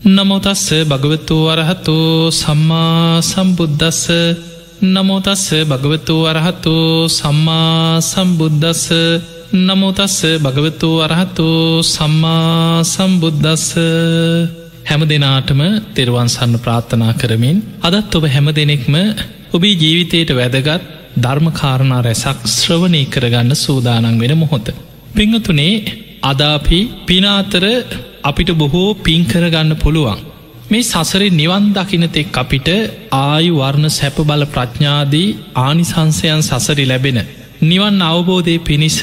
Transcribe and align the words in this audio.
නමෝතස්ස 0.00 0.66
භගවතු 0.84 1.36
වරහතු 1.44 2.30
සම්මා 2.32 3.20
සම්බුද්ධස්ස 3.20 4.02
නමෝතස්ස 4.84 5.46
භගවතු 5.64 6.14
වරහතු 6.24 6.74
සම්මා 7.10 8.00
සම්බුද්ධස්ස 8.00 8.84
නමෝතස්ස 9.52 10.18
භගවතු 10.38 10.88
වරහතු 11.00 11.48
සම්මා 11.84 12.84
සම්බුද්ධස්ස 12.84 13.66
හැම 14.84 15.02
දෙනාටම 15.04 15.60
තෙරවන්සන්න 15.94 16.54
ප්‍රාර්ථනා 16.58 17.12
කරමින් 17.14 17.58
අදත් 17.82 18.14
ඔබ 18.14 18.24
හැම 18.26 18.46
දෙනෙක්ම 18.52 18.94
ඔබේ 19.52 19.74
ජීවිතයට 19.74 20.30
වැදගත් 20.32 20.82
ධර්මකාරණා 21.16 22.02
රැසක් 22.02 22.38
ශ්‍රවණය 22.48 23.02
කරගන්න 23.06 23.50
සූදානන් 23.56 24.14
වෙන 24.16 24.34
මොහොත. 24.36 24.66
පිංහතුනේ 25.12 25.74
අදාපි 26.22 26.80
පිනාතර 27.04 27.64
අපිට 28.28 28.50
බොහෝ 28.54 28.88
පින්කරගන්න 28.98 29.72
පුළුවන්. 29.76 30.20
මේ 30.66 30.84
සසරේ 30.84 31.30
නිවන් 31.32 31.66
දකිනතෙක් 31.72 32.36
අපිට 32.36 32.68
ආයු 33.14 33.52
වර්ණ 33.56 33.88
සැප 33.90 34.16
බල 34.22 34.44
ප්‍රඥාදී 34.46 35.36
ආනිසංසයන් 35.56 36.40
සසරි 36.42 36.84
ලැබෙන. 36.84 37.18
නිවන් 37.62 37.96
අවබෝධය 38.04 38.56
පිණිස 38.60 38.98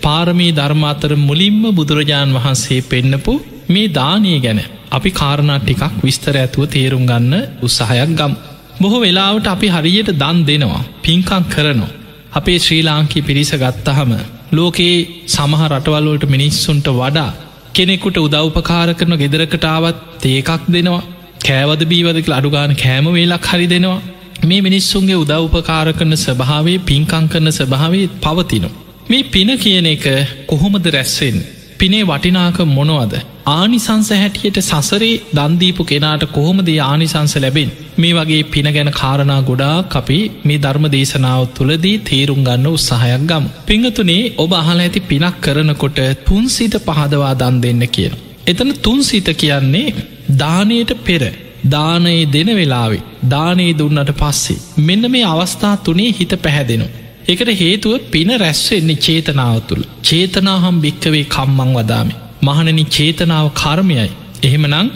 පාරමී 0.00 0.52
ධර්මාතර 0.52 1.12
මුලින්ම 1.18 1.62
බුදුරජාණන් 1.72 2.36
වහන්සේ 2.36 2.80
පෙන්නපු 2.84 3.34
මේ 3.68 3.92
දානය 3.92 4.34
ගැන 4.40 4.60
අපි 4.90 5.10
කාරණා 5.12 5.60
ටිකක් 5.60 5.94
විස්තර 6.02 6.36
ඇතුව 6.36 6.64
තේරුම් 6.68 7.04
ගන්න 7.04 7.34
උත්සාහයක් 7.62 8.12
ගම්. 8.12 8.32
බොහෝ 8.80 9.00
වෙලාවට 9.00 9.46
අපි 9.46 9.68
හරියට 9.68 10.10
දන් 10.14 10.38
දෙනවා 10.46 10.88
පින්කං 11.02 11.44
කරනවා. 11.46 11.94
අපේ 12.32 12.58
ශ්‍රී 12.58 12.82
ලාංකී 12.82 13.22
පිරිස 13.22 13.50
ගත්තහම 13.54 14.12
ලෝකයේ 14.52 14.96
සමහ 15.26 15.62
රටවල්වලට 15.68 16.24
මිනිස්සුන්ට 16.26 16.88
වඩා 16.94 17.30
කෙනෙකුට 17.74 18.18
උදව්පකාර 18.18 18.88
කරන 18.94 19.14
ගෙදරකටාවත් 19.16 20.26
ඒකක් 20.26 20.64
දෙනවා. 20.68 21.02
කෑවද 21.46 21.82
බීවදක 21.84 22.28
අඩුගාන 22.30 22.72
කෑම 22.76 23.06
වේලක් 23.12 23.46
හරි 23.46 23.66
දෙනවා. 23.66 24.00
මේ 24.46 24.60
මිනිස්සුන්ගේ 24.60 25.22
උදව්පකාර 25.24 25.88
කරන 25.92 26.14
ස්වභාවේ 26.16 26.78
පින්කං 26.80 27.26
කරන 27.28 27.50
ස්වභාවේ 27.50 28.06
පවතිනු. 28.24 28.70
මේ 29.10 29.22
පින 29.24 29.50
කියන 29.58 29.86
එක 29.86 30.06
කොහොමද 30.46 30.86
රැස්සෙන් 30.94 31.36
පිනේ 31.78 32.04
වටිනාක 32.04 32.58
මොනවද? 32.68 33.14
ආනිසංස 33.48 34.08
හැටියට 34.12 34.58
සසරේ 34.60 35.12
දන්දීපු 35.36 35.82
කෙනාට 35.84 36.24
කොහොමද 36.28 36.68
ආනිසංස 36.82 37.34
ලැබෙන් 37.36 37.70
මේ 37.96 38.12
වගේ 38.12 38.40
පින 38.46 38.68
ගැන 38.68 38.90
කාරණා 38.92 39.38
ගොඩා 39.42 39.76
අපි 39.92 40.18
මේ 40.44 40.58
ධර්ම 40.58 40.86
දේශනාව 40.88 41.42
තුළදී 41.56 41.94
තේරුම් 42.00 42.40
ගන්න 42.42 42.66
උත්සාහයක් 42.68 43.24
ගම්. 43.30 43.44
පිංහතුනේ 43.66 44.22
ඔබ 44.36 44.52
අහල 44.52 44.80
ඇති 44.80 45.00
පිනක් 45.02 45.38
කරනකොට 45.40 46.00
තුන්සිත 46.26 46.76
පහදවා 46.80 47.32
දන් 47.34 47.56
දෙන්න 47.60 47.84
කියන. 47.88 48.14
එතන 48.46 48.72
තුන්සිත 48.82 49.28
කියන්නේ 49.36 49.96
දානයට 50.36 50.92
පෙර 51.02 51.22
දානයේ 51.66 52.28
දෙන 52.28 52.50
වෙලාවේ 52.52 53.02
දානයේ 53.28 53.72
දුන්නට 53.74 54.14
පස්සේ 54.14 54.62
මෙන්න 54.82 55.10
මේ 55.10 55.26
අවස්ථා 55.26 55.74
තුනේ 55.80 56.12
හිත 56.12 56.32
පැහැදෙනවා. 56.38 56.94
එකට 57.28 57.50
හේතුව 57.56 58.00
පින 58.10 58.30
රැස්වෙන්නේ 58.38 59.02
චේතනාව 59.02 59.58
තුළ 59.62 59.84
චේතනාහම් 60.02 60.76
භික්කවේ 60.80 61.26
කම්මං 61.26 61.76
වදාමි. 61.76 62.16
මහනනි 62.42 62.84
චේතනාව 62.88 63.46
කර්මයයි. 63.54 64.08
එහෙමනං 64.44 64.88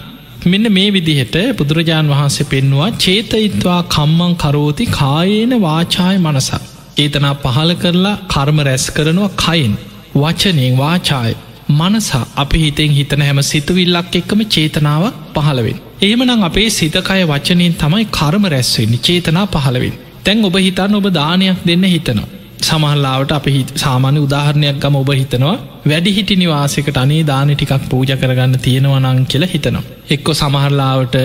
මෙන්න 0.47 0.67
මේ 0.73 0.89
විදිහට 0.91 1.37
බුදුරජාණන් 1.59 2.13
වහන්සේ 2.13 2.45
පෙන්වා 2.45 2.91
චේතයිත්වා 2.97 3.81
කම්මං 3.87 4.35
කරෝති 4.37 4.85
කායේන 4.91 5.55
වාචාය 5.61 6.17
මනසක්. 6.19 6.63
ඒතනා 6.99 7.35
පහල 7.37 7.73
කරලා 7.75 8.21
කර්ම 8.29 8.59
රැස් 8.61 8.85
කරනවා 8.91 9.31
කයින් 9.37 9.75
වචනයෙන් 10.17 10.77
වාචාය 10.79 11.33
මනසා 11.71 12.25
අපි 12.37 12.59
හිතෙන් 12.59 12.91
හිතන 12.91 13.23
හැම 13.23 13.41
සිතුවිල්ලක් 13.43 14.15
එක්කම 14.15 14.41
චේතනාවක් 14.47 15.19
පහළවෙන්. 15.35 15.79
එහෙමනම් 16.03 16.43
අපේ 16.43 16.69
සිතකය 16.71 17.23
වචනයෙන් 17.25 17.75
තමයි 17.75 18.05
කර්ම 18.11 18.45
රැස්වෙන්නේ 18.47 19.05
චේතනා 19.07 19.47
පහළවෙන්. 19.49 19.99
තැන් 20.25 20.45
ඔබ 20.45 20.57
හිතන්න 20.59 20.95
ඔබ 20.95 21.07
දානයක් 21.13 21.61
දෙන්න 21.67 21.85
හිතනවා. 21.87 22.31
සමහල්ලාවට 22.63 23.33
අපි 23.33 23.53
සාමාන්‍ය 23.77 24.21
උදාහරණයක් 24.21 24.79
ගම 24.79 24.97
ඔබ 24.97 25.11
හිතනවා 25.13 25.57
වැඩිහිටි 25.87 26.37
නිවාසකට 26.37 26.97
අනේ 26.97 27.23
දාන 27.25 27.53
ටිකක් 27.53 27.85
පූජ 27.91 28.11
කරගන්න 28.15 28.55
තියෙනවනං 28.59 29.21
කියලා 29.27 29.53
හිතනවා. 29.55 29.85
එක්කො 30.11 30.33
සමහරලාවට 30.35 31.17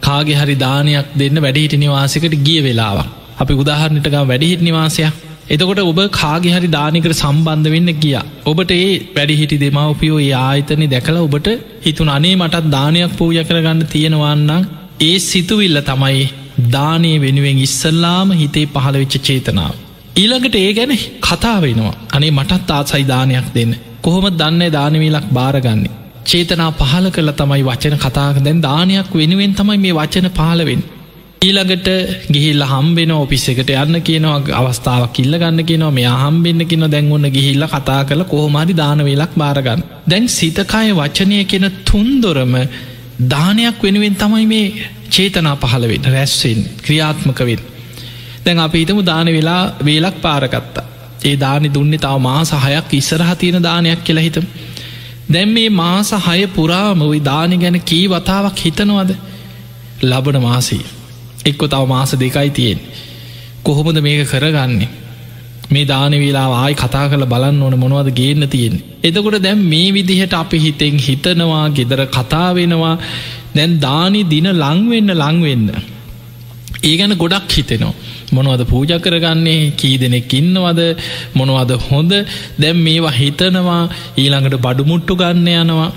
කාගෙ 0.00 0.34
හරි 0.34 0.56
දානයක් 0.58 1.10
දෙන්න 1.14 1.42
වැඩිහිටි 1.42 1.78
නිවාසකට 1.78 2.36
ගිය 2.46 2.60
වෙලාවක්. 2.60 3.10
අපි 3.38 3.54
උදාහරණටගම් 3.54 4.24
වැඩිහිට 4.24 4.62
නිවාසයක් 4.62 5.14
එතකොට 5.48 5.80
ඔබ 5.82 6.00
කාගෙ 6.12 6.48
හරි 6.48 6.68
දානිකට 6.70 7.14
සම්බන්ධ 7.14 7.70
වෙන්න 7.70 7.92
ගිය. 7.98 8.16
ඔබට 8.44 8.72
ඒ 8.72 8.90
වැඩිහිටි 9.16 9.56
දෙමවපියෝ 9.58 10.20
ඒ 10.20 10.34
ආයතනය 10.40 10.86
දැකලා 10.86 11.22
ඔබට 11.22 11.48
හිතුන 11.82 12.10
අනේ 12.10 12.34
මටත් 12.36 12.70
දානයක් 12.70 13.16
පූජ 13.16 13.38
කරගන්න 13.42 13.82
තියෙනවන්නම් 13.86 14.68
ඒ 15.00 15.16
සිතුවිල්ල 15.20 15.80
තමයි 15.82 16.24
දානය 16.68 17.12
වෙනුවෙන් 17.20 17.60
ඉස්සල්ලාම 17.60 18.34
හිතේ 18.34 18.66
පහළවෙච්ච 18.68 19.16
චේතනාව. 19.22 19.74
ඊළඟට 20.20 20.56
ඒ 20.56 20.72
ගැන 20.72 20.92
කතා 21.26 21.56
වෙනවා 21.62 21.94
අනේ 22.16 22.30
මටත් 22.30 22.70
ආසයි 22.72 23.04
දානයක් 23.06 23.48
දෙන්න 23.56 23.72
කොහොම 24.04 24.26
දන්න 24.32 24.72
දානවීලක් 24.72 25.26
බාරගන්නේ. 25.32 25.96
චේතනා 26.24 26.70
පහල 26.72 27.06
කළ 27.16 27.30
තමයි 27.32 27.62
වචන 27.62 27.96
කතාක 28.04 28.36
දැන් 28.46 28.58
දානයක් 28.62 29.12
වෙනුවෙන් 29.14 29.54
තමයි 29.54 29.78
මේ 29.78 29.94
වචන 29.94 30.28
පාලවෙන්. 30.30 30.82
ඊළඟට 31.42 31.88
ගිහිල්ල 32.34 32.62
හම්බෙන 32.72 33.12
ඔපිස් 33.14 33.44
එකට 33.48 33.70
යන්න 33.74 34.02
කියනවා 34.08 34.58
අවස්ථාවක් 34.60 35.12
කිල්ල 35.16 35.34
ගන්න 35.42 35.64
කියනවා 35.64 35.96
මේ 35.98 36.12
හම්බෙන්න්න 36.22 36.68
කියන 36.70 36.86
දැන්වන්න 36.94 37.34
ගිහිල්ල 37.36 37.66
කතා 37.74 38.02
කළ 38.04 38.24
කොහොමරි 38.32 38.74
දානවෙලක් 38.74 39.34
බාරගන්න. 39.42 39.84
දැන් 40.10 40.28
සිතකාය 40.30 40.94
වචනය 41.00 41.44
කියෙන 41.44 41.66
තුන්දොරම 41.88 42.54
දානයක් 43.32 43.82
වෙනුවෙන් 43.82 44.16
තමයි 44.16 44.46
මේ 44.46 44.66
චේතනා 45.10 45.56
පහළවෙන් 45.56 46.14
රැස්වෙන් 46.14 46.60
ක්‍රියාත්මකවෙන්. 46.84 47.62
දැන් 48.44 48.58
අප 48.58 48.74
හිතමු 48.74 49.02
දාන 49.04 49.26
වෙලා 49.28 49.62
වේලක් 49.84 50.16
පාරගත්තා. 50.22 50.84
ඒ 51.24 51.36
දානි 51.36 51.68
දුන්නේ 51.68 51.98
තව 51.98 52.20
මාස 52.20 52.52
හයක් 52.56 52.92
ඉස්සරහ 52.92 53.32
තියෙන 53.38 53.62
දානයක් 53.62 54.04
කියලා 54.04 54.22
හිතම. 54.22 54.46
දැම් 55.32 55.48
මේ 55.48 55.70
මාස 55.72 56.10
හය 56.26 56.46
පුරාම 56.48 57.02
ඔයි 57.02 57.20
දානි 57.22 57.56
ගැන 57.56 57.80
කී 57.82 58.06
වතාවක් 58.08 58.56
හිතනවද 58.58 59.10
ලබන 60.02 60.42
මාසී. 60.42 60.84
එක්කො 61.46 61.68
තව 61.68 61.86
මාස 61.86 62.10
දෙකයි 62.14 62.50
තියෙන්. 62.50 62.80
කොහොමද 63.62 64.00
මේක 64.00 64.28
කරගන්නේ. 64.28 64.88
මේ 65.70 65.84
දාන 65.84 66.12
වෙලා 66.14 66.48
ආයි 66.54 66.74
කතා 66.74 67.06
කළ 67.08 67.26
බලන්න 67.26 67.62
ඕන 67.62 67.76
මොනවද 67.78 68.10
ගේන්න 68.12 68.48
තියෙන්. 68.48 68.74
එතකොට 69.02 69.42
දැම් 69.42 69.60
මේ 69.64 69.92
විදිහට 69.92 70.34
අපි 70.34 70.58
හිතෙන් 70.58 70.96
හිතනවා 70.98 71.66
ගෙදර 71.70 72.02
කතා 72.08 72.48
වෙනවා 72.54 72.96
දැන් 73.54 73.72
දානි 73.80 74.20
දින 74.24 74.48
ලංවෙන්න 74.54 75.10
ලංවෙන්න. 75.14 75.66
ඒ 76.82 76.94
ගැන 76.96 77.14
ගොඩක් 77.14 77.50
හිතෙනවා. 77.50 77.94
මොනවද 78.32 78.62
පූජ 78.64 78.92
කරගන්නේ? 78.98 79.72
කී 79.72 79.96
දෙනෙක් 79.98 80.32
ඉන්නවද? 80.32 80.80
මොනවද 81.34 81.72
හොඳ? 81.80 82.12
දැම් 82.58 82.78
මේවා 82.78 83.12
හිතනවා 83.12 83.82
ඊළඟට 84.16 84.56
බඩුමුට්ටු 84.58 85.16
ගන්න 85.16 85.48
යනවා 85.56 85.90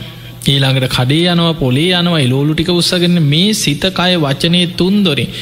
ඊළඟට 0.46 0.88
කඩේ 0.90 1.26
යනවා 1.30 1.54
පොලේ 1.56 1.90
යනවා 1.94 2.20
එලෝලු 2.20 2.54
ටික 2.54 2.72
උත්සගන්න 2.72 3.20
මේ 3.24 3.54
සිතකය 3.56 4.14
වචනය 4.18 4.62
තුන්දොරින් 4.76 5.34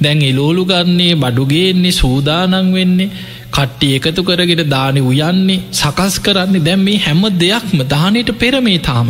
දැන් 0.00 0.22
එලෝලු 0.22 0.64
ගන්නේ 0.64 1.14
බඩුගේන්නේ 1.16 1.92
සූදානං 1.92 2.72
වෙන්නේ 2.72 3.10
කට්ටි 3.50 3.88
එකතු 3.96 4.22
කරගෙන 4.22 4.62
දානි 4.68 5.00
උයන්නේ 5.02 5.62
සකස් 5.72 6.14
කරන්නේ. 6.18 6.64
දැම් 6.64 6.80
මේ 6.80 6.98
හැම 6.98 7.22
දෙයක්ම 7.36 7.80
දානයට 7.86 8.30
පෙරමේ 8.38 8.78
තාම. 8.80 9.08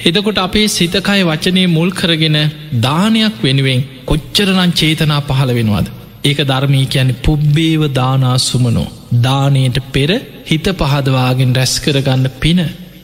එදකොට 0.00 0.38
අපේ 0.38 0.68
සිතකය 0.68 1.22
වචනය 1.22 1.62
මුල් 1.68 1.90
කරගෙන 1.90 2.38
දානයක් 2.80 3.34
වෙනුවෙන් 3.42 3.80
කොච්චරනං 4.04 4.72
චේතනා 4.72 5.20
පහළ 5.20 5.52
වෙනවාද? 5.54 5.86
ඒක 6.24 6.40
ධර්මී 6.42 6.86
කියන්නේ 6.86 7.20
පුබ්බේව 7.20 7.82
දානාසුමනෝ. 7.92 8.88
දානයට 9.18 9.78
පෙර 9.92 10.10
හිත 10.46 10.66
පහදවාගෙන් 10.74 11.54
රැස් 11.54 11.74
කරගන්න 11.80 12.26
පින. 12.40 12.60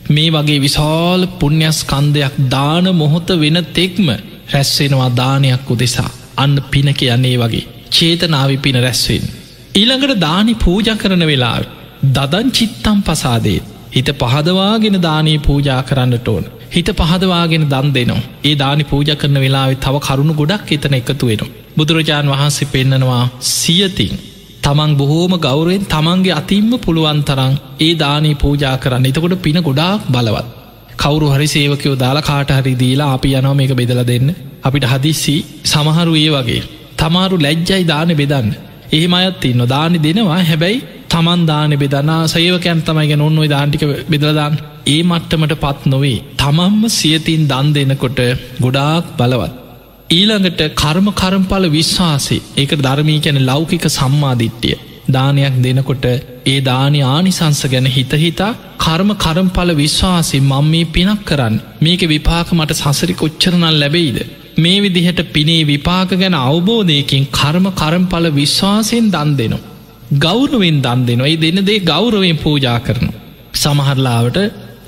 මේ 0.09 0.31
වගේ 0.31 0.59
විශාල 0.59 1.23
පුුණ්‍යස්කන්දයක් 1.39 2.35
දාන 2.49 2.87
මොහොත 2.95 3.29
වෙන 3.37 3.59
තෙක්ම 3.75 4.09
රැස්වෙනවා 4.53 5.11
දානයක් 5.15 5.71
උදෙසා. 5.71 6.11
අන්න 6.37 6.57
පින 6.71 6.89
කියන්නේ 6.95 7.37
වගේ. 7.37 7.67
චේතනාවි 7.91 8.57
පින 8.59 8.79
රැස්වෙන්. 8.79 9.25
ඊළඟට 9.75 10.21
දානි 10.21 10.55
පූජ 10.57 10.89
කරන 10.95 11.25
වෙලා 11.27 11.57
දදන් 12.09 12.49
චිත්තම් 12.51 12.99
පසාදේ. 13.03 13.61
හිත 13.97 14.09
පහදවාගෙන 14.15 15.03
දානී 15.03 15.39
පූජා 15.41 15.83
කරන්නට 15.83 16.29
ඕන. 16.29 16.45
හිත 16.71 16.89
පහදවාගෙන 16.93 17.65
දන් 17.69 17.89
දෙනවා. 17.97 18.23
ඒ 18.45 18.55
දානි 18.55 18.85
පූජ 18.85 19.11
කරන 19.15 19.39
වෙලාවෙ 19.45 19.75
තව 19.77 19.95
කරුණු 19.99 20.35
ගොඩක් 20.41 20.73
එතන 20.73 20.95
එකතු 20.95 21.27
වෙනවා. 21.27 21.53
බුදුරජාණන් 21.77 22.33
වහන්සේ 22.33 22.71
පෙන්නනවා 22.73 23.25
සියතින් 23.53 24.15
තමන් 24.65 24.93
බොහෝම 25.01 25.33
ගෞරුවෙන් 25.39 25.83
තමන්ගේ 25.87 26.37
අතිම්ම 26.41 26.73
පුළුවන් 26.85 27.21
තරං 27.29 27.55
ඒ 27.81 27.93
දානී 27.95 28.35
පූජා 28.35 28.77
කරන්න. 28.77 29.09
එතකොට 29.11 29.43
පින 29.45 29.59
ගොඩාක් 29.69 30.07
බලවත්. 30.11 30.47
කවරු 31.03 31.27
හරි 31.35 31.47
සේවකයෝ 31.47 31.97
දාලා 31.97 32.27
කාට 32.31 32.51
හරි 32.51 32.73
දීලා 32.83 33.11
අපි 33.13 33.35
යනෝ 33.39 33.55
මේක 33.55 33.73
බෙදල 33.81 34.01
දෙන්න. 34.11 34.29
අපිට 34.63 34.87
හදිස්සි 34.93 35.37
සමහරු 35.65 36.15
ඒ 36.17 36.31
වගේ. 36.37 36.63
තමාරු 36.99 37.37
ලැජ්ජයි 37.39 37.83
දාන 37.85 38.11
බෙදන්න. 38.21 38.49
එහෙම 38.93 39.15
අයත් 39.15 39.45
ඉන්න 39.45 39.63
දානි 39.75 39.99
දෙනවා. 39.99 40.43
හැබැයි 40.43 40.85
තමන් 41.09 41.43
දාන 41.47 41.77
බෙදනා 41.77 42.23
සයවකැන් 42.29 42.81
තමයි 42.83 43.07
ගැන 43.11 43.21
ඔන්න 43.21 43.39
ඔයි 43.39 43.49
දාන්ටික 43.49 43.85
බෙදලදාන් 44.09 44.59
ඒ 44.87 45.01
මට්ටමට 45.03 45.55
පත් 45.57 45.81
නොවේ. 45.87 46.19
තමම්ම 46.37 46.83
සියතින් 46.91 47.45
දන් 47.49 47.69
දෙනකොට 47.75 48.21
ගොඩාක් 48.61 49.07
බලවත්. 49.19 49.53
ඊළඟට 50.11 50.61
කර්ම 50.75 51.09
කරම්පල 51.13 51.65
විශ්වාසේ. 51.71 52.45
ඒක 52.57 52.73
ධර්මී 52.79 53.21
කැන 53.21 53.41
ලෞකික 53.45 53.87
සම්මාධිට්ටිය 53.91 54.77
දානයක් 55.09 55.57
දෙනකොට 55.59 56.07
ඒ 56.47 56.59
දානි 56.63 57.01
ආනිසංස 57.07 57.63
ගැන 57.67 57.87
හිතහිතා 57.89 58.53
කර්ම 58.79 59.11
කරම්පල 59.17 59.71
විශ්වාසි 59.75 60.41
මං 60.43 60.67
මේ 60.67 60.89
පිනක් 60.89 61.23
කරන්න. 61.25 61.57
මේක 61.81 62.03
විපාක 62.07 62.51
මට 62.53 62.81
සසරි 62.83 63.15
කොච්චරනල් 63.15 63.77
ලැබෙයිද? 63.77 64.19
මේ 64.57 64.83
විදිහට 64.83 65.23
පිනේ 65.33 65.63
විපාක 65.65 66.11
ගැන 66.15 66.37
අවබෝධයකින් 66.41 67.31
කර්ම 67.31 67.67
කරම්පල 67.73 68.27
විශ්වාසයෙන් 68.33 69.11
දන් 69.11 69.33
දෙනවා. 69.37 69.76
ගෞරුවෙන් 70.15 70.83
දන් 70.83 71.07
දෙනවා. 71.07 71.27
ඒ 71.27 71.37
දෙන 71.37 71.65
දේ 71.65 71.79
ගෞරවෙන් 71.83 72.37
පූජා 72.37 72.79
කරනු. 72.81 73.13
සමහරලාවට 73.55 74.39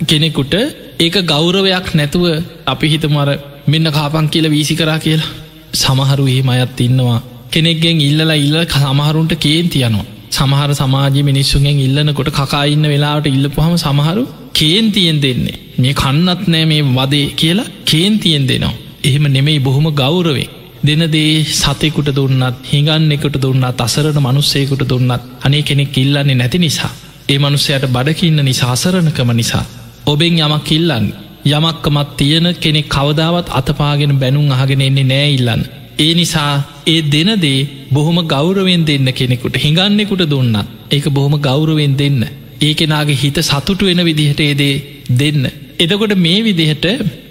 කෙනෙකුට 0.07 0.55
ඒක 0.99 1.17
ගෞරවයක් 1.25 1.87
නැතුව 1.95 2.25
අපි 2.67 2.87
හිතමර 2.89 3.29
මෙන්න 3.69 3.91
කාපන් 3.91 4.29
කියල 4.29 4.47
වීසි 4.51 4.75
කරා 4.77 4.99
කියලා. 4.99 5.33
සමහරු 5.75 6.27
එහෙම 6.27 6.49
අයත් 6.49 6.81
ඉන්නවා. 6.81 7.21
කෙනෙක්ගෙන් 7.51 8.01
ඉල්ලලා 8.01 8.35
ඉල්ල 8.37 8.57
සමහරුන්ට 8.67 9.35
කේන්තියනවා 9.37 10.07
සමහර 10.31 10.71
සමාජ 10.75 11.17
මිනිස්සුගෙන් 11.23 11.79
ඉල්ලනකොට 11.79 12.31
කකාඉන්න 12.31 12.85
වෙලාට 12.85 13.27
ඉල්ලපුහම 13.27 13.75
සමහරු 13.77 14.23
කේන්තියෙන් 14.53 15.19
දෙන්නේ. 15.23 15.59
මේ 15.79 15.95
කන්නත් 15.95 16.43
නෑ 16.47 16.65
මේ 16.65 16.83
වදේ 16.91 17.27
කියලා 17.33 17.73
කේන්තියෙන් 17.85 18.47
දෙනවා. 18.47 18.75
එහෙම 19.05 19.25
නෙමෙයි 19.29 19.61
බොහොම 19.61 19.87
ගෞරවේ 19.95 20.49
දෙනදේ 20.89 21.45
සතෙකුට 21.55 22.11
දුන්නත් 22.13 22.59
හිඟන්න 22.65 23.13
එකට 23.13 23.39
දුන්නත් 23.39 23.81
අසරණ 23.81 24.21
මනුස්සයකුට 24.21 24.85
දුන්නත් 24.87 25.31
අනේ 25.43 25.63
කෙනෙක් 25.63 25.97
ඉල්ලන්නේ 25.99 26.35
නැති 26.35 26.59
නිසා 26.59 26.93
ඒ 27.29 27.39
මනුස්සයට 27.39 27.89
බඩකින්න 27.89 28.41
නිසා 28.43 28.71
අසරණකම 28.73 29.33
නිසා 29.35 29.65
ඔබෙන් 30.07 30.39
යමක් 30.41 30.71
ඉල්ලන්න 30.73 31.09
යමක්කමත් 31.47 32.17
තියෙන 32.17 32.47
කෙනෙක් 32.57 32.89
කවදාවත් 32.89 33.49
අතපාගෙන 33.51 34.15
බැනුම් 34.15 34.51
අහගෙන 34.51 34.81
එන්නේ 34.81 35.05
නෑ 35.05 35.29
ඉල්ලන්න. 35.31 35.63
ඒ 35.99 36.13
නිසා 36.15 36.53
ඒ 36.87 37.01
දෙනදේ 37.05 37.69
බොහොම 37.91 38.19
ගෞරවෙන් 38.27 38.85
දෙන්න 38.85 39.09
කෙනෙකුට 39.13 39.57
හිඟන්නෙකුට 39.57 40.25
දුන්නත් 40.27 40.59
ඒක 40.91 41.07
බොහොම 41.11 41.35
ගෞරවෙන් 41.41 41.95
දෙන්න. 41.97 42.21
ඒකෙනගේ 42.61 43.17
හිත 43.17 43.39
සතුට 43.43 43.83
වෙන 43.83 44.05
විදිහට 44.05 44.41
ඒදේ 44.41 44.75
දෙන්න. 45.15 45.43
එදකොට 45.79 46.15
මේ 46.17 46.41
විදිහට 46.43 46.87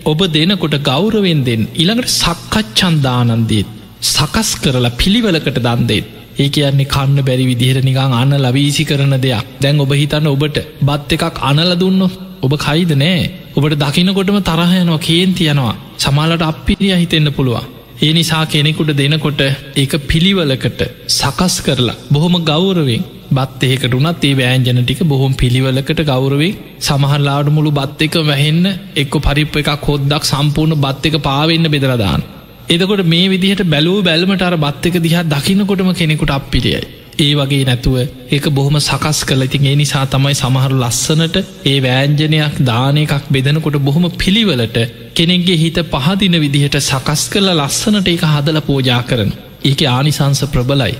ඔබ 0.09 0.21
දෙනකොට 0.27 0.75
ගෞරවෙන් 0.81 1.39
දෙන්න. 1.43 1.63
ඉළඟට 1.75 2.13
සක්කච්චන්දානන්දීත් 2.13 3.67
සකස් 4.05 4.49
කරලා 4.63 4.91
පිළිවලකට 4.91 5.57
දන්දේත් 5.59 6.05
ඒ 6.37 6.47
කියන්නේ 6.49 6.91
කන්න 6.93 7.25
බැරි 7.27 7.45
විදිහර 7.51 7.79
නිකං 7.81 8.13
අන්න 8.13 8.33
ලවීසි 8.37 8.83
කරන 8.85 9.15
දෙයක්. 9.17 9.47
දැන් 9.61 9.83
ඔබ 9.83 9.91
හිතන්න 9.93 10.27
ඔබට 10.27 10.59
බත් 10.81 11.17
එකක් 11.17 11.41
අනල 11.41 11.71
දුන්න 11.75 12.01
ඔබ 12.41 12.53
කයිද 12.57 12.91
නෑ. 12.95 13.23
ඔබට 13.55 13.75
දකිනකොටම 13.75 14.39
තරහයනවා 14.41 14.99
කේන්තියනවා 14.99 15.75
සමාලට 15.97 16.47
අපිරිය 16.51 16.95
හිතෙන්න්න 16.95 17.33
පුළුවන්. 17.33 17.76
ඒ 17.97 18.09
නිසා 18.13 18.41
කෙනෙකුට 18.45 18.89
දෙනකොට 18.93 19.39
ඒක 19.75 19.93
පිළිවලකට 20.07 20.81
සකස් 21.11 21.55
කරලා 21.61 21.95
බොහොම 22.11 22.35
ගෞරවෙන් 22.43 23.05
බත් 23.31 23.61
ඒකට 23.67 23.93
වනත් 23.93 24.23
ඒ 24.23 24.35
වෑන්ජන 24.35 24.81
ටික 24.81 25.01
බොහොම 25.03 25.33
පිළිවලකට 25.33 26.01
ගෞරවේ 26.03 26.51
සමහරලාට 26.79 27.49
මුළු 27.49 27.71
බත් 27.71 28.07
එක 28.07 28.17
වැහෙන්න 28.23 28.65
එක්ක 28.95 29.15
පරිප්ප 29.19 29.57
එකක් 29.63 29.87
හොද්දක් 29.89 30.29
සම්පූර්ණ 30.31 30.81
බත් 30.83 31.09
එක 31.09 31.17
පාවෙන්න 31.21 31.71
බෙදරදාන්න 31.75 32.27
එදකොට 32.69 33.03
මේ 33.05 33.27
විදිහට 33.29 33.65
බැලූ 33.65 33.97
බැල්මට 34.01 34.41
අර 34.41 34.55
බත් 34.57 34.89
එක 34.89 34.95
දිහා 34.99 35.25
දකිනකොටම 35.25 35.91
කෙනෙකුට 35.93 36.31
අපිරියයි. 36.31 36.81
ඒ 37.17 37.33
වගේ 37.33 37.65
නැතුව 37.65 37.95
ඒක 38.29 38.45
බොහොම 38.49 38.75
සකස් 38.79 39.19
කල 39.23 39.41
ඉතින් 39.41 39.65
ඒ 39.65 39.75
නිසා 39.75 40.03
තමයි 40.07 40.35
සමහරු 40.35 40.75
ලස්සනට 40.75 41.37
ඒ 41.65 41.77
වෑන්ජනයක් 41.79 42.57
දාන 42.61 42.97
එකක් 42.97 43.25
බෙදනකොට 43.31 43.77
බොහොම 43.81 44.05
පිළිවලට 44.15 44.77
කෙනෙක්ගේ 45.15 45.57
හිත 45.57 45.79
පහදින 45.93 46.37
විදිහට 46.37 46.77
සකස් 46.81 47.23
කරල 47.29 47.49
ලස්සනට 47.55 48.07
ඒක 48.07 48.23
හදල 48.25 48.59
පෝජා 48.61 49.01
කරන. 49.03 49.31
ඒක 49.65 49.81
ආනිසංස 49.87 50.41
ප්‍රබලයි. 50.47 50.93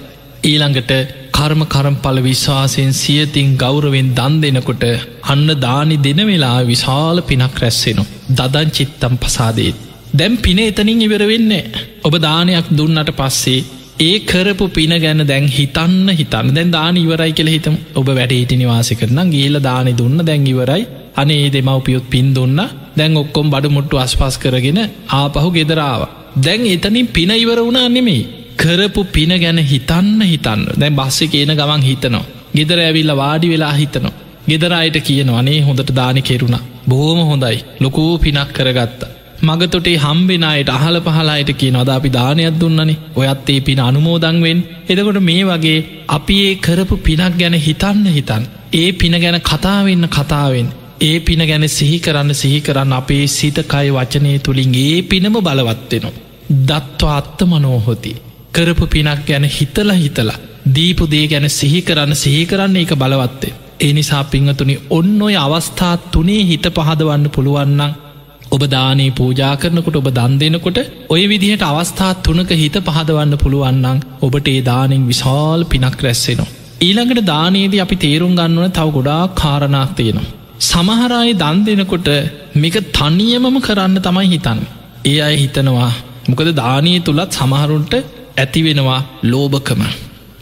ඊළඟට 0.44 0.92
කර්ම 1.32 1.62
කරම්පල 1.68 2.20
විශ්වාසයෙන් 2.24 2.94
සියතින් 2.96 3.50
ගෞරවෙන් 3.56 4.10
දන් 4.16 4.42
දෙනකොට 4.42 4.86
අන්න 5.26 5.48
දානි 5.60 5.98
දෙන 6.00 6.22
වෙලා 6.26 6.60
විශාල 6.66 7.20
පිනක් 7.24 7.58
රැස්සෙනු. 7.58 8.04
දදන් 8.32 8.70
චිත්තම් 8.72 9.16
පසාදේත්. 9.18 9.78
දැම් 10.14 10.36
පින 10.40 10.60
එතනින් 10.62 11.02
ඉවර 11.02 11.24
වෙන්නේ. 11.28 11.66
ඔබ 12.04 12.14
දානයක් 12.20 12.70
දුන්නට 12.72 13.12
පස්සේ 13.14 13.66
ඒ 14.00 14.18
කරපු 14.22 14.66
පින 14.70 14.92
ගැන 15.04 15.22
දැන් 15.30 15.46
හිතන්න 15.50 16.10
හිතන්න 16.12 16.50
දැන් 16.56 16.72
දාන 16.72 16.98
ඉවරයි 16.98 17.32
කියල 17.38 17.48
හිතම 17.54 17.76
ඔබ 17.96 18.10
වැඩේට 18.10 18.52
නිවාස 18.54 18.90
කරන 19.00 19.32
ගේල 19.32 19.56
දානෙ 19.60 19.92
දුන්න 19.98 20.20
දැන් 20.28 20.44
ඉවරයි 20.46 20.84
අනේ 21.16 21.48
දෙමවපියොත් 21.50 22.06
පින් 22.14 22.28
දුන්න 22.36 22.60
දැන් 22.98 23.18
ඔක්කොම් 23.18 23.50
බඩු 23.54 23.72
මුට්ටු 23.78 23.98
අස්පස් 23.98 24.38
කරගෙන 24.38 24.80
ආපහු 25.12 25.50
ගෙදරාව. 25.58 26.02
දැන් 26.38 26.68
එතනින් 26.68 27.08
පින 27.08 27.32
ඉවර 27.36 27.60
වුණා 27.60 27.90
නෙමෙයි. 27.90 28.22
කරපු 28.56 29.02
පින 29.16 29.34
ගැන 29.44 29.60
හිතන්න 29.66 30.22
හිතන්න 30.24 30.62
දැන් 30.80 30.96
බස්සෙ 30.96 31.26
කියන 31.28 31.52
ගමන් 31.60 31.88
හිතනවා. 31.90 32.26
ගෙදර 32.56 32.80
ඇවිල්ල 32.80 33.12
වාඩි 33.16 33.50
වෙලා 33.50 33.74
හිතනවා. 33.74 34.18
ගෙදරයට 34.50 34.98
කියනවනේ 35.02 35.60
හොඳට 35.62 35.92
දානි 35.96 36.22
කෙරුණා. 36.22 36.64
බොහෝම 36.90 37.20
හොඳයි 37.30 37.58
ලොකූ 37.80 38.12
පිනක් 38.20 38.54
කරගත්තා. 38.54 39.17
මගතොටේ 39.42 39.98
හම්බෙනයට 39.98 40.70
අහල 40.70 40.98
පහලායට 41.02 41.52
කිය 41.56 41.72
නොද 41.72 41.90
අපි 41.90 42.10
දානයක් 42.10 42.56
දුන්නනේ 42.56 43.00
ඔයත් 43.16 43.50
ඒ 43.50 43.60
පින 43.62 43.80
අනුමෝදංවෙන් 43.82 44.60
එදකොට 44.90 45.20
මේ 45.22 45.44
වගේ 45.46 45.80
අපි 46.10 46.36
ඒ 46.42 46.56
කරපු 46.58 46.96
පිනක් 47.00 47.38
ගැන 47.38 47.56
හිතන්න 47.60 48.06
හිතන් 48.10 48.44
ඒ 48.74 48.90
පින 48.94 49.16
ගැන 49.18 49.40
කතාවෙන්න 49.42 50.06
කතාවෙන් 50.10 50.70
ඒ 51.02 51.20
පින 51.22 51.42
ගැන 51.42 51.70
සිහි 51.70 52.00
කරන්න 52.00 52.34
සිහි 52.34 52.60
කරන්න 52.62 52.94
අපේ 52.94 53.28
සිතකයි 53.30 53.90
වචනය 53.92 54.40
තුළින් 54.40 54.74
ඒ 54.78 55.02
පිනම 55.04 55.36
බලවත්වෙනවා. 55.38 56.12
දත්ව 56.62 57.10
අත්ත 57.10 57.40
මනෝහොති. 57.44 58.16
කරපු 58.52 58.86
පිනක් 58.88 59.22
ගැන 59.26 59.46
හිතල 59.50 59.92
හිතලා 59.94 60.40
දීපු 60.68 61.04
දේ 61.08 61.28
ගැන 61.28 61.50
සිහි 61.50 61.82
කරන්න 61.82 62.16
සිහි 62.16 62.46
කරන්න 62.46 62.76
ඒක 62.76 62.94
බලවත්තේ. 62.96 63.54
ඒ 63.80 63.94
නිසා 63.94 64.24
පිංහතුනි 64.26 64.76
ඔන්න 64.90 65.22
ඔය 65.22 65.36
අවස්ථාත් 65.38 66.12
තුනේ 66.12 66.44
හිත 66.44 66.66
පහදවන්න 66.70 67.30
පුළුවන්නම් 67.30 67.98
ඔබ 68.52 68.64
දානේ 68.74 69.10
පූජා 69.12 69.54
කරනකොට 69.62 69.98
ඔබ 70.00 70.08
දන් 70.10 70.34
දෙනකොට 70.42 70.78
ඔය 71.10 71.24
විදිහට 71.32 71.64
අවස්ථා 71.64 72.12
තුනක 72.26 72.52
හිත 72.62 72.78
පහදවන්න 72.88 73.34
පුළුවන්නන් 73.44 74.00
ඔබට 74.22 74.48
ඒ 74.48 74.62
දානෙන් 74.62 75.04
විශාල් 75.12 75.62
පිනක් 75.66 76.02
රැස්සෙනවා. 76.06 76.50
ඊළඟට 76.82 77.22
දානයේදී 77.26 77.84
අපි 77.86 77.96
තේරුම් 78.04 78.34
ගන්නවන 78.40 78.72
තව 78.72 78.88
ගොඩා 78.98 79.22
කාරණක් 79.36 79.96
තියෙනවා. 79.98 80.28
සමහරයි 80.62 81.34
දන් 81.34 81.60
දෙනකොට 81.66 82.10
මේක 82.56 82.78
තනියමම 82.92 83.58
කරන්න 83.60 83.98
තමයි 84.02 84.28
හිතන්න. 84.34 84.62
ඒ 85.06 85.20
අය 85.22 85.36
හිතනවා 85.36 85.92
මොකද 86.30 86.50
දානී 86.56 87.00
තුළත් 87.00 87.38
සමහරුන්ට 87.40 87.94
ඇතිවෙනවා 88.38 89.02
ලෝභකම. 89.24 89.82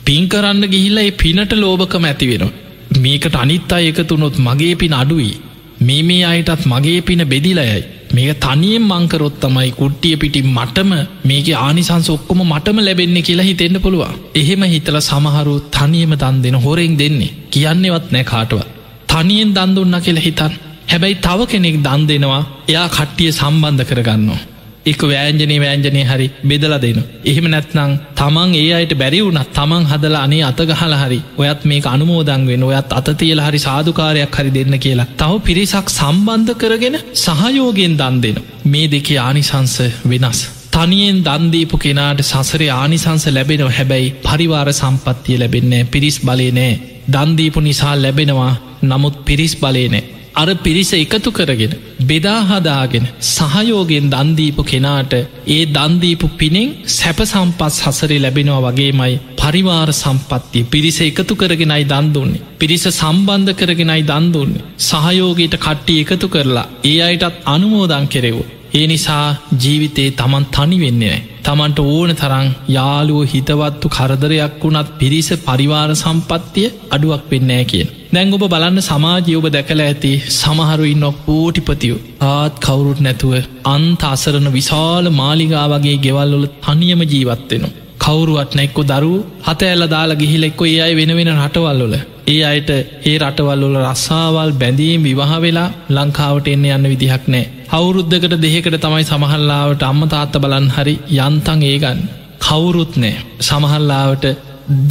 පින් 0.05 0.23
කරන්න 0.27 0.63
ගිහිල්ල 0.73 0.99
ඒ 0.99 1.11
පිනට 1.21 1.51
ලෝභකම 1.55 2.05
ඇතිවෙනවා. 2.05 2.55
මේකට 3.03 3.35
අනිත්තා 3.35 3.81
එකතුනොත් 3.89 4.37
මගේ 4.39 4.75
පින 4.75 4.93
අඩුවී. 4.93 5.35
මේ 5.79 6.03
මේ 6.03 6.23
අයටත් 6.23 6.65
මගේ 6.65 7.01
පින 7.01 7.21
බෙදිලයයි. 7.25 7.83
මේක 8.13 8.39
තනියෙන් 8.39 8.81
මංකරොත් 8.81 9.39
තමයි 9.39 9.71
කුට්ටිය 9.71 10.15
පිටි 10.17 10.41
මටම 10.43 10.91
මේක 11.23 11.47
ආනිසංස 11.57 12.09
ඔක්කොම 12.09 12.41
මටම 12.43 12.77
ලැබෙන්නේ 12.79 13.21
කියලා 13.21 13.45
හිතෙන්න්න 13.45 13.81
පුළුවන්. 13.81 14.15
එහෙම 14.35 14.63
හිතල 14.65 14.99
සමහරු 15.01 15.55
තනියම 15.71 16.13
දන් 16.15 16.41
දෙෙන 16.43 16.57
හොරෙන් 16.57 16.97
දෙන්නේ 16.97 17.35
කියන්නෙවත් 17.51 18.07
නෑ 18.11 18.23
කාටුව. 18.23 18.61
තනියෙන් 19.07 19.53
දන් 19.53 19.75
දුන්න 19.75 20.01
කියලා 20.01 20.25
හිතන් 20.27 20.53
හැබැයි 20.87 21.15
තව 21.17 21.39
කෙනෙක් 21.45 21.77
දන් 21.83 22.01
දෙනවා 22.07 22.43
එයා 22.67 22.87
කට්ටිය 22.89 23.31
සම්බන්ධ 23.31 23.83
කරගන්නවා. 23.83 24.41
එක 24.85 25.01
වෑන්ජනී 25.03 25.59
වෑන්ජනය 25.59 26.01
හරි 26.03 26.27
බෙදල 26.43 26.73
දෙනු. 26.77 27.01
එහෙම 27.23 27.47
නැත්නං 27.47 27.93
තමන් 28.15 28.51
ඒ 28.55 28.71
අයට 28.71 28.93
බැරි 28.93 29.21
වුනත් 29.21 29.53
තමන් 29.53 29.87
හදලා 29.91 30.23
අනේ 30.27 30.43
අතගහල 30.43 30.95
හරි 30.95 31.19
ඔයත් 31.37 31.61
මේ 31.65 31.85
අනුමෝදංවෙන් 31.85 32.63
ඔයත් 32.63 32.93
අතතියල 32.93 33.41
හරි 33.41 33.59
සාධකාරයක් 33.59 34.37
හරි 34.37 34.51
දෙන්න 34.51 34.75
කියලා. 34.79 35.07
තව 35.15 35.41
පිරිසක් 35.41 35.87
සම්බන්ධ 35.91 36.53
කරගෙන 36.55 36.97
සහයෝගෙන් 37.15 37.95
දන් 37.97 38.21
දෙන. 38.21 38.37
මේ 38.65 38.87
දෙකේ 38.87 39.19
ආනිසංස 39.19 39.75
වෙනස්. 40.05 40.39
තනියෙන් 40.71 41.19
දන්දීපු 41.23 41.77
කෙනාට 41.77 42.21
සසරේ 42.23 42.71
ආනිසංස 42.73 43.25
ලැබෙනව 43.29 43.69
හැබැයි 43.71 44.13
පරිවාර 44.23 44.69
සම්පත්තිය 44.73 45.39
ලැබෙන්නේ 45.39 45.83
පිරිස් 45.85 46.17
බලය 46.21 46.49
නෑ. 46.51 46.73
දන්දීපු 47.07 47.59
නිසා 47.61 47.95
ලැබෙනවා 47.97 48.53
නමුත් 48.83 49.15
පිරිස් 49.25 49.55
බලේනෑ. 49.55 50.03
අර 50.35 50.47
පිරිස 50.57 50.91
එකතු 50.95 51.31
කරගෙන 51.31 51.73
බෙදාහදාගෙන 52.01 53.05
සහයෝගෙන් 53.27 54.07
දන්දීපු 54.09 54.63
කෙනාට 54.63 55.13
ඒ 55.49 55.61
දන්දීපු 55.67 56.27
පිනෙන් 56.37 56.73
සැප 56.95 57.19
සම්පස් 57.23 57.77
හසරේ 57.85 58.19
ලැබෙනවා 58.19 58.63
වගේමයි 58.67 59.13
පරිවාර 59.37 59.89
සම්පත්තිය 59.93 60.65
පිරිස 60.65 60.99
එකතු 61.01 61.33
කරගෙනයි 61.35 61.83
දන්දුන්නේ. 61.85 62.43
පිරිස 62.59 62.85
සම්බන්ධ 62.91 63.53
කරගෙනයි 63.53 64.01
දන්දුන්නේ. 64.03 64.65
සහයෝගයට 64.81 65.55
කට්ටි 65.57 66.01
එකතු 66.03 66.27
කරලා 66.27 66.67
ඒ 66.83 66.99
අයටත් 67.01 67.41
අනුමෝදං 67.45 68.07
කෙරෙවෝ. 68.07 68.45
ඒ 68.73 68.85
නිසා 68.87 69.25
ජීවිතේ 69.61 70.09
තමන් 70.11 70.45
තනි 70.47 70.77
වෙන්නේ 70.79 71.17
තමන්ට 71.43 71.79
ඕන 71.85 72.11
තරං 72.13 72.47
යාලුව 72.69 73.21
හිතවත්තු 73.25 73.87
කරදරයක් 73.89 74.55
වුණත් 74.61 74.89
පිරිස 74.99 75.29
පරිවාර 75.43 75.91
සම්පත්තිය 75.95 76.73
අඩුවක් 76.89 77.23
වෙන්නෑ 77.31 77.65
කියෙන්. 77.65 77.89
දැං 78.15 78.33
ඔබ 78.35 78.43
බලන්න 78.45 78.83
සමාජය 78.83 79.31
ඔබ 79.35 79.45
දැකල 79.49 79.81
ඇති 79.83 80.11
සමහරු 80.33 80.83
ඉන්නොක් 80.85 81.15
පෝටිපතියෝ 81.23 82.03
ආත් 82.25 82.53
කවුරුත් 82.57 82.99
නැතුව 82.99 83.33
අන්ත 83.67 84.03
අසරන 84.05 84.47
විශාල 84.51 85.07
මාලිගා 85.13 85.65
වගේ 85.71 85.95
ගෙවල්ලොල 86.05 86.45
තනියම 86.59 87.01
ජීවත්වෙනවා. 87.05 87.73
කවුරුවත්න 87.99 88.59
එක්කො 88.59 88.81
දරු 88.83 89.11
හත 89.41 89.61
ඇල්ල 89.63 89.85
දාලා 89.87 90.19
ගිහිලෙක්කො 90.21 90.63
ඒ 90.65 90.79
අයි 90.81 90.97
වෙන 90.99 91.11
වෙන 91.17 91.31
රටවල්ලොල 91.35 91.95
ඒ 92.27 92.39
අයට 92.43 92.71
ඒ 93.03 93.15
රටවල්ලොල 93.19 93.77
රස්සාවල් 93.83 94.51
බැඳීම් 94.61 95.03
විවාහ 95.03 95.31
වෙලා 95.39 95.69
ලංකාවට 95.91 96.47
එන්න 96.47 96.65
යන්න 96.69 96.91
විදිහක් 96.91 97.25
නෑ 97.27 97.45
අවුරුද්ධකට 97.71 98.35
දෙහෙකට 98.39 98.77
තමයි 98.79 99.05
සමහල්ලාවට 99.05 99.83
අම්ම 99.83 100.03
තාත්ත 100.07 100.35
බලන් 100.37 100.67
හරි 100.75 100.95
යන්තන් 101.19 101.65
ඒගන්න 101.65 102.03
කවුරුත් 102.41 102.93
නෑ 102.97 103.15
සමහල්ලාවට 103.41 104.25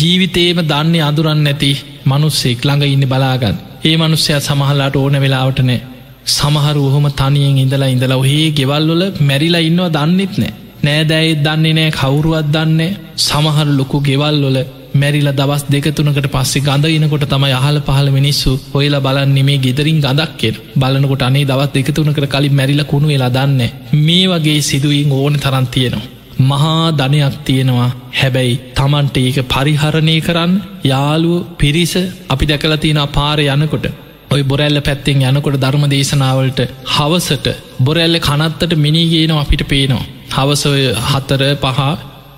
ජීවිතේම 0.01 0.59
දන්නේ 0.63 1.03
අදුරන්න 1.03 1.41
නැති 1.43 1.71
මනුස්සෙක් 2.07 2.61
ළඟ 2.65 2.85
ඉන්න 2.87 3.07
බලාගන්න. 3.09 3.57
ඒ 3.85 3.97
මනුස්සයත් 3.97 4.47
සමහල්ලාට 4.49 4.97
ඕන 4.97 5.17
වෙලාවට 5.21 5.61
නෑ. 5.61 5.81
සමහරු 6.27 6.83
ඔහොම 6.89 7.07
තනියෙන් 7.13 7.59
ඉඳලා 7.59 7.89
ඉඳලා 7.89 8.17
ඔහේ 8.17 8.47
ගෙවල්වල 8.51 9.03
මැරිලා 9.21 9.67
ඉන්නවා 9.69 9.95
දන්නෙත් 9.97 10.35
නෑ. 10.39 10.55
නෑදැයිත් 10.85 11.43
දන්නේ 11.47 11.75
නෑ 11.75 11.91
කවුරුවත් 11.93 12.49
දන්නේ 12.55 12.97
සමහර 13.19 13.69
ලොකු 13.79 14.01
ගෙවල්ලොල 14.01 14.59
මැරිල 14.95 15.29
දවස් 15.33 15.63
දෙකතුනකට 15.69 16.29
පස්සේ 16.29 16.63
ගඳ 16.63 16.91
ඉනකොට 16.91 17.27
තමයි 17.29 17.53
අහල 17.53 17.79
පහල 17.81 18.09
මිනිස්සු 18.11 18.53
ඔයලා 18.75 19.01
බලන්නේ 19.01 19.47
මේ 19.49 19.59
ගෙදරින් 19.59 20.01
ගදක්කෙර 20.01 20.57
බලනකොට 20.77 21.23
අනේ 21.23 21.45
දවත් 21.45 21.75
දෙකතුනකට 21.79 22.27
කලින් 22.29 22.55
මැරිල 22.55 22.83
කුණු 22.85 23.09
වෙලා 23.09 23.33
දන්න 23.33 23.63
මේ 24.01 24.27
වගේ 24.31 24.61
සිදුවීන් 24.63 25.13
ඕන 25.13 25.37
තරන් 25.37 25.67
තියෙනවා. 25.69 26.11
මහා 26.41 26.93
ධනයක් 26.93 27.37
තියෙනවා. 27.45 27.91
හැබැයි 28.13 28.61
තමන්ට 28.75 29.17
ඒක 29.19 29.39
පරිහරණය 29.49 30.17
කරන්න 30.21 30.55
යාළුව 30.85 31.45
පිරිස 31.59 31.95
අපි 32.29 32.45
දැකලා 32.47 32.77
තියෙන 32.77 33.03
පාර 33.09 33.39
යනකොට 33.41 33.87
ඔය 34.31 34.43
බොරැල්ල 34.45 34.81
පැත්තෙන් 34.81 35.23
යනකොට 35.25 35.57
ධර්ම 35.57 35.85
දේශනාවලට 35.89 36.61
හවසට 36.89 37.47
බොරැල්ල 37.81 38.19
කනත්තට 38.21 38.75
මිනිගේනවා 38.77 39.41
අපිට 39.41 39.63
පේනවා. 39.65 40.05
හවසොය 40.33 40.83
හතර 41.05 41.43
පහ 41.57 41.81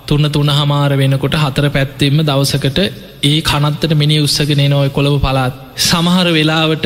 තුන්න 0.07 0.25
තුන 0.29 0.49
හමාර 0.51 0.91
වෙනකොට 0.95 1.35
හතර 1.35 1.65
පැත්තෙම 1.69 2.19
දවසකට 2.21 2.79
ඒ 3.23 3.37
කනත්තට 3.41 3.93
මිනි 3.93 4.17
උත්සගෙන 4.19 4.61
නොය 4.67 4.89
කොළඹ 4.89 5.21
පලාත් 5.21 5.53
සමහර 5.83 6.27
වෙලාවට 6.31 6.85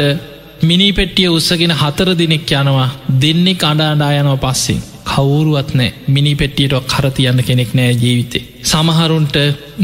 මිනි 0.63 0.87
පෙට්ටිය 0.91 1.29
උත්සගෙන 1.29 1.73
හතර 1.73 2.09
දිනෙක් 2.13 2.51
යනවා 2.53 2.89
දෙන්නේ 3.21 3.55
කඩාඩා 3.55 4.11
යනව 4.13 4.35
පස්සින්. 4.37 4.79
කවුරුවත් 5.11 5.71
නෑ 5.73 5.91
මිනි 6.07 6.33
පෙට්ටියට 6.35 6.75
කරතියන්න 6.87 7.43
කෙනෙක් 7.43 7.71
නෑ 7.73 7.93
ජීවිතේ. 7.95 8.43
සමහරුන්ට 8.63 9.37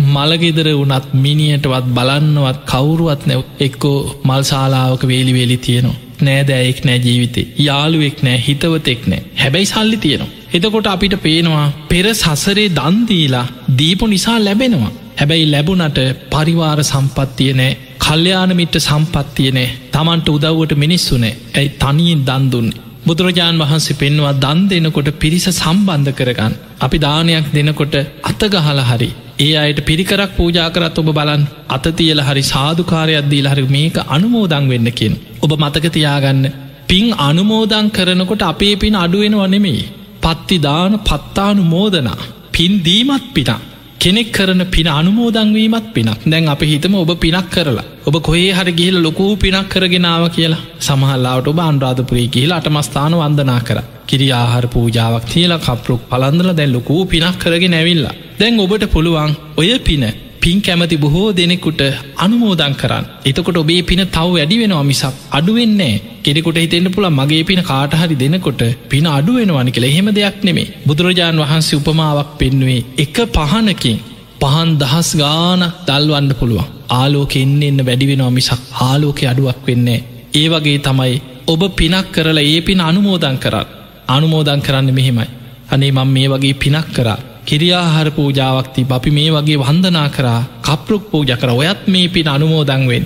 මළගෙදර 0.08 0.70
වනත් 0.74 1.06
මිනිියටවත් 1.18 1.88
බලන්නවත් 1.92 2.60
කවුරුවත් 2.66 3.24
නැව් 3.26 3.42
එක්කෝ 3.60 3.98
මල්ශාලාවක 4.24 5.04
වේලි 5.06 5.34
වේලි 5.34 5.58
තියෙනවා. 5.60 5.98
නෑදෑයෙක් 6.22 6.80
නෑ 6.86 7.00
ජීවිතේ 7.00 7.48
යාළුවෙක් 7.60 8.24
නෑ 8.24 8.38
හිතවතෙක් 8.40 9.02
නෑ 9.08 9.24
හැබැයි 9.36 9.66
සල්ලි 9.66 9.98
තියෙනවා. 9.98 10.32
එතකොට 10.54 10.88
අපිට 10.88 11.16
පේනවා 11.22 11.66
පෙර 11.90 12.08
සසරේ 12.14 12.70
දන්දීලා 12.72 13.46
දීපු 13.78 14.08
නිසා 14.08 14.40
ලැබෙනවා. 14.40 14.96
හැබැයි 15.20 15.52
ලැබුණට 15.52 16.00
පරිවාර 16.30 16.80
සම්පත්තිය 16.84 17.52
නෑ 17.54 17.78
කල්්‍යයානමිට 18.00 18.76
සම්පත්තිය 18.80 19.52
නෑ 19.52 19.70
තමන්ට 19.92 20.28
උදව්වට 20.30 20.76
මිනිස්සුනේ 20.76 21.38
ඇයි 21.54 21.76
තනියෙන් 21.78 22.26
දන්දුන්නේ. 22.26 22.87
බුදුරජාණන් 23.08 23.62
වහන්සේ 23.62 24.00
පෙන්වා 24.02 24.34
දන් 24.44 24.60
දෙනකොට 24.70 25.10
පිරිස 25.22 25.46
සම්බන්ධ 25.52 26.12
කරගන්න. 26.12 26.54
අපි 26.82 26.98
දානයක් 26.98 27.48
දෙනකොට 27.56 27.96
අතගහල 28.30 28.82
හරි. 28.90 29.10
ඒ 29.40 29.54
අයට 29.56 29.80
පිරිකරක් 29.90 30.32
පූජා 30.38 30.70
කරත් 30.70 30.98
ඔබ 31.02 31.10
බලන් 31.18 31.44
අතතියල 31.70 32.22
හරි 32.22 32.44
සාධකාරයක් 32.54 33.28
දීල 33.30 33.48
හරි 33.52 33.66
මේක 33.76 33.98
අනුමෝදං 34.08 34.66
වෙන්න 34.72 34.90
කියෙන්. 34.92 35.16
ඔබ 35.44 35.52
මතකතියාගන්න 35.64 36.44
පින් 36.90 37.06
අනුමෝදං 37.20 37.88
කරනකොට 37.90 38.44
අපේ 38.44 38.76
පින් 38.76 38.96
අඩුවෙන 38.96 39.36
වනෙමෙයි. 39.36 39.88
පත්ති 40.24 40.58
දාන 40.60 40.94
පත්තානු 41.00 41.64
මෝදනා 41.66 42.20
පින් 42.52 42.74
දීමත් 42.86 43.26
පිනා 43.34 43.62
කෙනෙක් 44.08 44.30
කරන 44.32 44.62
පින 44.74 44.88
අනුමෝදංවීමත් 44.90 45.88
පිනක්. 45.96 46.22
දැන් 46.32 46.46
අප 46.48 46.62
හිතම 46.62 46.94
ඔබ 46.96 47.10
පිනක් 47.24 47.48
කරලා. 47.54 47.84
ඔබ 48.08 48.16
කොහේ 48.28 48.52
හරි 48.58 48.74
ගිහිල 48.78 48.98
ලොකූ 49.06 49.32
පිනක් 49.36 49.68
කරගෙනාව 49.74 50.24
කියලා. 50.36 50.62
සමහල්ලාට 50.88 51.50
ඔබ 51.52 51.60
අන්රාධපුරී 51.60 52.30
කියලා 52.36 52.60
අටමස්ථාන 52.62 53.18
වන්දනා 53.22 53.60
කර. 53.68 53.80
කිරි 54.10 54.28
ආහර 54.32 54.66
පූජාවක් 54.74 55.26
තියලා 55.32 55.60
කපරුක් 55.60 56.02
පලන්දල 56.12 56.52
දැන් 56.60 56.72
ලොකූ 56.78 57.02
පිනක් 57.06 57.36
කරගෙන 57.44 57.76
ඇවිල්ලා. 57.80 58.16
දැන් 58.40 58.64
ඔබට 58.66 58.86
පුළුවන් 58.94 59.36
ඔය 59.62 59.72
පින 59.88 60.06
පින් 60.48 60.60
කැමති 60.62 60.98
බොහෝ 60.98 61.30
දෙනෙකුට 61.32 61.82
අනුමෝදං 62.18 62.74
කරන්න. 62.74 63.06
එතකොට 63.26 63.58
ඔබේ 63.58 63.82
පින 63.82 64.02
තව 64.08 64.28
වැඩි 64.34 64.58
වෙනවා 64.58 64.84
මිසක් 64.84 65.16
අඩුවෙන්නේ 65.32 65.96
කෙනෙකුට 66.24 66.58
හිතෙන්න්න 66.58 66.88
පුළ 66.88 67.08
මගේ 67.10 67.42
පින 67.44 67.62
කාටහරි 67.62 68.16
දෙනකොට 68.16 68.62
පින 68.90 69.08
අඩුවෙනවනි 69.10 69.72
කියල. 69.72 69.86
එහෙම 69.86 70.08
දෙයක් 70.10 70.38
නෙමේ 70.48 70.68
බුදුරජාණන් 70.86 71.44
වහන්සේ 71.44 71.80
උපමාවක් 71.80 72.30
පෙන්නුවේ 72.40 72.82
එක 72.98 73.18
පහනකින් 73.36 73.98
පහන් 74.42 74.72
දහස් 74.80 75.10
ගාන 75.16 75.64
දල්වන්න 75.88 76.32
පුළුවන්. 76.40 76.70
ආලෝක 76.92 77.36
එන්න 77.36 77.62
එන්න 77.64 77.82
වැඩිවෙනවා 77.82 78.32
මිසක් 78.32 78.62
ආලෝක 78.82 79.20
අඩුවක් 79.26 79.60
වෙන්නේ 79.68 80.00
ඒ 80.34 80.48
වගේ 80.48 80.80
තමයි 80.80 81.16
ඔබ 81.48 81.62
පිනක් 81.76 82.08
කරලා 82.14 82.48
ඒ 82.48 82.60
පින 82.62 82.82
අනුමෝදං 82.82 83.38
කරන්න. 83.38 83.68
අනුමෝදං 84.10 84.62
කරන්න 84.62 84.94
මෙහෙමයි. 84.94 85.28
අනේ 85.70 85.92
මං 85.92 86.10
මේ 86.10 86.28
වගේ 86.30 86.56
පිනක් 86.56 86.88
කරා. 86.94 87.20
කිරියාහර 87.50 88.08
පූජාවක්ති 88.18 88.82
අපි 88.96 89.12
මේ 89.18 89.30
වගේ 89.30 89.60
වන්දනා 89.62 90.08
කරා 90.16 90.40
කප්රුක් 90.68 91.04
පූජ 91.12 91.32
කර 91.42 91.52
ඔයත් 91.54 91.82
මේ 91.88 92.08
පින් 92.16 92.28
අනුමෝදංවෙන්. 92.28 93.06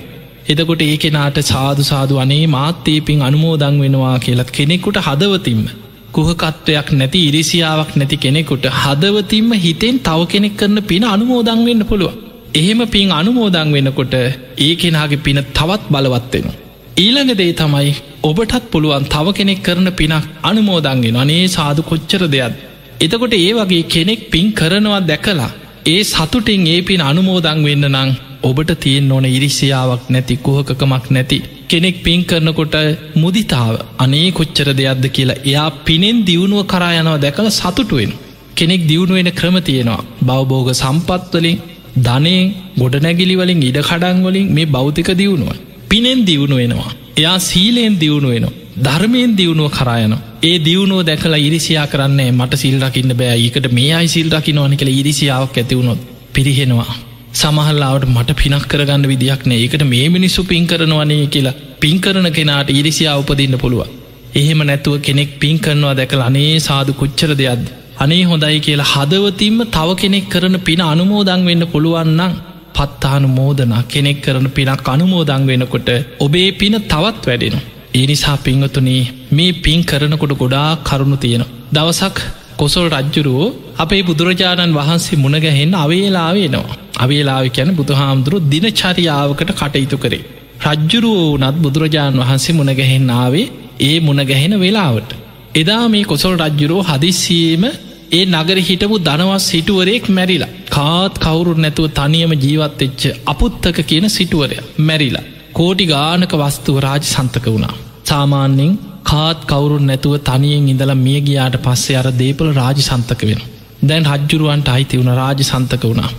එතකොට 0.51 0.81
ඒ 0.85 0.95
කෙනාට 1.03 1.37
සාදු 1.43 1.83
සාදු 1.83 2.21
අනේ 2.23 2.45
මාත්තේ 2.55 2.99
පින් 3.01 3.21
අනුමෝදං 3.27 3.75
වෙනවා 3.83 4.17
කියලත් 4.19 4.49
කෙනෙකුට 4.57 4.97
හදවතින්ම. 5.07 5.61
කුහකත්වයක් 6.15 6.87
නැති 6.91 7.19
ඉරිසියාවක් 7.27 7.91
නැති 7.95 8.17
කෙනෙකුට 8.17 8.65
හදවතින්ම 8.81 9.51
හිතෙන් 9.65 9.99
තව 9.99 10.19
කෙනෙක් 10.33 10.57
කරන 10.57 10.77
පින 10.89 11.05
අනුමෝදං 11.13 11.61
වෙන්න 11.67 11.83
පුළුව. 11.91 12.17
එහෙම 12.53 12.81
පින් 12.87 13.11
අනුමෝදං 13.11 13.69
වෙනකොට 13.75 14.15
ඒ 14.17 14.73
කෙනාගේ 14.75 15.23
පින 15.27 15.39
තවත් 15.57 15.83
බලවත්වෙනවා. 15.93 16.57
ඊළඟ 16.97 17.31
දේ 17.33 17.53
තමයි 17.53 17.93
ඔබටත් 18.23 18.65
පුළුවන් 18.71 19.05
තව 19.05 19.37
කෙනෙක් 19.37 19.63
කරන 19.63 19.87
පිනක් 19.93 20.27
අනුමෝදන්ගෙන 20.43 21.17
අනේ 21.17 21.45
සාදු 21.49 21.81
කොච්චර 21.83 22.23
දෙයක් 22.27 22.53
එතකොට 23.01 23.33
ඒ 23.35 23.53
වගේ 23.53 23.83
කෙනෙක් 23.85 24.19
පින් 24.31 24.47
කරනවා 24.51 24.99
දැකලා 25.01 25.51
ඒ 25.85 26.01
සතුටින් 26.05 26.67
ඒ 26.67 26.81
පින් 26.81 27.01
අනුමෝදං 27.01 27.61
වෙන්න 27.63 27.85
නං 27.89 28.11
ඔබට 28.43 28.71
තියෙන් 28.79 29.11
ඕන 29.11 29.25
ඉරිසියාවක් 29.27 30.03
නැති 30.09 30.35
කුහකකමක් 30.37 31.05
නැති 31.09 31.39
කෙනෙක් 31.67 31.97
පින් 32.03 32.21
කරනකොට 32.23 32.75
මුදිතාව. 33.15 33.73
අනේ 33.99 34.27
කොච්චර 34.31 34.67
දෙයක්ද 34.71 35.05
කියලා 35.09 35.39
එයා 35.43 35.69
පිනෙන් 35.81 36.19
දියුණුව 36.25 36.63
කරා 36.65 36.93
යනවා 36.93 37.17
දැකළ 37.17 37.49
සතුටුවෙන් 37.51 38.13
කෙනෙක් 38.55 38.81
දියුණුවෙන 38.87 39.31
ක්‍රම 39.31 39.57
තියෙනවා. 39.61 40.05
බවබෝග 40.21 40.69
සම්පත්වලින් 40.73 41.61
ධනයෙන් 41.99 42.53
ගොඩනැගිලිවලින් 42.79 43.63
ඉඩ 43.63 43.79
කඩන්වලින් 43.81 44.47
මේ 44.49 44.71
බෞතික 44.71 45.11
දියුණුව. 45.13 45.59
පිනෙන් 45.89 46.19
දියුණු 46.25 46.55
වෙනවා. 46.55 46.91
එයා 47.17 47.37
සීලයෙන් 47.41 47.95
දියුණු 47.99 48.29
වෙනවා. 48.29 48.60
ධර්මයෙන් 48.77 49.31
දියුණුව 49.37 49.69
කරායනවා 49.69 50.21
ඒ 50.43 50.57
දියුණුව 50.59 50.99
දැකලා 51.05 51.39
ඉරිසියා 51.39 51.87
කරන්නේ 51.87 52.31
මට 52.31 52.55
සිල් 52.55 52.75
රකින්න 52.79 53.13
බෑ. 53.13 53.37
ඒකට 53.37 53.67
මේ 53.71 53.93
අයි 53.93 54.07
සිල් 54.07 54.29
රකි 54.29 54.53
නොන 54.53 54.75
කළ 54.77 54.91
ඉරිසියාවක් 54.93 55.57
ඇතිවුණොත් 55.57 56.05
පිරිහෙනවා. 56.33 56.93
සමහල්ලාවට 57.33 58.05
මට 58.07 58.37
පිනක් 58.41 58.67
කරගන්න 58.67 59.07
විදියක් 59.07 59.43
නෑ. 59.45 59.59
ඒකට 59.59 59.83
මේ 59.85 60.05
මිනිස්සු 60.09 60.43
පින් 60.43 60.67
කරනවනේ 60.67 61.25
කියලා 61.27 61.59
පින් 61.79 61.99
කරන 61.99 62.29
කෙනාට 62.31 62.69
ඉරිසියා 62.71 63.17
උපදින්න 63.17 63.57
පුළුව 63.57 63.81
එහෙම 64.35 64.61
නැතුව 64.61 64.95
කෙනෙක් 64.99 65.31
පින් 65.39 65.59
කරනවා 65.59 65.93
දැකල 65.93 66.21
අනේ 66.21 66.53
සාදු 66.59 66.93
කොච්චර 66.93 67.31
දෙයක්ද? 67.33 67.65
අනේ 67.97 68.23
හොඳයි 68.23 68.59
කියලා 68.59 68.91
හදවතින්ම 68.93 69.59
තව 69.69 69.89
කෙනෙක් 69.95 70.29
කරන 70.29 70.57
පින 70.61 70.81
අනුමෝදං 70.83 71.45
වෙන්න 71.45 71.65
පුළුවන්නම් 71.65 72.39
පත්තානු 72.73 73.27
මෝදනා 73.29 73.83
කෙනෙක් 73.89 74.21
කරන 74.21 74.47
පිනක් 74.49 74.87
අනුමෝදං 74.87 75.45
වෙනකොට 75.45 75.89
ඔබේ 76.19 76.49
පින 76.53 76.75
තවත් 76.85 77.23
වැඩෙනවා. 77.25 77.80
ඒ 77.93 78.05
නිසා 78.05 78.37
පිංහතුනී 78.37 79.01
මේ 79.31 79.51
පින් 79.59 79.81
කරනකොට 79.83 80.33
ගොඩා 80.33 80.69
කරුණු 80.81 81.17
තියෙන. 81.17 81.43
දවසක් 81.73 82.17
කොසොල් 82.57 82.87
රජ්ජුරුවෝ 82.89 83.47
අපේ 83.77 84.01
බුදුරජාණන් 84.01 84.75
වහන්සේ 84.75 85.17
මුණගැහෙන් 85.17 85.73
අවේලාවේනවා. 85.75 86.77
අවේලාව 86.97 87.45
කියැන 87.49 87.75
බුදුහාමුදුරු 87.75 88.37
දිනචරියාවකට 88.51 89.51
කටයුතු 89.53 89.97
කරේ. 89.97 90.23
රජ්ජුරුවෝ 90.65 91.39
නත් 91.39 91.55
බුදුරජාණන් 91.57 92.21
වහන්සේ 92.21 92.55
මුණගැහෙන් 92.55 93.09
ආවේ 93.13 93.45
ඒ 93.79 93.97
මුණගැහෙන 93.99 94.55
වෙලාවට. 94.59 95.11
එදා 95.55 95.83
මේ 95.87 96.03
කොසොල් 96.03 96.35
රජ්ජුරෝ 96.39 96.81
හදිස්සියීම 96.83 97.65
ඒ 98.11 98.23
නගර 98.27 98.57
හිටපු 98.61 98.95
දනවස් 98.99 99.45
සිටුවරයෙක් 99.47 100.07
මැරිලා 100.09 100.51
කාත් 100.69 101.13
කවුරුත් 101.17 101.59
නැතුව 101.59 101.87
තනියම 101.91 102.33
ජීවත්වෙච්ච 102.37 103.03
අපුත්තක 103.25 103.77
කියන 103.83 104.07
සිටුවරය 104.09 104.57
මැරිලා. 104.81 105.25
කෝටි 105.53 105.85
ගානක 105.85 106.33
වස්තුව 106.35 106.77
රාජ 106.79 107.03
සන්තක 107.05 107.45
වුණා. 107.47 107.75
සාමාන්‍යෙන් 108.05 108.71
කාත් 109.03 109.39
කවුරුන් 109.45 109.85
නැතුව 109.85 110.15
තනියෙන් 110.21 110.69
ඉඳලා 110.69 110.97
මිය 110.97 111.19
ගියාට 111.21 111.57
පස්සේ 111.59 111.97
අර 111.97 112.07
දේපල 112.13 112.49
රාජ 112.53 112.79
සන්තක 112.81 113.21
වෙන. 113.23 113.41
දැන් 113.83 114.03
රජ්ජුරුවන්ට 114.07 114.69
අයිති 114.69 114.99
වුණ 114.99 115.13
රාජ 115.13 115.41
සන්තක 115.43 115.83
වුණා. 115.83 116.11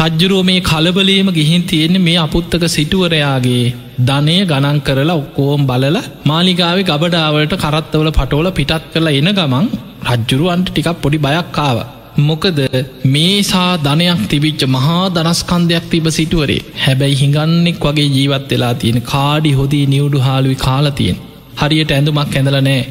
රජ්ජුරුව 0.00 0.42
මේ 0.42 0.60
කලබලේම 0.62 1.28
ගිහින් 1.30 1.64
තියෙන්නේ 1.64 2.00
මේ 2.00 2.18
අපුත්තක 2.18 2.64
සිටුවරයාගේ 2.68 3.64
ධනය 4.00 4.36
ගණන් 4.44 4.78
කරලා 4.80 5.14
ඔක්කෝම් 5.14 5.66
බලල 5.66 5.98
මාලිගාවේ 6.24 6.88
ගබඩාවලට 6.90 7.54
කරත්තවල 7.56 8.10
පටෝල 8.10 8.48
පිටත් 8.52 8.88
කරලා 8.92 9.18
එන 9.20 9.30
ගමන් 9.32 9.68
රජ්ජුරුවන්ට 10.08 10.68
ටිකක් 10.70 10.98
පොඩි 11.02 11.18
බයක්කාව. 11.18 11.78
මොකද 12.18 12.58
මේසා 13.06 13.76
ධනයක් 13.76 14.20
තිබිච්ච 14.28 14.62
මහා 14.66 15.10
දනස්කන්දයක් 15.10 15.86
තිබ 15.90 16.06
සිටුවරේ. 16.08 16.64
හැබැයි 16.78 17.14
හිඟන්නෙක් 17.14 17.78
වගේ 17.80 18.08
ජීවත් 18.08 18.50
වෙලා 18.50 18.74
තියෙන 18.74 19.00
කාඩි 19.02 19.52
හොදී 19.52 19.86
නිවුඩු 19.86 20.18
හාලුවි 20.18 20.56
කාලතියෙන් 20.56 21.16
හරියට 21.56 21.90
ඇඳුමක් 21.90 22.36
ඇඳල 22.36 22.58
නෑ. 22.60 22.82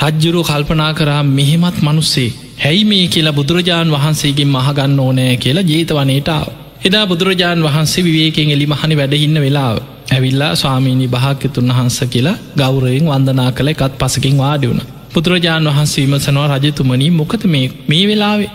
රජ්ජුරුව 0.00 0.46
කල්පනා 0.46 0.92
කරා 0.94 1.22
මෙහෙමත් 1.28 1.78
මනුස්සේ. 1.82 2.30
හැයි 2.64 2.84
මේ 2.84 3.06
කියලා 3.06 3.32
බුදුරජාණන් 3.32 3.94
වහන්සේගෙන් 3.96 4.50
මහගන්න 4.50 4.98
ඕනෑ 5.00 5.36
කියලා 5.36 5.62
ජේතවනේටාව. 5.62 6.46
එදා 6.84 7.04
බුදුරජාණන් 7.06 7.64
වහන්සේ 7.64 8.04
විවේකෙන් 8.04 8.50
එලි 8.50 8.66
මහනි 8.66 8.96
වැඩහින්න 8.96 9.38
වෙලාව. 9.40 9.76
ඇවිල්ලා 10.10 10.54
ස්වාමීණී 10.54 11.08
භාක්‍යතුන් 11.08 11.70
වහන්ස 11.70 11.98
කියලා 12.10 12.40
ගෞරයෙන් 12.56 13.06
වන්දනා 13.06 13.50
කළ 13.52 13.68
එකත් 13.68 13.94
පසකින් 13.98 14.36
වාඩියුණ. 14.38 14.82
බුදුරජාණන් 15.14 15.70
වහන්සේ 15.70 16.04
විමසනවා 16.04 16.48
රජතුමනී 16.54 17.10
මොකද 17.12 17.42
මේ 17.46 17.66
මේ 17.88 18.04
වෙලාවේ 18.08 18.50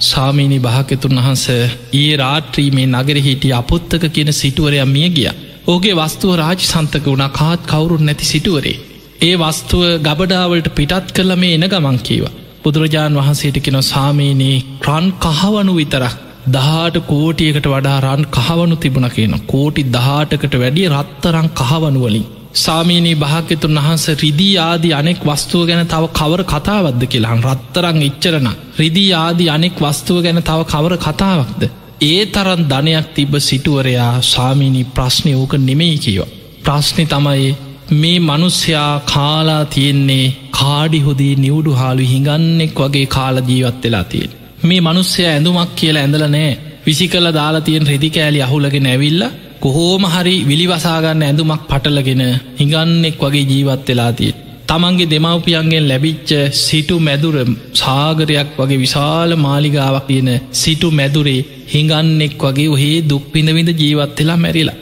සාමීනි 0.00 0.58
භාකතුන් 0.58 1.16
වහන්ස 1.16 1.46
ඒ 1.94 2.12
රාත්‍රී 2.16 2.70
මේ 2.70 2.86
නගර 2.88 3.18
හිටිය 3.18 3.52
අපොත්තක 3.52 4.04
කියන 4.08 4.30
සිටුවරයක් 4.32 4.86
මිය 4.86 5.08
ගිය. 5.10 5.28
ඕගේ 5.66 5.94
වස්තුව 5.94 6.32
රාජ 6.34 6.60
සන්තක 6.64 7.04
වුණ 7.06 7.26
කාත් 7.30 7.66
කවුරුන් 7.66 8.04
නැති 8.04 8.24
සිටුවරේ. 8.24 8.80
ඒ 9.20 9.34
වස්තුව 9.36 9.82
ගබඩාවලට 10.00 10.70
පිටත් 10.74 11.12
කරල 11.12 11.32
මේ 11.36 11.54
එන 11.54 11.66
ගමන් 11.66 12.00
කීවා. 12.00 12.34
බුදුරජාණන් 12.64 13.20
වහන්සේට 13.20 13.60
කෙන 13.60 13.78
සාමීනයේ 13.84 14.58
රන් 14.86 15.06
කහවනු 15.20 15.74
විතරක් 15.74 16.16
දහට 16.48 17.06
කෝටියකට 17.06 17.66
වඩා 17.66 17.98
රන් 18.00 18.24
කහවනු 18.30 18.76
තිබුණ 18.76 19.10
කියන 19.10 19.34
කෝටි 19.46 19.88
දහටකට 19.90 20.54
වැඩිය 20.56 20.88
රත්තරං 20.90 21.48
කහවනුවලින්. 21.58 22.28
සාමීනී 22.54 23.14
භාක්‍යතුන් 23.14 23.76
වහන්ස 23.76 24.06
රිදී 24.16 24.54
ආදී 24.58 24.92
අනෙක් 24.92 25.20
වස්තුව 25.24 25.62
ගැන 25.66 25.86
තව 25.86 26.04
කවර 26.10 26.42
කතාවත්ද 26.44 27.02
කියලාහන් 27.06 27.42
රත්තරං 27.44 28.02
ඉච්චරන 28.02 28.48
රිදී 28.78 29.12
ආදී 29.14 29.48
අනෙක් 29.48 29.76
වස්තුව 29.80 30.18
ගැන 30.22 30.42
තව 30.42 30.60
කවර 30.64 30.94
කතාවක්ද. 30.98 31.62
ඒ 32.02 32.20
තරන් 32.26 32.62
ධනයක් 32.64 33.06
තිබ 33.14 33.32
සිටුවරයා 33.40 34.14
සාමීනී 34.24 34.90
ප්‍රශ්නය 34.90 35.32
ඕක 35.34 35.52
නෙමෙයි 35.58 35.98
කියව. 35.98 36.22
ප්‍රශ්නි 36.64 37.04
තමයි 37.06 37.54
මේ 37.92 38.18
මනුස්්‍යයා 38.20 39.02
කාලා 39.06 39.64
තියෙන්නේ 39.66 40.26
කාඩිහොදී 40.50 41.34
නිවුඩු 41.36 41.72
හාලු 41.72 42.02
හිඟන්නෙක් 42.02 42.74
වගේ 42.76 43.06
කාල 43.06 43.36
ජීවත් 43.48 43.84
වෙලා 43.84 44.04
තියෙන්. 44.04 44.32
මේ 44.64 44.80
මනුස්්‍යය 44.80 45.26
ඇඳුමක් 45.26 45.70
කියලා 45.74 46.02
ඇඳල 46.02 46.26
නෑ 46.28 46.50
විසි 46.86 47.06
කල 47.08 47.26
දාලා 47.32 47.60
තියෙන් 47.60 47.86
රෙදිකෑලි 47.86 48.42
අහුලගෙන 48.42 48.86
ඇවිල්ල 48.86 49.22
කොහෝම 49.60 50.04
හරි 50.06 50.36
විලිවසාගන්න 50.42 51.22
ඇඳුමක් 51.22 51.64
පටලගෙන 51.64 52.22
හිඟන්නෙක් 52.58 53.16
වගේ 53.20 53.44
ජීවත් 53.44 53.88
වෙලා 53.88 54.12
තිය. 54.12 54.32
තමන්ගේ 54.68 55.10
දෙමවපියන්ගෙන් 55.12 55.84
ලැබිච්ච 55.84 56.30
සිටු 56.58 56.96
මැදුර 56.98 57.36
සාගරයක් 57.74 58.50
වගේ 58.58 58.78
විශාල 58.78 59.30
මාලිගාවක් 59.38 60.06
තියෙන 60.06 60.30
සිටු 60.52 60.88
මැදුරේ 60.92 61.46
හිඟන්නෙක් 61.66 62.34
වගේ 62.40 62.68
ඔහේ 62.68 62.96
දුක් 63.02 63.24
පිඳවිඳ 63.32 63.70
ජීවත් 63.74 64.18
වෙලා 64.18 64.38
මැරිලා. 64.38 64.78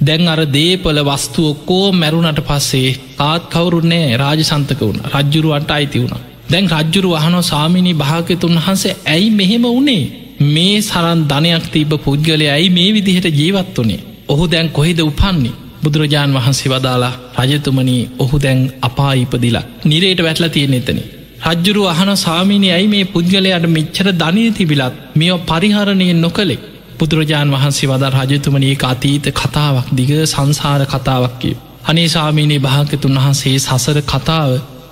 දැන් 0.00 0.28
අර 0.28 0.40
දේපල 0.48 0.98
වස්තු 1.02 1.40
ඔක්කෝ 1.46 1.86
මැරුණට 1.94 2.40
පස්සේ 2.42 2.96
කාත් 3.18 3.42
කවරුන්නේ 3.48 4.06
රාජසන්තක 4.16 4.80
වුණ 4.80 5.04
රජ්ජුරුවන්ට 5.12 5.70
අයිති 5.70 6.02
වුණ. 6.02 6.24
දැන් 6.50 6.66
රජ්ජුරු 6.72 7.10
වහනෝ 7.14 7.44
සාමිනී 7.44 7.96
භාගතුන් 7.96 8.56
වහන්සේ 8.58 8.98
ඇයි 9.06 9.30
මෙහෙම 9.32 9.66
වනේ 9.70 10.04
මේ 10.38 10.80
සරන් 10.80 11.20
ධනයක් 11.24 11.66
තිබ 11.72 11.92
පුද්ගලය 12.04 12.46
ඇයි 12.48 12.70
මේ 12.70 12.90
විදිහට 12.92 13.26
ජීවත් 13.32 13.76
වනේ 13.78 14.00
ඔහු 14.28 14.44
දැන් 14.46 14.68
කොහෙද 14.68 15.00
උපන්නේ 15.00 15.54
බුදුරජාණන් 15.82 16.36
වහන්සේ 16.36 16.70
වදාලා 16.70 17.14
රජතුමනී 17.40 18.02
ඔහු 18.18 18.36
දැන් 18.38 18.60
අපා 18.80 19.12
ඉපදිලා 19.14 19.64
නිරේට 19.84 20.20
වැටල 20.22 20.48
තියෙන 20.48 20.74
එතන. 20.74 21.00
රජ්ජුරු 21.46 21.82
අහන 21.84 22.10
සාමීනය 22.16 22.68
ඇයි 22.70 22.88
මේ 22.88 23.04
පුද්ගලයට 23.04 23.66
මෙච්චර 23.68 24.08
ධනය 24.12 24.44
තිබිලත් 24.50 24.94
මෙෝ 25.14 25.38
පරිහරණයෙන් 25.40 26.20
නොකළෙක් 26.20 26.62
බුදුරජාණන් 26.98 27.54
වහන්සේ 27.54 27.90
වදා 27.90 28.14
රජතුමනයේ 28.16 28.76
අතීත 28.84 29.26
කතාවක් 29.32 29.88
දිග 29.92 30.10
සංසාර 30.24 30.82
කතාවක් 30.86 31.34
කිය. 31.40 31.56
අනේ 31.84 32.08
සාමීනී 32.08 32.58
භාගතුන් 32.58 33.18
වහන්සේ 33.18 33.56
සසර 33.58 33.98
කතාව 34.04 34.50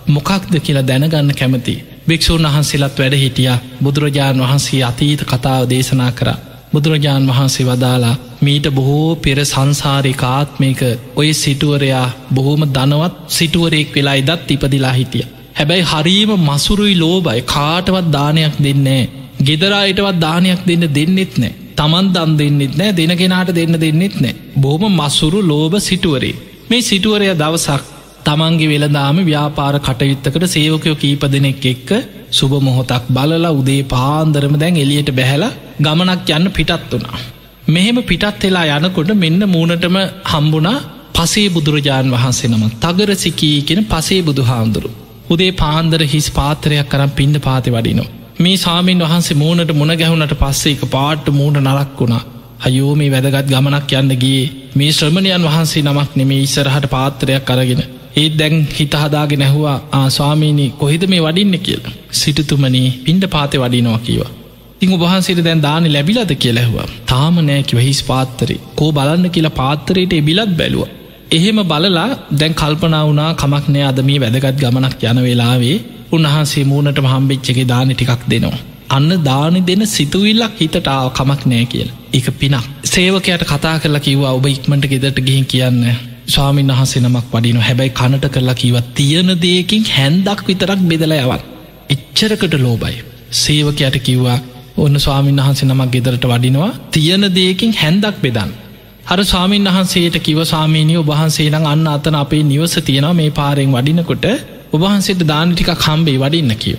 මොකක්ද 0.09 0.55
කියලා 0.59 0.83
දැනගන්න 0.83 1.33
කැමති. 1.35 1.77
භික්‍ෂූන් 2.09 2.47
වහන්සේලත් 2.47 2.99
වැඩ 2.99 3.15
හිටිය 3.17 3.53
බුදුරජාණන් 3.83 4.43
වහන්සේ 4.43 4.83
අතීත 4.83 5.23
කතාව 5.25 5.69
දේශනා 5.69 6.12
කර. 6.12 6.29
බුදුරජාණන් 6.73 7.29
වහන්සේ 7.29 7.67
වදාලා 7.67 8.17
මීට 8.41 8.67
බොහෝ 8.71 9.17
පෙර 9.17 9.38
සංසාරිකාත්මයක 9.45 10.81
ඔය 11.17 11.29
සිටුවරයා 11.35 12.07
බොහෝම 12.35 12.62
දනවත් 12.69 13.15
සිටුවරෙක් 13.29 13.95
වෙලා 13.95 14.15
ඉදත් 14.15 14.51
ඉපදිලා 14.51 14.93
හිටිය. 14.93 15.25
හැබැයි 15.55 15.85
හරීම 15.85 16.31
මසුරුයි 16.41 16.95
ලෝබයි 16.97 17.43
කාටවත් 17.47 18.07
දානයක් 18.12 18.55
දෙන්නේ. 18.59 19.05
ගෙදරායිටවත් 19.41 20.19
දානයක් 20.19 20.61
දෙන්න 20.67 20.85
දෙන්නෙත් 20.91 21.35
නෑ. 21.38 21.53
තමන් 21.77 22.07
දම් 22.12 22.33
දෙන්නෙත් 22.37 22.75
නෑ 22.77 22.93
දෙනගෙනට 22.93 23.51
දෙන්න 23.53 23.75
දෙන්නෙත් 23.77 24.17
නෑ. 24.21 24.35
බොහොම 24.57 24.85
මසුරු 24.97 25.41
ලෝබ 25.45 25.75
සිටුවරේ. 25.81 26.37
මේ 26.71 26.83
සිටුවරය 26.83 27.35
දවසක් 27.35 27.91
තමන්ගේ 28.25 28.71
වෙළදාම 28.73 29.19
ව්‍යාපාර 29.25 29.75
කටයුත්තකට 29.81 30.47
සේවකයෝ 30.49 30.97
කීප 30.97 31.25
දෙනෙක් 31.29 31.65
එක්ක 31.65 31.91
සුබ 32.31 32.53
මොහොතක් 32.61 33.05
බලලා 33.11 33.53
උදේ 33.53 33.83
පාන්දරම 33.87 34.55
දැන් 34.59 34.77
එලියට 34.77 35.11
බැහැලා 35.13 35.53
ගමනක් 35.81 36.29
යන්න 36.31 36.49
පිටත් 36.51 36.91
වුණා. 36.91 37.21
මෙහෙම 37.69 37.99
පිටත් 38.05 38.43
වෙලා 38.43 38.79
යනකොට 38.79 39.13
මෙන්න 39.17 39.43
මූනටම 39.49 39.99
හම්බුණා 40.33 40.79
පසේ 41.15 41.49
බුදුරජාණන් 41.51 42.15
වහන්සේ 42.15 42.51
නම 42.51 42.65
තගරසිකී 42.79 43.57
කියෙන 43.63 43.87
පසේ 43.87 44.21
බුදු 44.23 44.43
හාමුදුරු. 44.45 44.91
උදේ 45.31 45.53
පාන්දර 45.55 46.03
හිස් 46.07 46.29
පාතරයක් 46.31 46.91
කරම් 46.91 47.11
පින්න 47.13 47.37
පාති 47.41 47.71
වඩිනවා. 47.71 48.11
මේ 48.39 48.57
සාමීන් 48.59 49.01
වහන්සේ 49.01 49.37
මූනට 49.37 49.73
මුණ 49.73 49.95
ගැහුණට 49.95 50.35
පස්සේ 50.37 50.73
එක 50.73 50.85
පාට්ට 50.91 51.27
මූුණ 51.31 51.63
නරක් 51.63 51.99
වුණා 51.99 52.23
අයෝ 52.61 52.93
මේ 52.95 53.11
වැදගත් 53.11 53.49
ගමනක් 53.49 53.93
යන්න 53.95 54.15
ගිය 54.19 54.43
මේ 54.75 54.93
ශ්‍රමණයන් 54.93 55.45
වහන්සේ 55.45 55.83
නමක් 55.85 56.11
නෙමේ 56.17 56.41
ඉස්සරහට 56.43 56.87
පාත්‍රයක් 56.91 57.51
අරගෙන 57.51 57.83
ඒත් 58.16 58.35
දැන් 58.38 58.57
හිතහදාගෙන 58.79 59.38
නැහවා 59.38 59.79
ආස්වාමීනී 59.92 60.70
කොහිද 60.81 61.05
මේ 61.09 61.20
වඩින්න 61.20 61.59
කියලා? 61.66 61.98
සිටතුමනී 62.20 62.88
පින්ඩ 63.05 63.25
පාතය 63.35 63.57
වඩිනවා 63.59 64.01
කියවා 64.07 64.33
ඉං 64.83 64.92
උබහන්සේට 64.96 65.40
දැන් 65.44 65.62
දාන 65.62 65.85
ලැබිලද? 65.92 66.33
කියලැහවා 66.42 66.88
තාම 67.07 67.37
නෑකිව 67.48 67.79
හිස් 67.87 68.01
පාත්තරේ 68.11 68.59
කෝ 68.79 68.90
බලන්න? 68.92 69.31
කියලා 69.31 69.59
පාත්තරයට 69.61 70.12
එබිලත් 70.18 70.53
බැලුව. 70.61 70.88
එහෙම 71.31 71.59
බලලා 71.70 72.09
දැන් 72.40 72.55
කල්පනා 72.55 73.05
වුනා 73.09 73.31
කමක් 73.35 73.66
නෑ 73.75 73.87
අද 73.90 74.01
මේ 74.09 74.20
වැදගත් 74.25 74.61
ගමනක් 74.62 75.03
යන 75.11 75.22
වෙලාවේ 75.29 75.77
උන්වහන්සේ 76.12 76.64
මූනට 76.64 77.03
හම්බෙච්චගේ 77.12 77.66
දාන 77.72 77.94
ටිකක් 77.94 78.25
දෙනවා. 78.33 78.62
අන්න 78.96 79.11
දානි 79.29 79.61
දෙන 79.68 79.85
සිතුවිල්ලක් 79.87 80.57
හිතටාව 80.62 81.11
කමක් 81.18 81.42
නෑ 81.53 81.66
කියල. 81.72 81.90
එක 82.18 82.27
පිනක්. 82.40 82.64
සේවකයට 82.85 83.44
කතා 83.53 83.77
කරලා 83.83 84.07
කිව්වා 84.07 84.33
ඔබ 84.38 84.46
ඉක්මට 84.46 84.90
ගෙදට 84.92 85.20
ගිහින් 85.29 85.46
කියන්න. 85.46 85.85
ස්වාමීන් 86.27 86.73
වහන්සේ 86.73 87.03
නමක් 87.03 87.27
වඩින 87.33 87.61
හැබැයි 87.61 87.93
කනට 87.93 88.27
කරලා 88.29 88.55
කිවත් 88.55 88.89
තියෙන 88.95 89.31
දෙයකින් 89.41 89.85
හැන්දක් 89.89 90.41
විතරක් 90.47 90.83
බෙදල 90.85 91.15
යවත් 91.15 91.45
එච්චරකට 91.91 92.55
ලෝබයි 92.61 92.99
සේවකයට 93.35 93.97
කිව්වා 94.01 94.39
ඔන්න 94.79 94.97
ස්වාමීන් 94.99 95.41
වහන්සේ 95.41 95.69
නමක් 95.69 95.91
ගෙදරට 95.91 96.27
වඩිනවා 96.27 96.73
තියෙන 96.91 97.25
දෙයකින් 97.35 97.73
හැන්දක් 97.75 98.19
බෙදන්න 98.21 98.53
හර 99.05 99.21
ස්වාමීන් 99.25 99.69
වහන්සේට 99.69 100.17
කිව 100.21 100.39
සාමීනිය 100.45 100.99
ඔබහන්සේනම් 100.99 101.65
අන්න 101.67 101.87
අතන 101.89 102.17
අපේ 102.17 102.43
නිවස 102.45 102.75
තියෙනවා 102.81 103.15
මේ 103.15 103.31
පාරෙන් 103.31 103.73
වඩිනකොට 103.73 104.27
ඔබහන්සේට 104.73 105.23
දානටික 105.25 105.71
කම්බේ 105.77 106.19
වඩින්න 106.19 106.53
කිය. 106.57 106.77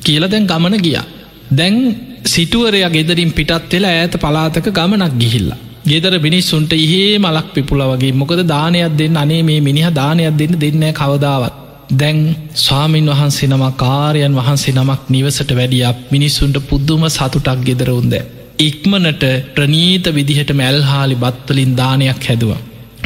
කියල 0.00 0.24
දැන් 0.28 0.46
ගමන 0.46 0.76
ගියා. 0.78 1.04
දැන් 1.50 1.76
සිටුවරයා 2.24 2.90
ගෙදරින් 2.90 3.32
පිටත් 3.32 3.72
වෙලා 3.72 3.94
ඇත 3.94 4.14
පලාතක 4.16 4.68
ගමනක් 4.70 5.14
ගිහිල්ලා. 5.18 5.60
ගෙදර 5.84 6.14
මිනිස්සුන්ට 6.18 6.72
ඉහේ 6.74 7.18
මලක් 7.18 7.48
පිපුල 7.54 7.82
වගේ 7.84 8.14
මොකද 8.14 8.40
දානයක් 8.46 8.94
දෙන්න 8.96 9.16
අනේ 9.16 9.42
මේ 9.42 9.60
මිනිහ 9.60 9.88
දානයක් 9.92 10.36
දෙන්න 10.40 10.54
දෙන්න 10.58 10.84
කවදාවත්. 10.92 11.54
දැන් 11.92 12.20
ස්වාමීන් 12.56 13.10
වහන්සේ 13.12 13.48
නමක් 13.48 13.74
කාරයන් 13.76 14.34
වහන්සේ 14.34 14.74
නමක් 14.74 15.02
නිවසට 15.08 15.50
වැඩියක් 15.52 15.98
මිනිස්සුන්ට 16.10 16.58
පුද්දුම 16.70 17.02
සතුටක් 17.08 17.60
ගෙදරවුන්ද. 17.66 18.14
ඉක්මනට 18.60 19.24
ප්‍රනීත 19.54 20.06
විදිහට 20.10 20.52
මැල්හාලි 20.52 21.16
බත්වලින් 21.16 21.74
දානයක් 21.76 22.24
හැදුව. 22.28 22.54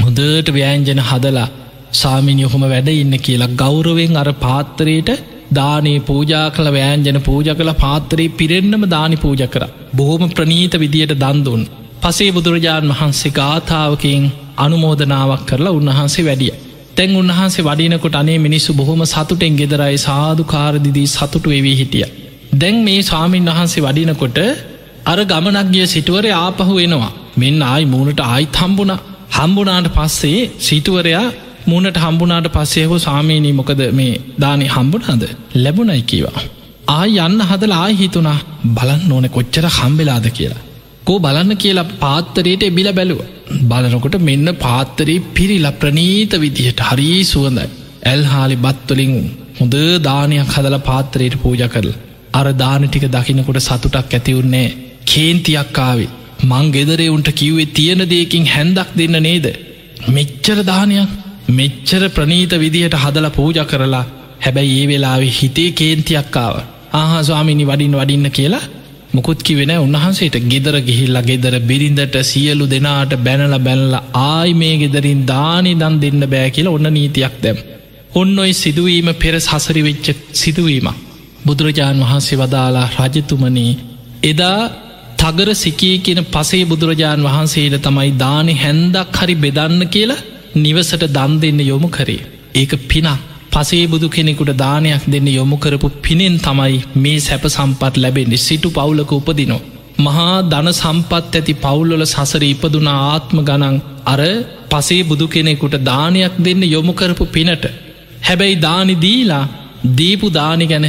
හොදට 0.03 0.49
ව්‍යෑන්ජන 0.51 1.03
හදලා 1.11 1.49
සාමිනි 1.93 2.45
ඔහොම 2.45 2.65
වැඩ 2.65 2.93
ඉන්න 2.95 3.19
කියලා 3.21 3.55
ගෞරවෙන් 3.57 4.17
අර 4.17 4.31
පාත්තරයට 4.37 5.11
දානේ 5.55 5.99
පූජා 6.03 6.47
කළ 6.51 6.71
වෑන්ජන 6.73 7.21
පූජ 7.23 7.49
කළ 7.51 7.73
පාත්තරයේ 7.77 8.37
පිරෙන්න්නම 8.39 8.87
දානි 8.89 9.17
පූජ 9.17 9.43
කර. 9.47 9.65
බොහොම 9.97 10.25
ප්‍රනීත 10.31 10.75
විදියට 10.81 11.19
දන්දුන්. 11.19 11.63
පසේ 12.03 12.31
බුදුරජාණන් 12.31 12.93
වහන්සේ 12.93 13.33
ගාථාවකින් 13.33 14.25
අනුමෝදනාවක් 14.57 15.43
කරලා 15.49 15.73
උන්වහන්සේ 15.73 16.25
වැඩිය. 16.25 16.55
තැන් 16.97 17.13
උන්වහන්සේ 17.17 17.65
වඩිනකොට 17.65 18.17
අනේ 18.17 18.39
මිනිස්සු 18.39 18.71
බොහොම 18.73 19.03
සතුටෙන් 19.07 19.55
ගෙදරයි 19.61 19.99
සාධකාරදිදී 19.99 21.09
සතුටු 21.09 21.49
එවී 21.51 21.77
හිටිය. 21.77 22.07
දැන් 22.53 22.77
මේ 22.85 23.01
ස්වාමීන් 23.03 23.49
වහන්සේ 23.49 23.85
වඩිනකොට 23.85 24.39
අර 25.05 25.19
ගමනක් 25.25 25.69
ගිය 25.75 25.87
සිටුවරය 25.87 26.31
ආපහු 26.37 26.73
වෙනවා 26.75 27.13
මෙන්න 27.37 27.61
ආයි 27.65 27.87
මූුණට 27.87 28.23
ආයිත් 28.25 28.57
හම්බුණ 28.57 28.93
හම්බුනාට 29.31 29.89
පස්සේ 29.97 30.41
සිටුවරයා 30.61 31.27
මූනට 31.67 31.97
හම්බුනාට 31.97 32.49
පස්සේහෝ 32.49 32.99
සාමීනී 32.99 33.53
මොකද 33.53 33.83
මේ 33.93 34.13
දානය 34.41 34.67
හම්බුනාද 34.69 35.23
ලැබුණයි 35.57 36.03
කීවා. 36.03 36.41
ආය 36.91 37.13
යන්න 37.19 37.41
හදල 37.43 37.75
ආය 37.75 37.95
හිතුනා 37.97 38.39
බලන්න 38.77 39.13
ඕන 39.13 39.29
කොච්චර 39.31 39.67
හම්බෙලාද 39.77 40.27
කියලා. 40.31 40.63
කෝ 41.09 41.19
බලන්න 41.19 41.53
කියලා 41.57 41.91
පාත්තරයට 41.99 42.63
එබිල 42.63 42.89
බැලුව. 42.93 43.21
බලනකොට 43.65 44.17
මෙන්න 44.21 44.49
පාත්තරී 44.59 45.21
පිරිලා 45.33 45.75
ප්‍රනීත 45.75 46.33
විදිහට 46.37 46.81
හරී 46.81 47.21
සුවඳයි. 47.25 47.69
ඇල් 48.05 48.23
හාලි 48.25 48.57
බත්වලින් 48.57 49.15
හොඳ 49.59 49.77
දානයක් 50.01 50.53
හදල 50.55 50.77
පාත්තරයට 50.81 51.37
පූජ 51.43 51.63
කරල. 51.67 51.89
අර 52.33 52.47
දාන 52.55 52.83
ටික 52.85 53.07
දකිනකොට 53.09 53.61
සතුටක් 53.61 54.15
ඇතිවුන්නේ 54.15 54.67
කේන්තියක්කාවේ 55.05 56.11
මං 56.43 56.67
ගෙදරේ 56.71 57.09
උන්ට 57.09 57.31
කිව්වේ 57.35 57.73
තියෙන 57.73 58.03
දෙයකින් 58.07 58.47
හැන්දක් 58.47 58.91
දෙන්න 58.95 59.17
නේද. 59.21 59.47
මෙච්චර 60.09 60.59
දානයක් 60.65 61.11
මෙච්චර 61.51 62.03
ප්‍රනීත 62.11 62.53
විදිහට 62.57 62.97
හදල 62.97 63.29
පූජ 63.31 63.59
කරලා 63.65 64.07
හැබැයි 64.41 64.81
ඒ 64.81 64.89
වෙලාවෙ 64.89 65.29
හිතේ 65.33 65.71
කේන්තියක්කාව 65.73 66.57
ආහා 66.93 67.23
ස්වාමිනි 67.23 67.65
වඩින් 67.65 67.97
වඩින්න 67.97 68.31
කියලා 68.31 68.65
මොකුත් 69.13 69.41
කිවෙන 69.43 69.73
උන්වහන්සේට 69.77 70.37
ගෙදර 70.45 70.77
ගිහිල්ලා 70.81 71.23
ගෙදර 71.23 71.55
බිරිඳට 71.61 72.17
සියලු 72.23 72.65
දෙනාට 72.67 73.13
බැනල 73.19 73.55
බැනල 73.59 73.95
ආයි 74.23 74.55
මේ 74.55 74.77
ගෙදරින් 74.77 75.23
දානි 75.25 75.73
දන් 75.75 75.95
දෙන්න 76.01 76.23
බෑ 76.27 76.51
කියලා 76.51 76.75
ඔන්න 76.75 76.89
නීතියක් 76.91 77.37
දැම්. 77.43 77.59
ඔන්න 78.15 78.35
ඔයි 78.39 78.53
සිදුවීම 78.55 79.09
පෙර 79.15 79.35
සසරි 79.41 79.83
වෙච්ච 79.83 80.07
සිදුවීම. 80.35 80.89
බුදුරජාණන් 81.47 82.05
වහන්සේ 82.05 82.39
වදාලා 82.39 82.89
රජතුමනී 82.99 83.73
එදා 84.23 84.61
තගර 85.19 85.51
සිකී 85.55 85.97
කියන 85.99 86.21
පසේ 86.27 86.65
බුදුරජාණන් 86.65 87.27
වහන්සේට 87.27 87.79
තමයි 87.83 88.11
දානෙ 88.17 88.55
හැන්දක් 88.55 89.17
හරි 89.19 89.35
බෙදන්න 89.37 89.81
කියලා 89.87 90.25
නිවසට 90.57 91.03
දන් 91.09 91.33
දෙන්න 91.41 91.61
යොමු 91.63 91.89
කරේ. 91.89 92.27
ඒක 92.55 92.73
පිනක් 92.89 93.09
පසේ 93.53 93.87
බුදු 93.87 94.09
කෙනෙකුට 94.09 94.53
දානයක් 94.57 95.05
දෙන්න 95.07 95.29
යොමු 95.29 95.57
කරපු 95.57 95.89
පිනෙන් 96.03 96.37
තමයි 96.39 96.79
මේ 96.97 97.19
සැප 97.21 97.45
සම්පත් 97.49 97.95
ලැබෙන්නේ 97.97 98.45
සිටු 98.47 98.69
පවුලක 98.71 99.13
උපදිනෝ. 99.13 99.63
මහා 99.99 100.37
ධන 100.45 100.69
සම්පත් 100.73 101.35
ඇති 101.35 101.55
පවුල්ලොල 101.57 102.05
සසර 102.07 102.43
ඉපදුන 102.45 102.89
ආත්ම 102.91 103.39
ගනන් 103.41 103.77
අර 104.07 104.21
පසේ 104.71 105.03
බුදු 105.03 105.27
කෙනෙකුට 105.29 105.77
දානයක් 105.83 106.35
දෙන්න 106.39 106.63
යොමු 106.67 106.93
කරපු 106.93 107.25
පිනට. 107.29 107.65
හැබැයි 108.23 108.61
දානි 108.61 108.95
දීලා 108.97 109.45
දීපු 109.99 110.29
දානි 110.31 110.67
ගැන 110.67 110.87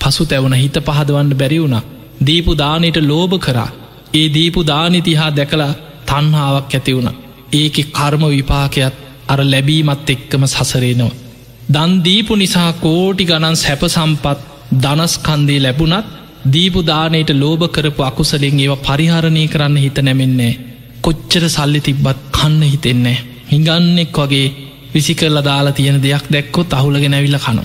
පසු 0.00 0.24
තැවුණ 0.24 0.54
හිත 0.54 0.76
පහදවන්න 0.80 1.32
බැරි 1.34 1.58
වුණ. 1.58 1.78
දීපු 2.20 2.52
දානයට 2.54 2.98
ලෝභ 3.02 3.36
කරා. 3.38 3.70
ඒ 4.14 4.26
දීපු 4.28 4.60
දානිතිහා 4.64 5.30
දැකලා 5.30 5.72
තන්හාාවක් 6.06 6.74
ඇති 6.74 6.96
වුණ. 6.96 7.18
ඒක 7.52 7.76
කර්ම 7.90 8.22
විපාකයක් 8.28 8.94
අර 9.28 9.40
ලැබීමත් 9.44 10.08
එක්කම 10.08 10.44
සසරේනවා. 10.48 11.29
දන්දීපු 11.70 12.34
නිසා 12.36 12.70
කෝටි 12.78 13.24
ගණන් 13.24 13.56
සැප 13.56 13.82
සම්පත් 13.86 14.38
දනස්කන්දේ 14.76 15.60
ලැබුණත් 15.60 16.06
දීපු 16.46 16.80
දානයට 16.82 17.30
ලෝභ 17.34 17.64
කරපු 17.68 18.02
අකුසලෙන් 18.02 18.58
ඒව 18.58 18.74
පරිහරණය 18.80 19.44
කරන්න 19.48 19.76
හිත 19.76 19.98
නැමෙන්නේ. 19.98 20.58
කොච්චර 21.00 21.44
සල්ලි 21.48 21.80
තිබ්බත් 21.80 22.18
කන්න 22.32 22.62
හිතෙන්නේ. 22.64 23.18
හිඟන්නෙක් 23.50 24.18
වගේ 24.18 24.48
විසි 24.94 25.14
කරලා 25.14 25.44
දාලා 25.44 25.72
තියෙන 25.72 26.02
දෙයක් 26.02 26.26
දැක්කොත් 26.28 26.72
අහුලගෙන 26.72 27.14
ඇවිල්ල 27.14 27.38
කනු. 27.38 27.64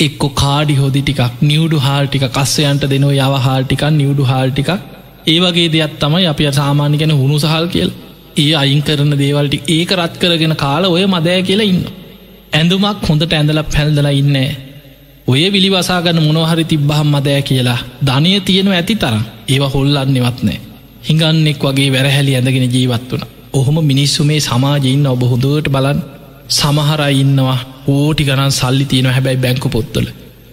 එක්කො 0.00 0.28
කාඩි 0.34 0.74
හොදි 0.74 1.02
ටිකක් 1.02 1.42
නිියවඩු 1.42 1.78
හාල්ටික 1.78 2.24
කස්සයන්ට 2.30 2.82
දෙනෝ 2.86 3.12
යව 3.18 3.34
හාල්ටිකක් 3.40 3.84
නිියවඩු 3.92 4.24
හාල්ටික 4.24 4.70
ඒවගේ 5.26 5.68
දෙයක් 5.68 5.94
තමයි 5.98 6.26
අප 6.26 6.40
සාමාන්‍ය 6.54 6.96
ගැන 6.96 7.12
හුණු 7.12 7.38
සහල් 7.38 7.68
කියල් 7.68 7.90
ඒ 8.36 8.50
අයින් 8.54 8.82
කරන 8.82 9.12
දේවල්ටි 9.16 9.64
ඒක 9.68 9.90
රත් 9.96 10.14
කරගෙන 10.16 10.56
කාල 10.56 10.84
ඔය 10.86 11.06
මදෑ 11.08 11.40
කියලා 11.42 11.72
ඉන්න. 11.72 11.86
ඇඳුමක් 12.56 13.04
හොඳට 13.08 13.32
ඇඳල 13.32 13.60
පැල්දලා 13.74 14.14
ඉන්න. 14.20 14.36
ඔය 15.28 15.42
විලි 15.54 15.68
වසාගන්න 15.68 16.18
මොනොහරි 16.26 16.64
තිබ්බහම් 16.72 17.08
මදෑ 17.14 17.40
කියලා 17.42 17.78
ධනය 18.08 18.32
තියෙනව 18.40 18.72
ඇති 18.72 18.94
තරම් 19.02 19.22
ඒව 19.48 19.62
හොල්ලන්නෙවත්නෑ. 19.74 20.58
හිඟන්නෙක් 21.06 21.64
වගේ 21.64 21.88
වැරහැලි 21.94 22.36
ඇඳගෙන 22.36 22.66
ජීවත් 22.74 23.10
වන. 23.12 23.24
ඔහොම 23.52 23.78
මිනිස්සු 23.90 24.24
මේ 24.24 24.40
සමාජඉන්න 24.40 25.06
ඔබ 25.06 25.22
හොඳුවට 25.32 25.68
බලන් 25.68 25.98
සමහරයි 26.50 27.16
ඉන්නවා 27.22 27.58
ඕටි 27.88 28.26
ගණන් 28.28 28.52
සල්ලි 28.52 28.84
තියෙන 28.84 29.08
හැබැයි 29.08 29.42
බැංකු 29.44 29.68
පොත්තල. 29.68 30.06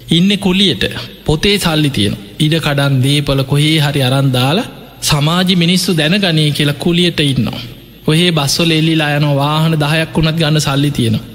ඉන්න 0.09 0.31
කුලියට 0.37 0.83
පොතේ 1.25 1.57
සල්ලි 1.57 1.89
තියෙන 1.89 2.15
ඉඩ 2.39 2.55
කඩන් 2.59 2.95
දේපල 3.05 3.43
කොහේ 3.43 3.77
හරි 3.79 4.01
අරන්දාලා 4.01 4.71
සමාජි 5.01 5.55
මිනිස්සු 5.55 5.91
දැනගනී 5.93 6.49
කියලා 6.51 6.81
කුලියට 6.85 7.19
ඉන්නවා. 7.23 7.61
ඔහේ 8.07 8.31
බස්සොල 8.31 8.71
එල්ලිලා 8.71 9.11
යන 9.17 9.27
වාහන 9.35 9.75
දහයක් 9.75 10.11
වුණත් 10.15 10.37
ගන්න 10.39 10.61
සල්ලි 10.61 10.91
තියෙනවා. 10.91 11.32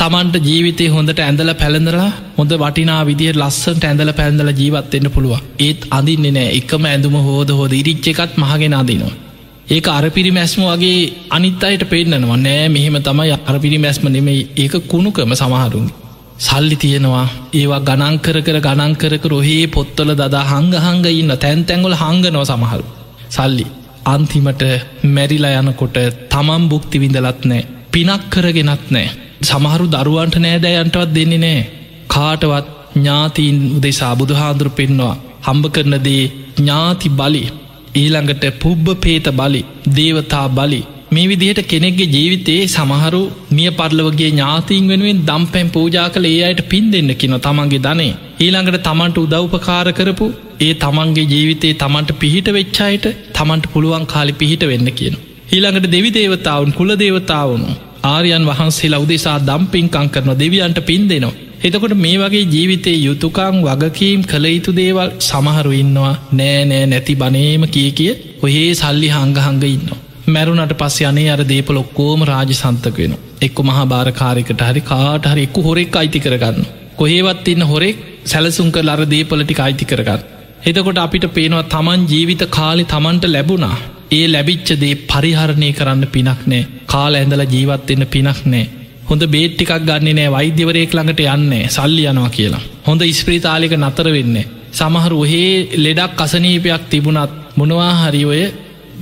තමන්ට 0.00 0.36
ජීවිතය 0.46 0.84
හොඳට 0.94 1.20
ඇඳල 1.22 1.50
පැළඳලා 1.60 2.10
හොඳ 2.36 2.52
වටිනා 2.62 3.00
විදිහ 3.08 3.32
ලස්සට 3.34 3.84
ඇඳල 3.88 4.10
පැඳල 4.18 4.50
ජීවත්වෙන්න 4.60 5.08
පුළුව 5.14 5.34
ඒත් 5.66 5.80
අඳින්නේ 5.96 6.32
නෑ. 6.36 6.48
එකම 6.58 6.84
ඇඳුම 6.84 7.16
හෝද 7.26 7.50
හෝද 7.58 7.72
ඉරිච්ච 7.80 8.06
එකත් 8.12 8.32
මහගෙන 8.42 8.74
අදිනවා. 8.80 9.14
ඒක 9.68 9.86
අරපිරි 9.88 10.30
මැස්ම 10.38 10.62
වගේ 10.64 11.00
අනිත් 11.36 11.64
අයට 11.68 11.84
පෙන්න්නනවා 11.92 12.38
නෑ 12.46 12.68
මෙහෙම 12.76 12.96
තමයි 13.08 13.34
අරපිරි 13.50 13.78
මැස්ම 13.84 14.06
නෙමෙයි. 14.16 14.48
ඒක 14.62 14.74
කුණුකම 14.92 15.34
සමහරුන්. 15.34 15.86
සල්ලි 16.38 16.76
තියෙනවා. 16.76 17.26
ඒවා 17.60 17.82
ගණංකර 17.88 18.36
කර 18.46 18.58
ගණංකර 18.66 19.14
රොහේ 19.32 19.66
පොත්තල 19.76 20.12
දදා 20.20 20.44
හංග 20.52 20.74
හංග 20.86 21.06
ඉන්න 21.20 21.34
තැන් 21.44 21.64
තැන්ගොල 21.64 21.96
හංගනව 22.02 22.44
සමහරු. 22.50 22.84
සල්ලි 23.28 23.66
අන්තිමට 24.04 24.62
මැරිලා 25.14 25.58
යනකොට 25.60 25.98
තමන් 26.32 26.64
බුක්ති 26.70 27.02
විඳලත් 27.02 27.42
නෑ. 27.50 27.68
පිනක් 27.92 28.24
කරගෙනත් 28.32 28.86
නෑ. 28.96 29.08
සමහරු 29.42 29.86
දරුවන්ට 29.86 30.36
නෑදෑයන්ටවත් 30.38 31.10
දෙන්නේ 31.14 31.38
නෑ. 31.38 31.60
කාටවත් 32.08 32.66
ඥාතීන් 32.96 33.58
උදෙසා 33.76 34.14
බුදුහාදුර 34.16 34.68
පෙන්නවා. 34.70 35.14
හම්බ 35.42 35.64
කරනදේ 35.74 36.24
ඥාති 36.56 37.08
බලි. 37.10 37.44
ඊළඟට 37.94 38.44
පුබ්බ 38.62 38.86
පේත 39.02 39.26
බලි. 39.32 39.62
දේවතා 39.96 40.46
බලි. 40.48 40.80
මේ 41.10 41.26
විදිහට 41.28 41.60
කෙනෙක්ගේ 41.64 42.08
ජීවිතයේ 42.08 42.68
සමහරු 42.68 43.22
මිය 43.50 43.70
පරලවගේ 43.70 44.30
ඥාතිීන් 44.30 44.88
වෙනුවෙන් 44.88 45.24
දම් 45.28 45.44
පැම් 45.52 45.68
පූජා 45.68 46.08
කළ 46.08 46.28
ඒ 46.28 46.40
අයට 46.42 46.62
පින් 46.70 46.86
දෙන්න 46.92 47.10
කින 47.14 47.36
තමන්ගේ 47.40 47.84
ධනේ. 47.86 48.12
ඊළඟට 48.40 48.80
තමන්ට 48.80 49.22
උදව්පකාර 49.24 49.88
කරපු 49.92 50.26
ඒ 50.60 50.72
තමන්ගේ 50.76 51.30
ජීවිතයේ 51.32 51.78
තමන්ට 51.82 52.18
පිහිට 52.20 52.48
වෙච්චායට 52.58 53.06
තමන්ට 53.38 53.70
පුළුවන් 53.72 54.06
කාලි 54.06 54.34
පිහිට 54.34 54.64
වෙන්න 54.72 54.90
කියන. 54.92 55.16
ඊළඟට 55.52 55.88
දෙවි 55.90 56.10
දේවතාවන් 56.10 56.70
කුල 56.72 56.92
දේවතාවුණු 56.96 57.72
ආරයන් 58.04 58.44
වහන්සේලා 58.46 59.00
උදෙසා 59.00 59.38
දම්පින්කං 59.40 60.08
කරන 60.08 60.30
දෙවියන්ට 60.36 60.78
පින් 60.82 61.02
දෙනවා. 61.06 61.34
එතකොට 61.62 61.94
මේ 61.96 62.16
වගේ 62.18 62.44
ජීවිතයේ 62.46 63.00
යුතුකං 63.00 63.58
වගකීම් 63.64 64.22
කළ 64.24 64.46
යුතු 64.48 64.72
දේවල් 64.74 65.10
සමහරු 65.20 65.72
ඉන්නවා 65.72 66.14
නෑ 66.32 66.62
නෑ 66.64 66.86
නැති 66.86 67.14
බනේම 67.16 67.66
කිය 67.68 67.90
කිය 67.92 68.12
ඔහේ 68.42 68.70
සල්ලි 68.74 69.10
හංගහංග 69.10 69.62
ඉන්නවා. 69.68 70.00
මැරුණට 70.28 70.74
පස්ස 70.74 70.98
යනේ 71.04 71.30
අර 71.30 71.42
දේපල 71.44 71.78
ඔක්කෝම 71.78 72.20
රාජ 72.24 72.52
සන්තක 72.54 72.98
වෙන. 72.98 73.14
එක්ක 73.40 73.58
මහා 73.62 73.86
භාරකාරකට 73.86 74.62
හරි 74.62 74.82
කාට 74.82 75.24
හරි 75.24 75.46
එක්කු 75.48 75.62
හොරෙක් 75.62 75.96
අයිති 75.96 76.20
කරගන්න. 76.20 76.68
කොහේවත් 76.96 77.48
ඉන්න 77.48 77.64
හොරෙක් 77.64 78.04
සැලසුන් 78.24 78.70
කල් 78.70 78.88
අර 78.88 79.00
දේපලටි 79.06 79.60
අයිති 79.60 79.84
කරගන්න. 79.84 80.28
එතකොට 80.64 80.98
අපිට 80.98 81.26
පේනවා 81.32 81.64
තමන් 81.70 82.06
ජීවිත 82.06 82.44
කාලි 82.50 82.84
තමන්ට 82.86 83.24
ලැබුණා 83.28 83.76
ඒ 84.12 84.24
ලැබිච්චදේ 84.28 84.94
පරිහරණය 85.06 85.70
කරන්න 85.72 86.06
පිනක් 86.08 86.40
නෑ. 86.46 86.62
කාල 86.86 87.14
ඇඳල 87.14 87.44
ජීවත්වෙන්න 87.46 88.06
පිනක් 88.06 88.40
නෑ. 88.46 88.64
හොඳ 89.08 89.22
බේට්ටිකක් 89.28 89.72
ගන්නේ 89.82 90.14
නෑ 90.14 90.32
වෛද්‍යවරයෙක් 90.32 90.92
ළඟට 90.92 91.22
යන්නේ 91.28 91.70
සල්ලි 91.70 92.02
යනවා 92.06 92.30
කියලා. 92.30 92.66
හොඳ 92.86 93.00
ඉස්ප්‍රීතාලික 93.04 93.74
නතර 93.78 94.10
වෙන්න 94.10 94.36
සමහර 94.72 95.12
ඔහේ 95.14 95.48
ලෙඩක් 95.76 96.20
අසනීපයක් 96.20 96.84
තිබුණත් 96.90 97.32
මොනවා 97.56 97.92
හරි 98.00 98.22
ඔය 98.24 98.42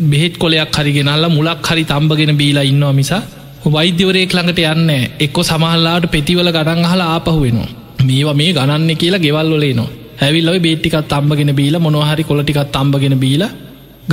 බෙහෙත් 0.05 0.35
කොලයක් 0.37 0.77
හරිගෙනල්ල 0.77 1.27
මුලක් 1.31 1.69
හරි 1.69 1.85
තම්බගෙන 1.85 2.33
බීලා 2.37 2.65
ඉන්නවා 2.65 2.93
මිසා 2.93 3.23
වෛද්‍යවරයෙක් 3.67 4.33
ළඟට 4.33 4.61
යන්න 4.67 4.91
එක්කො 5.19 5.41
සමහල්ලාට 5.43 6.07
පෙතිවල 6.09 6.49
ගඩන් 6.49 6.85
හලා 6.85 7.09
ආපහු 7.11 7.39
වෙනවා 7.39 7.71
මේවා 8.03 8.35
මේ 8.35 8.53
ගණන්න 8.53 8.91
කියලා 8.97 9.21
ගෙවල්ලොලේනවා 9.21 9.91
ඇවිල්ලොයි 10.21 10.61
බේට්ටිකත් 10.61 11.09
තම්බගෙන 11.09 11.53
බීල 11.55 11.77
මොනහරි 11.79 12.25
කොලටිකත් 12.25 12.73
තම්බගෙන 12.73 13.17
බීලා 13.17 13.51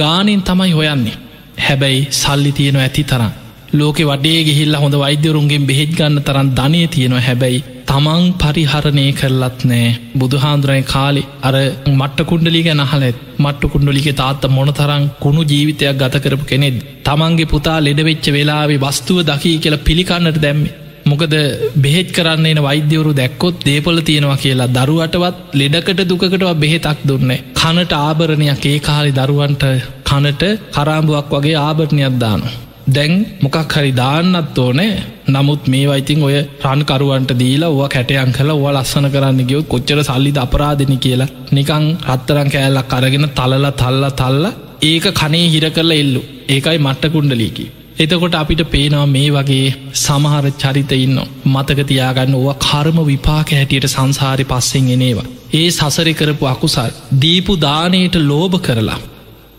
ගානෙන් 0.01 0.41
තමයි 0.41 0.71
හොයන්නේ. 0.71 1.17
හැබැයි 1.65 2.07
සල්ලි 2.11 2.51
තියෙන 2.51 2.77
ඇති 2.77 3.03
තරම්. 3.03 3.31
ලෝකෙ 3.73 4.03
වඩේ 4.03 4.41
ගිහිල්ල 4.47 4.75
හොඳ 4.81 4.95
වෛද්‍යවරුන්ගෙන් 4.95 5.67
බෙහෙත් 5.69 5.91
ගන්න 5.97 6.23
තරන් 6.27 6.49
ධනය 6.59 6.81
තියෙනවා. 6.87 7.21
හැබැයි 7.21 7.63
තමන් 7.89 8.23
පරිහරණය 8.41 9.05
කරලත් 9.19 9.59
නෑ. 9.71 9.89
බුදුහාන්දුරයි 10.19 10.83
කාලි 10.93 11.23
අර 11.43 11.55
මට්ට 11.91 12.27
කුණ්ඩලි 12.31 12.61
ගැන 12.67 12.83
හලත් 12.91 13.17
මට්ට 13.37 13.71
කුණ්ඩලික 13.73 14.09
තාත්ත 14.21 14.49
මොනතරං 14.49 15.05
කුණු 15.23 15.43
ජීවිතයක් 15.51 16.01
ගත 16.01 16.23
කරපු 16.23 16.49
කෙනෙද 16.51 16.77
තමන්ගේ 17.05 17.51
පුතා 17.53 17.77
ලෙඩවෙච්ච 17.79 18.27
වෙලාවේ 18.37 18.83
වස්තුව 18.83 19.19
දකී 19.29 19.55
කියලා 19.63 19.85
පිළිකන්නට 19.87 20.39
දැම්මේ. 20.45 20.75
මොකද 21.09 21.33
බෙහෙත් 21.77 22.09
කරන්න 22.11 22.45
එන 22.49 22.59
වෛද්‍යවරු 22.63 23.11
දැක්කොත් 23.13 23.65
දේපොල 23.65 23.99
තියෙනවා 24.01 24.37
කියලා 24.37 24.69
දරුවටවත් 24.69 25.57
ලෙඩකට 25.59 26.01
දුකටව 26.09 26.47
බෙහෙතක් 26.63 27.01
දුන්නේ 27.09 27.43
කනට 27.59 27.93
ආභරණයක් 27.99 28.65
ඒ 28.65 28.79
කාලි 28.81 29.11
දරුවන්ට 29.13 29.65
කනට 30.09 30.43
කරාම්බුවක් 30.75 31.29
වගේ 31.33 31.57
ආභරණයක් 31.57 32.17
දානවා. 32.23 32.55
දැන් 32.87 33.13
මොකක් 33.41 33.73
හරි 33.73 33.91
දාන්නත් 33.93 34.57
ඕනෑ 34.57 34.91
නමුත් 35.27 35.63
මේ 35.67 35.87
වයිතින් 35.87 36.21
ඔය 36.27 36.35
රන්කරුවන්ට 36.65 37.31
දීලා 37.41 37.71
ඕ 37.71 37.87
කැටයන් 37.87 38.35
කළ 38.37 38.51
ඕ 38.53 38.69
ලස්සන 38.71 39.09
කරන්න 39.13 39.49
ගියෝ 39.49 39.65
කොච්චර 39.65 39.99
සල්ලිද 40.03 40.37
අපරාධන 40.37 40.93
කියලා 40.97 41.33
නිකං 41.51 41.87
රත්තරං 42.07 42.53
කෑල්ලක් 42.53 42.95
අරගෙන 42.97 43.27
තලල 43.39 43.67
තල්ල 43.73 44.05
තල්ල 44.21 44.45
ඒක 44.83 45.07
කනේ 45.13 45.51
හිර 45.53 45.65
කරලා 45.71 45.99
එල්ලු 46.03 46.21
ඒකයි 46.47 46.79
මට්ට 46.79 47.13
කුණ්ඩලීකි. 47.13 47.65
එතකොට 47.99 48.35
අපිට 48.35 48.61
පේනවා 48.71 49.05
මේ 49.05 49.29
වගේ 49.29 49.73
සමහර 49.95 50.45
චරිත 50.57 50.91
ඉන්න 50.97 51.17
මතකතියාගන්න 51.45 52.35
ඕව 52.35 52.49
කර්ම 52.59 52.97
විපාක 53.03 53.51
හැටියට 53.51 53.87
සංසාරි 53.87 54.43
පස්සෙන් 54.43 54.89
එනේවා. 54.89 55.27
ඒ 55.53 55.69
සසරි 55.69 56.13
කරපු 56.13 56.45
අකුසල් 56.45 56.91
දීපු 57.19 57.53
දානයට 57.57 58.15
ලෝභ 58.23 58.57
කරලා. 58.59 58.99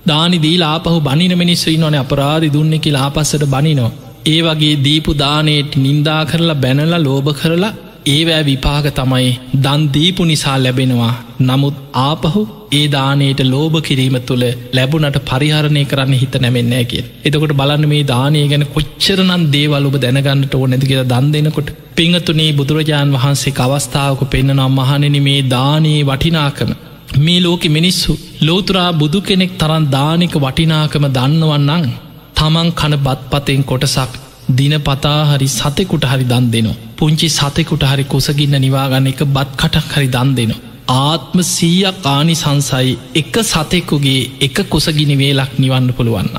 දානි 0.06 0.38
දී 0.38 0.58
ලාපහු 0.58 1.00
බනින 1.00 1.34
මිනිස්සු 1.38 1.76
නොන 1.76 1.94
අපරාධි 1.94 2.52
දුන්න 2.52 2.72
එක 2.72 2.86
ලාපස්සට 2.88 3.44
බනිනෝ. 3.46 3.90
ඒ 4.26 4.40
වගේ 4.42 4.80
දීපු 4.84 5.12
දානයට 5.14 5.76
නින්දා 5.76 6.22
කරලා 6.24 6.54
බැනලා 6.54 6.98
ලෝභ 6.98 7.30
කරලා 7.32 7.74
ඒවෑ 8.08 8.44
විපාක 8.44 8.86
තමයි 8.92 9.30
දන් 9.64 9.82
දීපු 9.94 10.22
නිසා 10.24 10.56
ලැබෙනවා 10.58 11.14
නමුත් 11.40 11.76
ආපහු 12.02 12.42
ඒ 12.72 12.84
දානයට 12.88 13.40
ලෝභ 13.46 13.76
කිරීම 13.80 14.16
තුළ 14.20 14.44
ලැබුණට 14.72 15.18
පරිහරණය 15.22 15.82
කරන්න 15.84 16.14
හිත 16.14 16.34
නැමෙන්නෑ 16.36 16.84
කිය. 16.84 17.04
එතකොට 17.24 17.52
බලන්න 17.52 17.86
මේ 17.86 18.02
දානය 18.04 18.42
ගැන 18.48 18.64
කොච්චරනන් 18.68 19.44
දේවල් 19.50 19.88
ඔබ 19.88 19.96
දැනගන්නට 19.96 20.54
ඕ 20.54 20.66
නැති 20.66 20.90
කියලා 20.90 21.08
දන් 21.08 21.32
දෙනකොට 21.34 21.72
පිංහතුනේ 21.96 22.50
බුදුරජාණන් 22.52 23.16
වහන්සේ 23.16 23.56
අවස්ථාවක 23.60 24.22
පෙන්න්නනම් 24.26 24.78
මහනෙන 24.78 25.18
මේ 25.22 25.40
දානයේ 25.48 26.02
වටිනාකම. 26.02 26.70
මේ 27.18 27.40
ලෝකෙ 27.40 27.68
මිනිස්සු 27.70 28.12
ලෝතුරා 28.40 28.90
බුදු 28.94 29.20
කෙනෙක් 29.22 29.52
තරන් 29.58 29.84
දානික 29.90 30.34
වටිනාකම 30.38 31.06
දන්නවන්නං 31.10 31.86
තමන් 32.36 32.70
කන 32.72 32.96
බත් 32.98 33.20
පතෙන් 33.32 33.62
කොටසක් 33.64 34.12
දින 34.50 34.74
පතා 34.80 35.20
හරි 35.28 35.48
සතෙකුට 35.48 36.04
හරි 36.04 36.24
දන් 36.24 36.46
දෙනවා. 36.50 36.78
පුංචි 36.96 37.28
සතෙකුට 37.30 37.82
හරි 37.82 38.04
කොසගින්න 38.04 38.56
නිවාගන්න 38.58 39.06
එක 39.06 39.20
බත් 39.26 39.50
කටක් 39.56 39.92
හරි 39.92 40.08
දන් 40.08 40.30
දෙනවා. 40.34 40.60
ආත්ම 40.98 41.38
සීයක් 41.46 42.06
ආනි 42.06 42.34
සංසයි 42.34 42.92
එක 43.14 43.34
සතෙකුගේ 43.44 44.22
එක 44.40 44.56
කොසගිනි 44.66 45.16
වේලක් 45.16 45.52
නිවන්න 45.58 45.90
පුළුවන්න. 45.92 46.36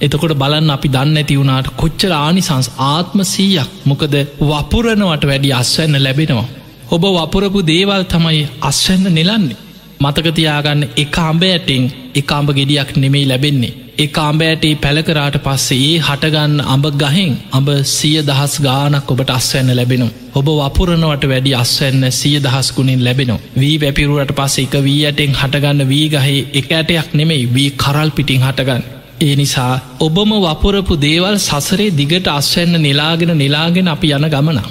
එතකොට 0.00 0.34
බලන්න 0.34 0.70
අපි 0.70 0.88
දන්න 0.88 1.18
ඇති 1.18 1.38
වුණට 1.38 1.68
කොච්චර 1.76 2.12
ආනිසංස් 2.16 2.68
ආත්ම 2.86 3.20
සීයක් 3.24 3.70
මොකද 3.84 4.14
වපුරණවට 4.42 5.24
වැඩි 5.24 5.52
අස්වැන්න 5.52 5.96
ලැබෙනවා. 5.98 6.48
ඔබ 6.90 7.04
වපුරපු 7.16 7.60
දේවල් 7.64 8.02
තමයි 8.06 8.42
අස්වැන්න 8.62 9.06
නෙලන්නේ. 9.10 9.60
මතකතියාගන්න 10.00 10.82
එක 10.96 11.16
අම්බ 11.20 11.42
ඇටිං 11.44 11.84
එක 12.14 12.32
අම්ඹ 12.32 12.50
ගෙඩියක් 12.52 12.90
නෙමෙයි 12.96 13.26
ලැබෙන්නේ. 13.26 13.76
එක 13.94 14.18
අම්බෑටේ 14.18 14.76
පැළකරාට 14.76 15.34
පස්සේ 15.38 15.80
ඒ 15.86 15.96
හටගන්න 15.98 16.60
අඹ 16.66 16.86
ගහෙන් 16.94 17.34
අඹ 17.50 17.68
සිය 17.86 18.20
දහස් 18.22 18.54
ගානක් 18.58 19.10
ඔබට 19.10 19.30
අස්වැන්න 19.30 19.70
ලැබෙනු. 19.70 20.06
ඔබ 20.34 20.46
වපුරණවට 20.50 21.24
වැඩි 21.26 21.52
අස්වැන්න 21.54 22.06
සිය 22.10 22.38
දහස් 22.38 22.68
ගුණින් 22.72 23.04
ලැබෙනු. 23.04 23.36
වී 23.54 23.76
වැපිරුවට 23.78 24.32
පස්ස 24.32 24.58
එක 24.58 24.74
වී 24.80 25.02
ඇටෙන් 25.02 25.34
හටගන්න 25.34 25.82
වී 25.86 26.06
ගහේ 26.08 26.38
එක 26.52 26.72
ඇටයක් 26.72 27.10
නෙමෙයි 27.12 27.44
වී 27.48 27.70
කරල් 27.76 28.10
පිටිං 28.10 28.40
හටගන්න. 28.40 28.82
ඒ 29.20 29.34
නිසා 29.36 29.74
ඔබම 30.00 30.32
වපුරපු 30.38 30.96
දේවල් 30.98 31.36
සසරේ 31.38 31.90
දිගට 31.92 32.30
අස්වැන්න 32.30 32.78
නිලාගෙන 32.78 33.32
නිලාගෙන 33.36 33.88
අපි 33.88 34.08
යන 34.10 34.28
ගමනා. 34.30 34.70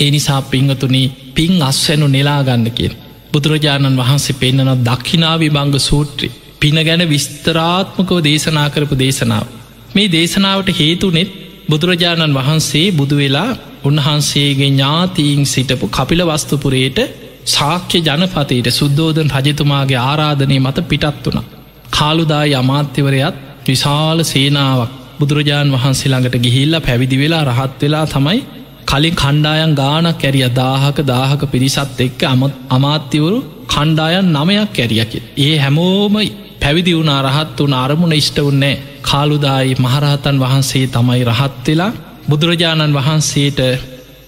ඒ 0.00 0.10
නිසා 0.10 0.40
පිංහතුනී 0.44 1.12
පින් 1.34 1.60
අස්වැනු 1.62 2.08
නිලාගන්න 2.08 2.64
කිය. 2.70 2.92
බුදුරජාණන් 3.32 4.00
වහන්සේ 4.00 4.40
පෙන්න්නන 4.40 4.72
දක්ෂිනාවි 4.82 5.50
බංග 5.50 5.78
සූත්‍රී 5.80 6.32
පින 6.60 6.78
ගැන 6.80 7.02
විස්තරාත්මකව 7.06 8.18
දේශනා 8.22 8.68
කරපු 8.70 8.96
දේශනාව. 8.96 9.46
මේ 9.94 10.08
දේශනාවට 10.08 10.70
හේතුනෙත් 10.74 11.30
බුදුරජාණන් 11.68 12.34
වහන්සේ 12.34 12.86
බුදුවෙලා 12.92 13.50
උන්වහන්සේගේ 13.84 14.70
ඥාතීන් 14.70 15.44
සිටපු 15.46 15.86
කපිල 15.88 16.20
වස්තුපුරයට 16.24 16.98
ශාක්‍ය 17.46 17.98
ජනපතයට 18.00 18.68
සුද්දෝදන් 18.72 19.32
රජතුමාගේ 19.36 20.00
ආරාධනය 20.02 20.58
මත 20.58 20.78
පිටත් 20.84 21.24
වුණ. 21.24 21.48
කාලුදායි 21.90 22.54
අමාත්‍යවරයත් 22.54 23.36
විශාල 23.66 24.18
සේනාවක් 24.24 24.92
බුදුරජාණන් 25.18 25.74
වහන්සේ 25.74 26.10
ළඟට 26.10 26.36
ගිහිල්ල 26.38 26.76
පැවිදි 26.80 27.16
වෙලා 27.18 27.44
රහත් 27.44 27.80
වෙලා 27.82 28.06
තමයි 28.06 28.40
කලින් 28.86 29.14
කණ්ඩායන් 29.14 29.74
ගානක් 29.74 30.22
ඇරිය 30.22 30.48
දාහක 30.52 30.98
දාහක 31.04 31.42
පිරිසත් 31.46 32.00
එක්ක 32.00 32.22
අමත් 32.24 32.54
අමාත්‍යවරු 32.68 33.38
කණ්ඩායන් 33.66 34.26
නමයක් 34.32 34.74
ඇරියකි. 34.76 35.18
ඒ 35.38 35.54
හැමෝම 35.58 36.16
පැවිදි 36.64 36.92
වුණ 36.94 37.10
රහත් 37.22 37.58
වන 37.60 37.74
අරමුණ 37.76 38.12
ඉෂ්ට 38.14 38.38
වන්නේ 38.40 38.76
කාලුදායි 39.02 39.74
මහරහතන් 39.76 40.36
වහන්සේ 40.38 40.86
තමයි 40.88 41.24
රහත් 41.26 41.66
වෙලා 41.66 41.92
බුදුරජාණන් 42.28 42.94
වහන්සේට 42.94 43.60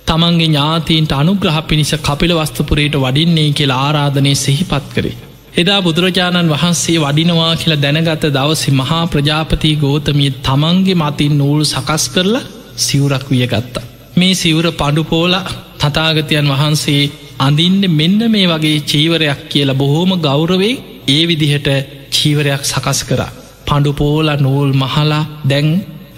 තමන්ගේ 0.06 0.48
ඥාතීන්ට 0.48 1.12
අනුග්‍රහ 1.14 1.56
පිණිස 1.62 1.92
කපිල 1.98 2.32
වස්තුපුරයට 2.34 2.96
වඩින්නේ 2.96 3.48
කියලා 3.52 3.80
ආරාධනය 3.82 4.32
සිහිපත් 4.36 4.86
කරේ. 4.94 5.16
එදා 5.56 5.80
බුදුරජාණන් 5.80 6.52
වහන්සේ 6.52 6.98
වඩිනවා 6.98 7.52
කියලා 7.56 7.82
දැනගත 7.82 8.24
දවසි 8.28 8.70
මහා 8.72 9.02
ප්‍රජාපති 9.06 9.72
ගෝතමිය 9.76 10.30
තමන්ගේ 10.40 11.00
මතින් 11.02 11.34
නූල් 11.34 11.60
සකස් 11.64 12.04
කරලා 12.10 12.46
සිවුරක් 12.78 13.26
වියගත්තා. 13.30 13.88
මේ 14.16 14.34
සිවුර 14.34 14.66
පඩුපෝල 14.74 15.34
තතාගතයන් 15.80 16.48
වහන්සේ 16.48 17.02
අඳින්න 17.40 17.82
මෙන්න 17.92 18.20
මේ 18.30 18.46
වගේ 18.46 18.78
චීවරයක් 18.84 19.40
කියලා 19.48 19.76
බොහෝම 19.76 20.12
ගෞරවේ 20.20 20.74
ඒ 21.08 21.22
විදිහට 21.28 21.68
චීවරයක් 22.16 22.62
සකස් 22.64 23.00
කර 23.02 23.22
පඩු 23.66 23.92
පෝල 23.94 24.28
නූල් 24.38 24.70
මහලා 24.74 25.24
දැන් 25.44 25.68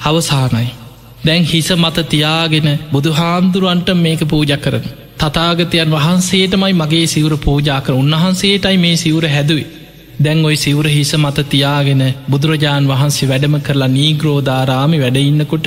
අවසානයි. 0.02 0.68
දැන් 1.24 1.42
හිස 1.44 1.68
මත 1.74 2.06
තියාගෙන 2.06 2.68
බුදු 2.92 3.10
හාමුදුරුවන්ට 3.12 3.90
මේක 3.96 4.22
පූජ 4.26 4.52
කරන. 4.58 4.86
තතාගතයන් 5.18 5.90
වහන්සේටමයි 5.92 6.74
මගේ 6.74 7.06
සිවුර 7.06 7.34
පූජා 7.38 7.80
කර 7.80 7.94
උන්වහන්සේටයි 7.94 8.76
මේ 8.76 8.96
සිවුර 8.96 9.24
හැදුවේ. 9.26 9.68
දැන් 10.18 10.44
ඔයි 10.44 10.56
සිවුර 10.56 10.86
හිස 10.88 11.12
මත 11.16 11.38
තියාගෙන 11.46 12.02
බුදුරජාණන් 12.30 12.88
වහන්සේ 12.88 13.28
වැඩම 13.28 13.54
කරලා 13.60 13.90
නීග්‍රෝධාරාමි 13.90 14.98
වැඩඉන්නකොට 14.98 15.66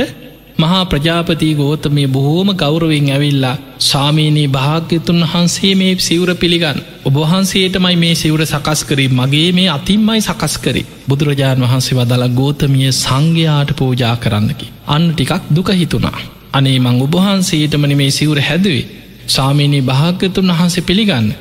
මහා 0.57 0.83
ප්‍රජාපති 0.85 1.53
ගෝතමය 1.53 2.03
බොහෝම 2.07 2.49
ගෞරවෙන් 2.53 3.07
ඇවිල්ලා 3.09 3.55
සාමීනී 3.81 4.47
භාග්‍යතුන් 4.47 5.21
වහන්සේ 5.23 5.73
මේ 5.75 5.93
සිවුර 5.99 6.31
පිළිගන්න 6.35 6.81
ඔබහන්සේටමයි 7.05 7.95
මේ 7.95 8.15
සිවුර 8.15 8.43
සකස් 8.45 8.81
කරේ 8.83 9.09
මගේ 9.11 9.51
මේ 9.51 9.69
අතින්මයි 9.69 10.21
සකස් 10.21 10.55
කරේ. 10.57 10.85
බුදුරජාණන් 11.09 11.65
වහන්සේ 11.65 11.97
වදල 11.97 12.25
ගෝතමිය 12.31 12.91
සංඝයාට 12.93 13.71
පූජා 13.75 14.15
කරන්නකි. 14.15 14.67
අන්න 14.87 15.07
ටිකක් 15.11 15.43
දුක 15.49 15.69
හිතුනා 15.73 16.19
අනේ 16.53 16.79
මං 16.79 16.97
ඔබහන්සේටමනි 17.01 17.95
මේ 17.95 18.11
සිවුර 18.11 18.41
හැදුවේ. 18.41 18.89
සාමීනී 19.27 19.81
භාග්‍යතුන් 19.83 20.51
වහන්සේ 20.51 20.83
පිළිගන්න. 20.83 21.31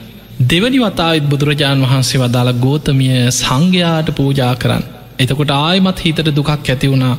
දෙවනි 0.51 0.79
වතාවත් 0.79 1.29
බුදුරජාණන් 1.29 1.85
වහන්සේ 1.85 2.21
වදාළ 2.21 2.53
ගෝතමිය 2.59 3.19
සංඝයාට 3.33 4.09
පූජා 4.13 4.55
කරන්න. 4.57 4.85
එතකොට 5.19 5.51
ආයමත් 5.53 5.99
හිතට 5.99 6.31
දුකක් 6.31 6.51
ඇති 6.51 6.91
වුණා. 6.91 7.17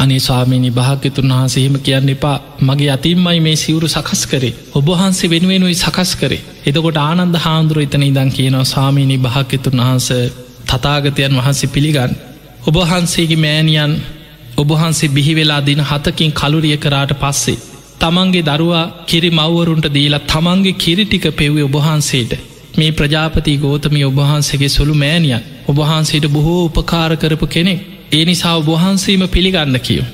අනේ 0.00 0.18
ස්වාමීනි 0.18 0.70
භාග්‍යතුන් 0.70 1.32
වහන්සේහෙම 1.32 1.76
කියන්න 1.80 2.08
එපා. 2.08 2.36
මගේ 2.62 2.90
අතින්මයි 2.90 3.40
මේ 3.40 3.56
සිවුරු 3.56 3.88
සකස් 3.88 4.22
කරේ. 4.26 4.54
ඔබහන්සේ 4.74 5.30
වෙනුවෙනුයි 5.30 5.76
සකස් 5.76 6.12
කරේ. 6.16 6.40
එතකොට 6.66 6.98
ආනන්ද 6.98 7.36
හාමුදුරුව 7.38 7.82
එතන 7.82 8.04
ඉදන් 8.04 8.30
කියනවා 8.30 8.64
ස්වාමීනි 8.66 9.18
භාග්‍යතුන් 9.18 9.80
වහන්ස 9.80 10.08
තතාගතයන් 10.66 11.36
වහන්සේ 11.38 11.68
පිළිගන්න. 11.68 12.12
ඔබහන්සේගේ 12.66 13.38
මෑනියන් 13.38 13.92
ඔබහන්සේ 14.56 15.10
බිහිවෙලා 15.10 15.62
දින 15.62 15.82
හතකින් 15.82 16.32
කලුරිය 16.32 16.76
කරාට 16.76 17.12
පස්සේ 17.16 17.58
තමන්ගේ 18.00 18.44
දරුවා 18.44 18.90
කිරි 19.06 19.30
මව්වරුන්ට 19.32 19.86
දීලා 19.90 20.26
තමන්ගේ 20.26 20.74
කිරිටික 20.74 21.24
පෙව්වේ 21.32 21.64
ඔබහන්සේට 21.64 22.32
මේ 22.76 22.92
ප්‍රජාපති 22.92 23.58
ගෝතමි 23.58 24.04
ඔබහන්සේගේ 24.04 24.70
සොළු 24.70 24.94
මෑනියන් 24.96 25.46
ඔබහන්සේට 25.68 26.26
බොහෝ 26.28 26.60
උපකාර 26.64 27.12
කරපු 27.16 27.46
කෙනෙක්. 27.48 27.80
ඒ 28.12 28.24
නිසා 28.24 28.56
ඔබහන්සේම 28.56 29.22
පිළිගන්න 29.28 29.76
කියෝ. 29.80 30.06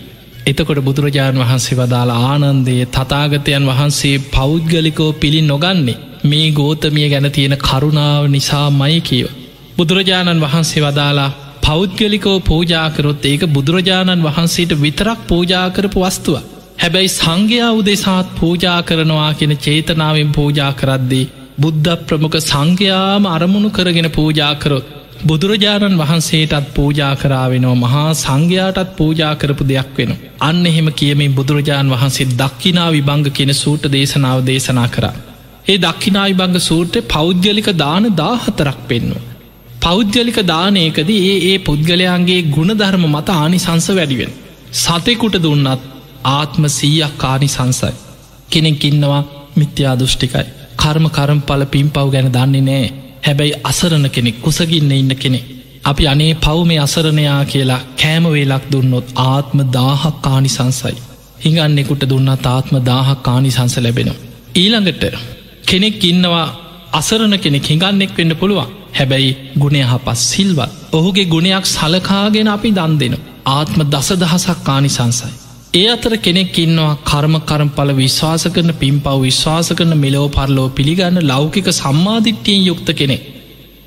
එතකොට 0.47 0.81
බුදුරජාණන් 0.81 1.43
වහන්සේ 1.43 1.77
වදාලා 1.77 2.19
ආනන්දයේ 2.25 2.87
තතාගතයන් 2.89 3.65
වහන්සේ 3.67 4.17
පෞද්ගලිකෝ 4.31 5.13
පිළි 5.15 5.41
නොගන්නේ 5.43 5.97
මේ 6.25 6.49
ගෝතමිය 6.51 7.09
ගැන 7.09 7.29
තියෙන 7.31 7.57
කරුණාව 7.59 8.25
නිසා 8.27 8.69
මයි 8.73 8.99
කියව. 9.01 9.29
බුදුරජාණන් 9.77 10.45
වහන්සේ 10.45 10.83
වදාලා 10.83 11.31
පෞද්ගලිකෝ 11.67 12.37
පූජාකරොත් 12.41 13.25
ඒක 13.25 13.43
බුදුරජාණන් 13.49 14.27
වහන්සේට 14.27 14.77
විතරක් 14.81 15.19
පූජාකරපු 15.29 16.05
වස්තුව. 16.05 16.37
හැබැයි 16.79 17.15
සංඝයා 17.15 17.73
උදෙසාත් 17.73 18.29
පූජා 18.41 18.79
කරනවා 18.83 19.33
කියෙන 19.35 19.57
චේතනාවෙන් 19.59 20.31
පූජා 20.33 20.73
කරද්දී 20.73 21.25
බුද්ධ 21.61 21.97
ප්‍රමුඛ 22.07 22.39
සංඝයාම 22.43 23.25
අරමුණු 23.27 23.71
කරගෙන 23.71 24.11
පූජාකරොත් 24.11 24.96
බුදුරජාණන් 25.23 25.99
වහන්සේටත් 25.99 26.67
පූජා 26.75 27.13
කරාවෙනවා 27.17 27.77
මහා 27.77 28.09
සංඝයාටත් 28.15 28.91
පූජා 28.97 29.35
කරපු 29.35 29.65
දෙයක් 29.65 29.93
වෙන. 29.99 30.13
අන්න 30.41 30.67
එහෙම 30.67 30.89
කියමින් 30.93 31.35
බුදුරජාණන් 31.35 31.91
වහන්සේ 31.91 32.27
දක්කිනා 32.33 32.91
විභංග 32.91 33.31
කියෙන 33.31 33.55
සූට 33.55 33.85
දේශනාව 33.93 34.45
දේශනා 34.47 34.89
කරා. 34.89 35.15
ඒ 35.69 35.79
දක්කිනා 35.79 36.27
විභංග 36.27 36.59
සූට්‍ර 36.61 37.03
පෞද්ගලික 37.07 37.69
දාන 37.75 38.11
දාහතරක් 38.17 38.81
පෙන්නවා. 38.89 39.25
පෞද්ගලික 39.81 40.39
දානයකද 40.45 41.11
ඒ 41.11 41.37
ඒ 41.45 41.57
පුද්ගලයන්ගේ 41.61 42.43
ගුණධර්ම 42.51 43.07
මත 43.07 43.29
ආනිසංස 43.37 43.89
වැඩිවෙන්. 43.91 44.37
සතෙකුට 44.75 45.39
දුන්නත් 45.43 45.89
ආත්ම 46.33 46.63
සීයක් 46.71 47.17
කානි 47.17 47.49
සංසයි. 47.49 47.95
කෙනෙක් 48.51 48.85
ඉන්නවා 48.85 49.23
මිත්‍යා 49.57 49.97
දෘෂ්ටිකයි. 49.97 50.47
කර්ම 50.77 51.07
කරම් 51.09 51.41
පල 51.41 51.63
පින් 51.67 51.89
පව් 51.91 52.07
ගැන 52.11 52.33
දන්නේ 52.33 52.63
නෑ 52.63 53.06
හැබැයි 53.27 53.61
අසරණ 53.65 54.07
කෙනෙක් 54.11 54.37
කුසගින්න 54.43 54.93
ඉන්න 54.93 55.13
කෙනෙ. 55.17 55.41
අපි 55.85 56.05
අනේ 56.07 56.33
පව් 56.37 56.59
මේ 56.65 56.79
අසරණයා 56.79 57.41
කියලා 57.45 57.81
කෑමවේලක් 57.97 58.65
දුන්නොත් 58.73 59.09
ආත්ම 59.25 59.59
දාහක් 59.73 60.17
කානි 60.23 60.51
සංසයි. 60.51 60.97
හිඟන්නෙකුට 61.45 62.05
දුන්න 62.09 62.31
තාත්ම 62.39 62.77
දාහක් 62.83 63.23
කානි 63.23 63.51
සංස 63.51 63.77
ලැබෙනවා. 63.79 64.23
ඊළඟට 64.55 65.05
කෙනෙක් 65.67 66.05
ඉන්නවා 66.05 66.47
අසරණ 66.93 67.39
කෙනෙක් 67.39 67.65
හිඟන්නෙක් 67.65 68.13
වෙන්න 68.19 68.37
පුළුවන් 68.37 68.75
හැබැයි 68.93 69.33
ගුණය 69.59 69.83
හපස් 69.85 70.21
සිල්වත් 70.31 70.71
ඔහුගේ 70.93 71.27
ගුණයක් 71.27 71.67
සලකාගෙන 71.67 72.49
අපි 72.49 72.71
දන් 72.73 72.95
දෙන 72.99 73.17
ආත්ම 73.49 73.81
දස 73.87 74.09
දහසක් 74.15 74.59
කානි 74.65 74.91
සංසයි. 74.91 75.46
ඒ 75.75 75.87
අතර 75.87 76.13
කෙනෙක් 76.19 76.59
ඉන්නවා 76.59 76.93
කර්ම 77.05 77.35
කරම්පල 77.43 77.91
විශ්වාස 77.95 78.45
කරන 78.49 78.73
පින් 78.75 78.99
පව් 79.01 79.17
විශ්වාස 79.23 79.69
කරන 79.73 79.95
මෙලෝ 79.99 80.27
පරලෝ 80.29 80.69
පිළිගන්න 80.71 81.19
ලෞකික 81.25 81.69
සම්මාධිට්ටියෙන් 81.73 82.63
යුක්ත 82.65 82.91
කෙනෙ. 82.93 83.17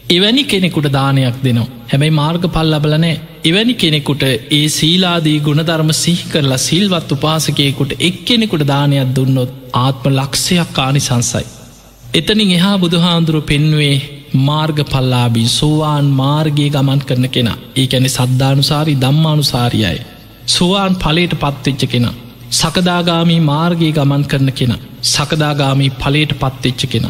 එවැනි 0.09 0.43
කෙනෙකුට 0.43 0.87
දානයක් 0.91 1.37
දෙනවා 1.43 1.67
හැබැයි 1.87 2.13
මාර්ග 2.13 2.43
පල් 2.47 2.69
ලබලනෑ 2.71 3.15
එවැනි 3.45 3.75
කෙනෙකුට 3.75 4.23
ඒ 4.51 4.65
සීලාදී 4.69 5.37
ගුණධර්ම 5.39 5.91
සිහි 5.95 6.29
කරලා 6.31 6.59
සිල්වත් 6.59 7.11
උපාසකයෙකුට 7.11 7.97
එක් 7.99 8.19
කෙනෙකුට 8.25 8.65
දානයක් 8.67 9.15
දුන්නොත් 9.15 9.51
ආත්ම 9.77 10.13
ලක්ෂයක් 10.13 10.71
කානි 10.73 11.01
සංසයි. 11.01 11.45
එතනින් 12.13 12.51
එහා 12.51 12.77
බුදුහාන්දුරු 12.77 13.41
පෙන්වේ 13.43 13.95
මාර්ග 14.43 14.79
පල්ලාබී 14.85 15.49
සෝවාන් 15.49 16.07
මාර්ගයේ 16.13 16.69
ගමන් 16.69 17.01
කරන 17.01 17.27
කෙනා 17.29 17.59
ඒ 17.75 17.89
ඇනෙ 17.89 18.09
සද්ධානුසාරි 18.09 18.95
දම්මානුසාරියයි. 18.97 19.99
සුවාන් 20.49 20.95
පලේට 20.95 21.33
පත්වෙච්ච 21.35 21.83
කෙන. 21.85 22.07
සකදාගාමී 22.51 23.41
මාර්ගයේ 23.41 23.91
ගමන් 23.91 24.23
කරන 24.25 24.51
කෙන. 24.51 24.73
සකදාගාමී 25.05 25.91
පලේට 25.97 26.33
පත්වෙච්ච 26.35 26.83
කෙන. 26.87 27.05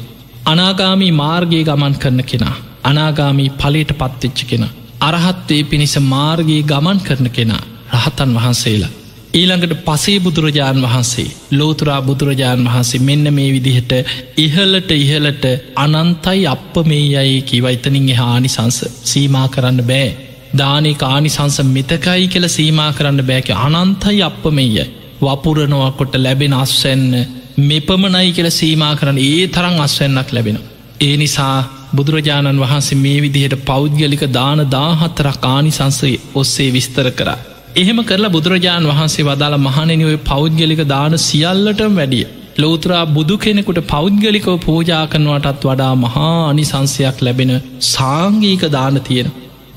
අනාගාමී 0.46 1.14
මාර්ගයේ 1.14 1.64
ගමන් 1.64 1.96
කරන 1.96 2.22
කෙනා. 2.24 2.56
අනාගාමී 2.84 3.50
පලේට 3.58 3.92
පත්වෙච්ච 3.94 4.40
කෙන. 4.46 4.66
අරහත්වේ 5.02 5.64
පිණිස 5.64 5.96
මාර්ගයේ 6.06 6.64
ගමන් 6.64 7.00
කරන 7.00 7.30
කෙනා 7.30 7.64
රහතන් 7.96 8.32
වහන්සේලා. 8.36 8.94
ඊළඟට 9.32 9.74
පසේ 9.86 10.20
බුදුරජාණන් 10.20 10.86
වහන්සේ 10.86 11.28
ලෝතුරා 11.52 12.00
බුදුරජාණන් 12.02 12.68
වහන්සේ 12.68 13.02
මෙන්න 13.02 13.34
මේ 13.34 13.52
විදිහට 13.52 13.92
ඉහලට 14.38 14.92
ඉහලට 14.94 15.46
අනන්තයි 15.76 16.48
අප 16.48 16.74
මේ 16.86 17.06
යයි 17.16 17.42
කිවයිතනින් 17.44 18.10
එහානි 18.10 18.50
සංස 18.50 18.80
සීමා 19.04 19.48
කරන්න 19.48 19.82
බෑ 19.84 20.10
දානේ 20.54 20.96
කානිසංස 20.96 21.58
මෙතකයි 21.68 22.28
කියල 22.28 22.48
සීමා 22.50 22.92
කරන්න 22.92 23.22
බෑක 23.24 23.50
අනන්තයි 23.58 24.22
අප 24.22 24.46
මෙය 24.52 24.70
වපුරනොවකොට 25.22 26.16
ලැබෙන 26.18 26.56
අස්වැන්න 26.56 27.04
මෙපමනයි 27.62 28.32
කියල 28.32 28.50
සීමා 28.52 28.94
කරන්න 28.96 29.20
ඒ 29.20 29.48
තරං 29.48 29.78
අස්වැන්නක් 29.80 30.32
ලැබෙන. 30.32 30.58
ඒ 31.02 31.16
නිසා 31.18 31.58
බුදුරජාණන් 31.96 32.60
වහන්සේ 32.60 32.98
මේ 32.98 33.20
විදිහට 33.20 33.66
පෞද්ගලික 33.66 34.24
දාන 34.32 34.62
දාහතරක් 34.70 35.46
ආනිසංසය 35.48 36.12
ඔස්සේ 36.36 36.70
විස්තර 36.72 37.08
කර. 37.12 37.30
එහෙම 37.76 38.00
කරලා 38.04 38.30
බුදුරජාණන් 38.30 38.92
වහන්සේ 38.92 39.26
වදාළ 39.26 39.58
මහනෙනිඔය 39.60 40.18
පෞද්ගලික 40.26 40.82
දාන 40.88 41.18
සියල්ලට 41.20 41.84
වැඩිය. 41.92 42.26
ලෝතරා 42.58 43.04
බුදු 43.08 43.38
කෙනෙකුට 43.38 43.82
පෞද්ගලිකව 43.88 44.50
පූජා 44.60 45.04
කරනවටත් 45.08 45.64
වඩා 45.66 45.94
මහා 45.98 46.34
අනිසංසයක් 46.48 47.22
ලැබෙන 47.22 47.54
සාංගීක 47.88 48.66
දාන 48.70 49.02
තියෙන. 49.02 49.30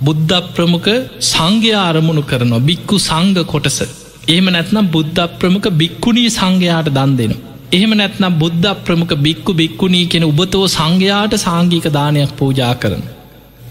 බුද්ධ 0.03 0.35
ප්‍රමුඛ 0.55 0.91
සංඝයා 1.29 1.85
අරමුණු 1.89 2.23
කරනවා 2.23 2.61
බික්කු 2.61 2.97
සංග 3.01 3.39
කොටස. 3.45 3.79
එහෙම 4.29 4.49
නැත්නම් 4.49 4.87
බුද්ධ 4.89 5.23
ප්‍රමුඛ 5.41 5.69
බික්කුණී 5.81 6.31
සංඝයාට 6.31 6.91
දන් 6.91 7.13
දෙෙන. 7.17 7.33
එහෙම 7.73 7.93
නැත්නම් 7.93 8.39
බුද්ධ 8.39 8.69
ප්‍රමුඛ 8.85 9.15
බික්කු 9.19 9.53
බික්කුණී 9.55 10.07
කෙන 10.07 10.25
උබතෝ 10.25 10.65
සංඝයාට 10.69 11.35
සාංගික 11.39 11.89
දානයක් 11.91 12.33
පූජා 12.37 12.75
කරන. 12.75 13.05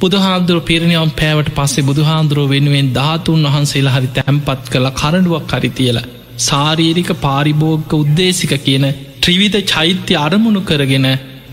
බුදුහාදුර 0.02 0.60
පිරිනියම් 0.62 1.12
පෑවට 1.12 1.52
පස්සේ 1.56 1.88
බුදුහාන්දුරුව 1.90 2.48
වෙනුවෙන් 2.50 2.90
ධාතුන් 2.94 3.48
වහන්සේලා 3.48 3.96
හරි 3.98 4.10
තැම්පත් 4.10 4.72
කළ 4.72 4.90
කරඩුවක් 4.94 5.54
හරි 5.54 5.72
තියල. 5.72 6.00
සාරීරික 6.40 7.12
පාරිභෝගක 7.22 7.92
උද්දේශික 7.94 8.54
කියන 8.60 8.88
ත්‍රිවිධ 9.22 9.60
චෛත්‍ය 9.66 10.14
අරමුණු 10.18 10.62
කරගෙන 10.62 11.08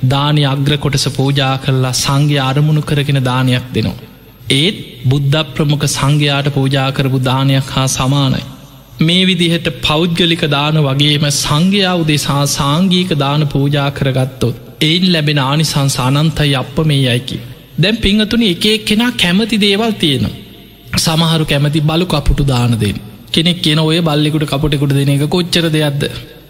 දානය 0.06 0.44
අග්‍ර 0.46 0.74
කොටස 0.76 1.06
පූජා 1.16 1.54
කරලා 1.58 1.96
සංඝය 1.96 2.38
අරමුණු 2.42 2.82
කරගෙන 2.82 3.20
දානයක් 3.22 3.66
දෙනවා. 3.74 4.07
ඒත් 4.50 4.76
බුද්ධ 5.04 5.40
ප්‍රමුඛ 5.54 5.86
සංඝයාට 5.86 6.48
පූජා 6.48 6.86
කරපු 6.90 7.18
දානයක් 7.20 7.68
හා 7.70 7.86
සමානයි. 7.88 8.40
මේ 9.00 9.26
විදිහට 9.26 9.68
පෞද්ගලික 9.82 10.44
දාන 10.48 10.78
වගේම 10.78 11.26
සංඝයාව 11.32 12.00
දෙසා 12.06 12.44
සාංගීක 12.48 13.12
දාන 13.16 13.44
පූජා 13.46 13.90
කරගත්තොත් 13.90 14.56
එයින් 14.80 15.04
ලැබෙන 15.12 15.40
ආනිසං 15.40 15.90
සානන්තයි 15.90 16.54
අප 16.54 16.78
මේ 16.84 17.02
යයිකි. 17.06 17.38
දැන් 17.78 17.96
පිංහතුන 17.98 18.42
එක 18.44 18.64
එක් 18.66 18.86
කෙනා 18.86 19.10
කැමති 19.14 19.58
දේවල් 19.58 19.92
තියෙනවා. 19.94 20.34
සමහරු 20.96 21.44
කැමති 21.44 21.80
බලු 21.82 22.06
කපුටු 22.06 22.44
දාන 22.44 22.74
දෙෙන්. 22.76 22.98
කෙනෙක් 23.28 23.62
කියන 23.62 23.80
ඔය 23.80 24.00
බල්ලෙකුට 24.00 24.46
කපුටෙකුට 24.46 24.92
දෙන 24.92 25.10
එක 25.10 25.28
කොච්චර 25.28 25.66
දෙයක්ද. 25.70 26.02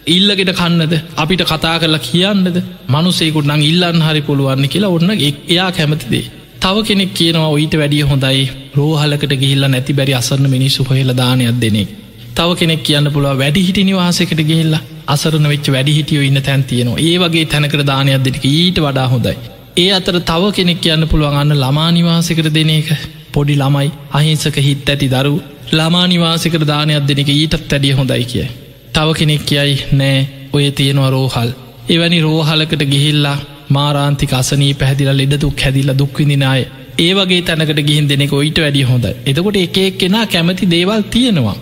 ඉල්ලගෙන 0.09 0.55
කන්නද 0.55 0.95
අපිට 1.17 1.43
කතා 1.45 1.77
කරලා 1.79 2.03
කියන්නද 2.03 2.57
මනුසේකුට 2.89 3.49
නං 3.49 3.63
ඉල්ලන්න 3.65 4.03
හරි 4.03 4.23
පුළුවන්න 4.23 4.69
කියලා 4.69 4.91
ඔන්න 4.91 5.11
එයා 5.17 5.71
කැමතිදේ. 5.73 6.27
තව 6.61 6.77
කෙනෙක් 6.83 7.11
කියනවා 7.13 7.49
ඔයිට 7.49 7.75
වැඩිය 7.75 8.05
හොඳයි 8.05 8.45
රෝහලකට 8.77 9.33
ගිහිල්ල 9.35 9.65
නැති 9.67 9.93
බැරි 9.93 10.15
අසරන්න 10.15 10.47
මිනිස්සු 10.51 10.85
හොහෙල 10.85 11.11
දානයක් 11.15 11.59
දෙනෙක්. 11.61 11.89
තව 12.35 12.49
කෙනෙක් 12.55 12.81
කියන්න 12.83 13.11
පුළුව 13.13 13.39
වැඩි 13.39 13.61
හිටි 13.63 13.83
නිවාසකට 13.85 14.41
ගිහිල්ල 14.43 14.75
අසරන 15.07 15.47
වෙච් 15.49 15.69
වැඩි 15.69 15.93
හිටියෝ 15.93 16.25
ඉන්න 16.25 16.41
තැන් 16.43 16.65
තියෙනවා 16.65 16.99
ඒ 17.01 17.15
වගේ 17.17 17.45
තැනකට 17.45 17.85
දානයක් 17.87 18.25
දෙක 18.25 18.39
ඊට 18.47 18.79
වඩා 18.79 19.07
හොඳයි. 19.07 19.37
ඒ 19.77 19.91
අතර 19.93 20.17
තව 20.23 20.51
කෙනෙක් 20.53 20.81
කියන්න 20.81 21.09
පුළුවන් 21.09 21.37
අන්න 21.37 21.55
ළමානිවාසකට 21.57 22.49
දෙන 22.53 22.71
එක 22.71 22.91
පොඩි 23.33 23.55
ළමයි 23.55 23.93
අහිංසක 24.13 24.59
හිත් 24.61 24.89
ඇති 24.89 25.09
දරු 25.09 25.37
ළමානිවාසකට 25.73 26.65
දානයක් 26.65 27.07
දෙනෙක 27.09 27.31
ඊටත් 27.31 27.55
ඇඩිය 27.69 27.93
හොඳයි 27.93 28.25
කිය. 28.25 28.49
තව 28.95 29.09
කෙනෙක් 29.15 29.45
කියයි 29.45 29.79
නෑ 29.93 30.19
ඔය 30.53 30.67
තියෙනවා 30.73 31.11
රෝහල් 31.11 31.51
එවැනි 31.89 32.19
රෝහලකට 32.21 32.83
ගිහිල්ලා 32.87 33.39
මාරාන්තික 33.69 34.33
අසනී 34.35 34.75
පැදිල 34.75 35.11
ලෙඩදුක් 35.13 35.61
හැදිල්ල 35.61 35.93
දුක්විදිනාය 35.95 36.63
ඒ 36.99 37.13
වගේ 37.15 37.43
තැනකට 37.43 37.81
ගිහින් 37.83 38.07
දෙනෙක 38.07 38.33
ඔයිට 38.33 38.59
වැඩිය 38.59 38.85
හොඳ 38.85 39.07
එතකොට 39.27 39.59
එක 39.59 39.79
එක් 39.79 39.99
කෙනා 39.99 40.27
කැමති 40.27 40.67
දේවල් 40.67 41.03
තියෙනවා. 41.09 41.57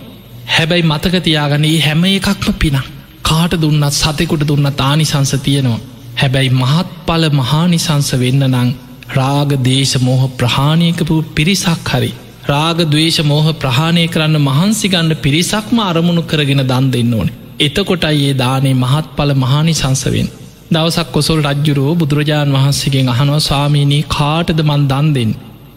හැබැයි 0.49 0.85
මතක 0.85 1.23
තියාගන 1.23 1.65
ඒ 1.65 1.79
හැම 1.81 2.05
එකක්ම 2.07 2.53
පින 2.57 2.79
කාට 3.23 3.55
දුන්නත් 3.57 3.95
සතෙකුට 3.95 4.45
දුන්න 4.45 4.69
තානිසංස 4.75 5.33
තියෙනවා. 5.41 5.81
හැබැයි 6.17 6.53
මහත් 6.53 6.89
පල 7.07 7.25
මහානිසංස 7.33 8.11
වෙන්න 8.17 8.47
නං 8.49 8.71
රාග 9.11 9.51
දේශ 9.63 9.97
මෝහ 10.01 10.23
ප්‍රහාණයකපු 10.35 11.17
පිරිසක් 11.35 11.91
හරි. 11.91 12.13
රාග 12.47 12.79
දවේශ 12.87 13.21
මෝහ 13.25 13.47
ප්‍රහාණය 13.57 14.07
කරන්න 14.09 14.39
මහන්සිගන්න 14.41 15.13
පිරිසක්ම 15.19 15.79
අරමුණු 15.83 16.23
කරගෙන 16.23 16.63
දන් 16.65 16.89
දෙන්න 16.91 17.15
ඕන. 17.15 17.29
එතකොටයි 17.61 18.25
ඒ 18.25 18.35
දානේ 18.37 18.75
මහත් 18.77 19.07
පල 19.17 19.33
මහානි 19.37 19.75
සංසවෙන් 19.75 20.29
දවසක් 20.71 21.09
කොසොල් 21.13 21.41
රජ්ජුරුව 21.45 21.91
බුදුරජාණන් 21.95 22.55
වහන්සේගෙන් 22.55 23.09
අහනවා 23.09 23.41
ස්වාමීනී 23.41 24.05
කාටද 24.09 24.61
මන් 24.63 24.83
දන් 24.89 25.09
දෙන්න. 25.13 25.33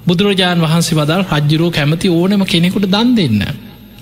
බුදුරජාණන් 0.08 0.66
වහන්සේ 0.66 1.00
වදල් 1.00 1.24
රජ්ජුරුව 1.32 1.72
කැමති 1.72 2.08
ඕනම 2.10 2.44
කෙනෙකුට 2.46 2.88
දන් 2.88 3.10
දෙන්න. 3.16 3.42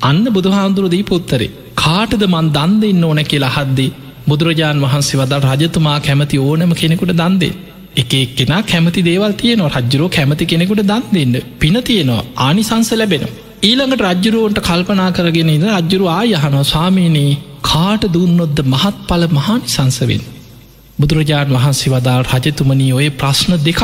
අන්න 0.01 0.25
බුදුහාන්දුර 0.29 0.85
දී 0.87 1.03
පුත්තරේ 1.03 1.53
කාටද 1.75 2.23
මන් 2.25 2.47
දන් 2.49 2.73
දෙන්න 2.81 3.03
ඕන 3.03 3.21
කියලා 3.23 3.55
හද්දී 3.55 3.89
බුදුරජාණන් 4.27 4.83
වහන්සේ 4.83 5.19
වදල් 5.19 5.43
රජතුමා 5.51 5.97
කැමති 5.99 6.37
ඕනම 6.39 6.71
කෙනෙකුට 6.73 7.13
දන්දේ. 7.13 7.53
එක 7.95 8.13
එක්කෙනා 8.15 8.61
කැමති 8.63 9.01
දේවල් 9.01 9.33
තියනවා 9.33 9.73
රජ්ජුරෝ 9.75 10.09
කැමති 10.09 10.45
කෙනෙකුට 10.45 10.81
දන් 10.83 11.03
දෙන්න 11.11 11.35
පින 11.59 11.77
තියෙනවා 11.81 12.23
ආනිසංස 12.37 12.91
ලැබෙන. 12.93 13.27
ඊළඟට 13.63 14.05
රජ්ජුරුවන්ට 14.05 14.59
කල්පනා 14.61 15.11
කරගෙන 15.11 15.49
ඉද 15.49 15.67
රජ්ජුරු 15.73 16.07
ආයහනෝ 16.09 16.63
ස්වාමීනී 16.63 17.31
කාට 17.63 18.03
දුන්නොද්ද 18.13 18.59
මහත් 18.65 18.97
පල 19.07 19.23
මහානිසංසවෙන්. 19.29 20.23
බුදුරජාණන් 20.97 21.55
වහන්සේ 21.55 21.93
වදාල් 21.93 22.23
රජතුමනී 22.25 22.91
ඔය 22.93 23.07
ප්‍රශ්න 23.13 23.57
දෙකක් 23.59 23.81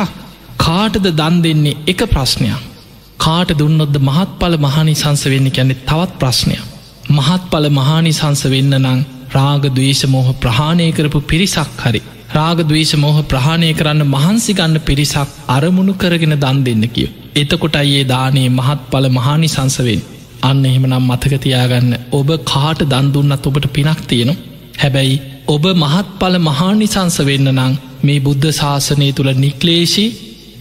කාටද 0.58 1.06
දන් 1.12 1.42
දෙන්නේ? 1.42 1.80
එක 1.86 2.00
ප්‍රශ්නයක්. 2.08 2.62
කාට 3.16 3.50
දුන්නොද්ද 3.54 3.96
මහත් 4.00 4.30
පල 4.38 4.54
මහනි 4.58 4.94
සංස 4.96 5.24
වෙන්න? 5.26 5.50
කැනෙ 5.50 5.74
තවත් 5.82 6.12
ප්‍රශ්නයක්. 6.20 6.64
මහත් 7.08 7.42
පල 7.50 7.66
මහානි 7.70 8.12
සංස 8.12 8.42
වෙන්න 8.46 8.74
නං 8.76 9.00
රාග 9.30 9.64
දවේශ 9.68 10.04
මෝහ 10.06 10.28
ප්‍රහාණය 10.34 10.86
කරපු 10.92 11.20
පිරිසක් 11.22 11.74
හරි 11.78 12.00
රාග 12.34 12.60
දවේශ 12.62 12.94
මෝහ 12.96 13.16
ප්‍රහණය 13.24 13.68
කරන්න 13.72 14.02
මහන්සි 14.06 14.54
ගන්න 14.54 14.80
පිරිසක් 14.80 15.34
අරමුණු 15.48 15.94
කරගෙන 15.94 16.34
දන් 16.36 16.58
දෙන්න 16.64 16.84
කිය. 16.88 17.08
එතකොට 17.34 17.76
අයේ 17.76 18.04
දානේ 18.04 18.48
මහත් 18.50 18.80
පල 18.90 19.08
මහානි 19.10 19.48
සංසවෙන් 19.48 20.02
අන්න 20.42 20.64
එහෙමනම් 20.64 20.96
මතකතියාගන්න 21.02 21.92
ඔබ 22.12 22.30
කාට 22.44 22.80
දන්දුන්නත් 22.84 23.46
ඔබට 23.46 23.68
පිනක් 23.68 24.00
තියෙනවා. 24.08 24.42
හැබැයි 24.78 25.22
ඔබ 25.46 25.64
මහත් 25.72 26.06
පල 26.18 26.34
මහානිසංස 26.40 27.16
වෙන්න 27.20 27.48
නං 27.50 27.72
මේ 28.02 28.20
බුද්ධ 28.20 28.46
ශාසනය 28.50 29.08
තුළ 29.12 29.30
නික්ලේශී 29.36 30.14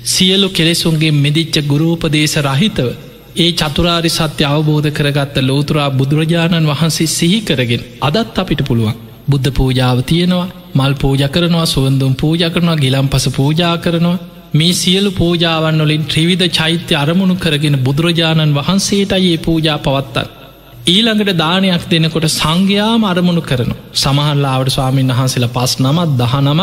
සියලු 0.06 0.48
කෙලෙසුන්ගේ 0.50 1.12
මෙදිච්ච 1.18 1.58
ගුරූපදේශ 1.64 2.36
රහිතව 2.40 2.90
ඒ 3.36 3.48
චතුරාරි 3.54 4.12
සත්‍ය 4.12 4.44
අවබෝධ 4.46 4.90
කරගත්ත 4.92 5.38
ලෝතුරා 5.42 5.88
බුදුරජාණන් 5.92 6.70
වහන්සේ 6.72 7.10
සිහි 7.10 7.40
කරගෙන 7.42 7.88
අදත් 8.02 8.36
අපිට 8.36 8.62
පුළුවන්. 8.62 9.00
බුද්ධ 9.28 9.50
පූජාව 9.52 9.98
තියෙනවා 10.04 10.52
මල් 10.76 10.94
පූජ 10.96 11.24
කරනවා 11.30 11.66
සුවන්දුම් 11.68 12.14
පූජ 12.16 12.44
කරනවා 12.50 12.78
ගිලම් 12.78 13.08
පස 13.08 13.26
පූජා 13.32 13.76
කරනවා. 13.78 14.22
මේ 14.54 14.74
සියලු 14.74 15.12
පූජාවන් 15.14 15.82
වලින් 15.82 16.06
ත්‍රිවිධ 16.06 16.48
චෛත්‍ය 16.52 16.94
අරමුණු 16.96 17.36
කරගෙන 17.38 17.78
බුදුරජාණන් 17.80 18.56
වහන්සේට 18.56 19.14
ඒ 19.20 19.36
පූජා 19.40 19.80
පවත්තත් 19.80 20.43
ඊළඟට 20.86 21.38
දානයක් 21.38 21.84
දෙනකොට 21.90 22.26
සංඝයාම 22.30 23.04
අරමුණු 23.06 23.42
කරනු 23.42 23.76
සමහල්ලාවට 23.96 24.70
ස්වාමීන් 24.70 25.12
වහන්සේලා 25.12 25.54
පස් 25.54 25.74
නමත් 25.80 26.10
දහනම 26.20 26.62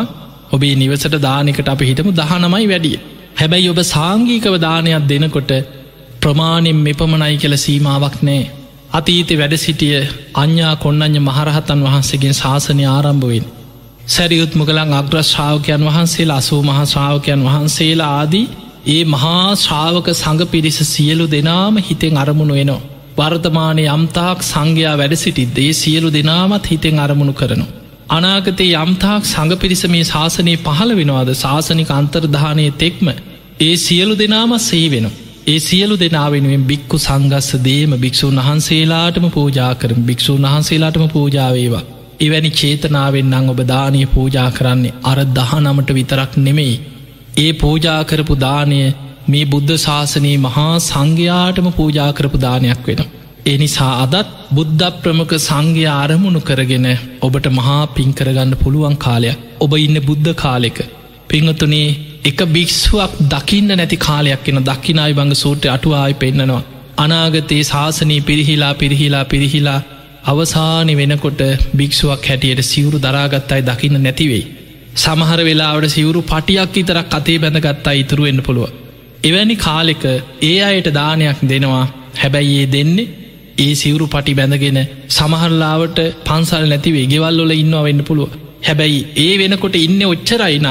ඔබේ 0.51 0.75
නිවසට 0.75 1.16
දානකට 1.18 1.68
අප 1.68 1.81
හිටමු 1.81 2.12
දහනමයි 2.12 2.66
වැඩිය. 2.68 2.99
හැබැයි 3.37 3.71
ඔබ 3.71 3.81
සාංගීකව 3.87 4.57
දානයක් 4.59 5.07
දෙනකොට 5.09 5.53
ප්‍රමාණෙන් 6.21 6.79
මෙපමණයි 6.79 7.39
කළ 7.39 7.57
සීමාවක් 7.57 8.18
නෑ 8.23 8.43
අතීත 8.93 9.33
වැඩ 9.35 9.57
සිටිය 9.57 9.97
අඥා 10.35 10.75
කොන්නඥ 10.77 11.21
මහරහතන් 11.21 11.87
වහන්සේගෙන් 11.87 12.35
ශාසනය 12.35 12.85
ආරම්භුවෙන් 12.89 13.51
සැරියුත් 14.09 14.53
මුගලන් 14.55 14.95
අග්‍රශ්‍රාවකයන් 14.95 15.83
වහන්සේලා 15.83 16.39
අසූ 16.39 16.62
මහා 16.62 16.87
ශ්‍රාවකයන් 16.87 17.43
වහන්සේලා 17.45 18.12
ආදී 18.14 18.47
ඒ 18.89 19.03
මහා 19.07 19.51
ශ්‍රාවක 19.57 20.07
සඟ 20.14 20.47
පිරිස 20.47 20.79
සියලු 20.87 21.25
දෙනාම 21.31 21.75
හිතෙන් 21.81 22.16
අරමුණු 22.18 22.55
වෙනවා. 22.55 22.99
වර්තමානය 23.21 23.85
යම්තාක් 23.89 24.45
සංඝයා 24.45 24.95
වැඩ 24.97 25.14
සිටිද්දේ 25.16 25.71
සියලු 25.75 26.11
දෙනාමත් 26.11 26.66
හිතෙන් 26.66 26.99
අරමුණු 26.99 27.35
කරනු. 27.35 27.66
අනාගතයේ 28.11 28.77
යම්තාක් 28.79 29.25
සඟ 29.25 29.57
පිරිස 29.57 29.83
මේ 29.87 30.05
ශාසනය 30.05 30.55
පහළ 30.59 30.93
වෙනවාද 30.95 31.31
ශාසනික 31.37 31.91
අන්තර්ධානය 31.93 32.66
තෙක්ම 32.79 33.09
ඒ 33.61 33.75
සියලු 33.79 34.14
දෙනාමත් 34.16 34.62
සහි 34.62 34.83
වෙන. 34.89 35.07
ඒ 35.47 35.59
සියලු 35.61 35.95
දෙනාවෙනුවෙන් 35.97 36.64
බික්කු 36.64 36.97
සංගස්ස 36.99 37.51
දේම 37.61 37.93
භික්‍ෂූන් 37.99 38.41
වහන්සේලාටම 38.41 39.27
පූජා 39.31 39.73
කරම 39.75 40.01
භික්‍ෂූන් 40.03 40.47
වහන්සේලාටම 40.47 41.05
පූජාවේවා. 41.09 41.85
එවැනි 42.21 42.51
චේතනාවෙන් 42.53 43.31
නං 43.33 43.47
ඔබ 43.49 43.61
දානය 43.66 44.01
පූජා 44.09 44.49
කරන්නේ 44.51 44.97
අර 45.03 45.18
දහනමට 45.31 45.91
විතරක් 45.95 46.33
නෙමෙයි. 46.39 46.75
ඒ 47.37 47.53
පූජා 47.55 48.01
කරපු 48.05 48.35
දානය 48.39 48.81
මේ 49.31 49.47
බුද්ධ 49.47 49.72
ශාසනයේ 49.76 50.37
මහා 50.39 50.74
සංඝයාටම 50.83 51.68
පූජා 51.72 52.11
කරපු 52.12 52.39
දානයක් 52.39 52.87
වෙන. 52.87 53.03
එනිසා 53.47 53.93
අදත් 53.99 54.33
බුද්ධ 54.51 54.87
ප්‍රමක 55.03 55.33
සංඝය 55.41 55.85
ආරමුණු 55.91 56.41
කරගෙන 56.41 56.89
ඔබට 57.22 57.47
මහා 57.51 57.81
පින්කරගන්න 57.95 58.55
පුළුවන් 58.62 58.97
කාලයක් 58.99 59.39
ඔබ 59.61 59.74
ඉන්න 59.78 60.01
බුද්ධ 60.03 60.33
කාලෙක. 60.35 60.78
පිංහතුනේ 61.28 61.89
එක 62.24 62.41
භික්ෂුවක් 62.49 63.12
දකින්න 63.28 63.72
නැති 63.72 63.99
කාලයක් 63.99 64.49
එන 64.49 64.61
දක්කිනයි 64.62 65.12
බංග 65.12 65.33
සූට්‍ර 65.35 65.68
අටුවායි 65.68 66.14
පෙන්න්නනවා. 66.14 66.62
අනාගතයේ 66.99 67.64
ශාසනී 67.64 68.20
පිරිහිලා 68.22 68.74
පිරිහිලා 68.74 69.24
පිරිහිලා 69.24 69.81
අවසානි 70.24 70.95
වෙනකොට 70.97 71.43
භික්ෂුවක් 71.76 72.24
හැටියට 72.24 72.62
සිවුරු 72.64 72.99
දරාගත්තයි 72.99 73.62
දකින්න 73.62 74.01
නැතිවෙයි. 74.01 74.45
සමහර 74.97 75.41
වෙලාවට 75.45 75.89
සිවුරු 75.89 76.22
පටියක් 76.24 76.76
ඉතරක් 76.76 77.14
අතේ 77.14 77.39
බැඳගත්තා 77.39 77.95
ඉතුරුවෙන්න්න 77.95 78.43
පුළුව. 78.43 78.70
එවැනි 79.25 79.57
කාලෙක 79.57 80.05
ඒ 80.43 80.59
අයට 80.62 80.89
දානයක් 80.93 81.41
දෙනවා. 81.45 81.87
හැබැයි 82.18 82.55
ඒ 82.57 82.66
දෙන්නේ 82.66 83.09
ඒ 83.59 83.73
සිවුරු 83.75 84.07
පටි 84.07 84.33
බැඳගෙන 84.35 84.79
සමහරලාවට 85.09 85.99
පන්සල් 86.25 86.64
නැතිවේ 86.66 87.07
ගෙවල්ලොල 87.07 87.53
ඉන්නවා 87.55 87.83
වෙන්න 87.83 88.03
පුළුව 88.05 88.33
හැබැයි 88.62 89.01
ඒ 89.16 89.33
වෙනකොට 89.39 89.77
ඉන්න 89.79 90.03
ඔච්චරයිනම් 90.07 90.68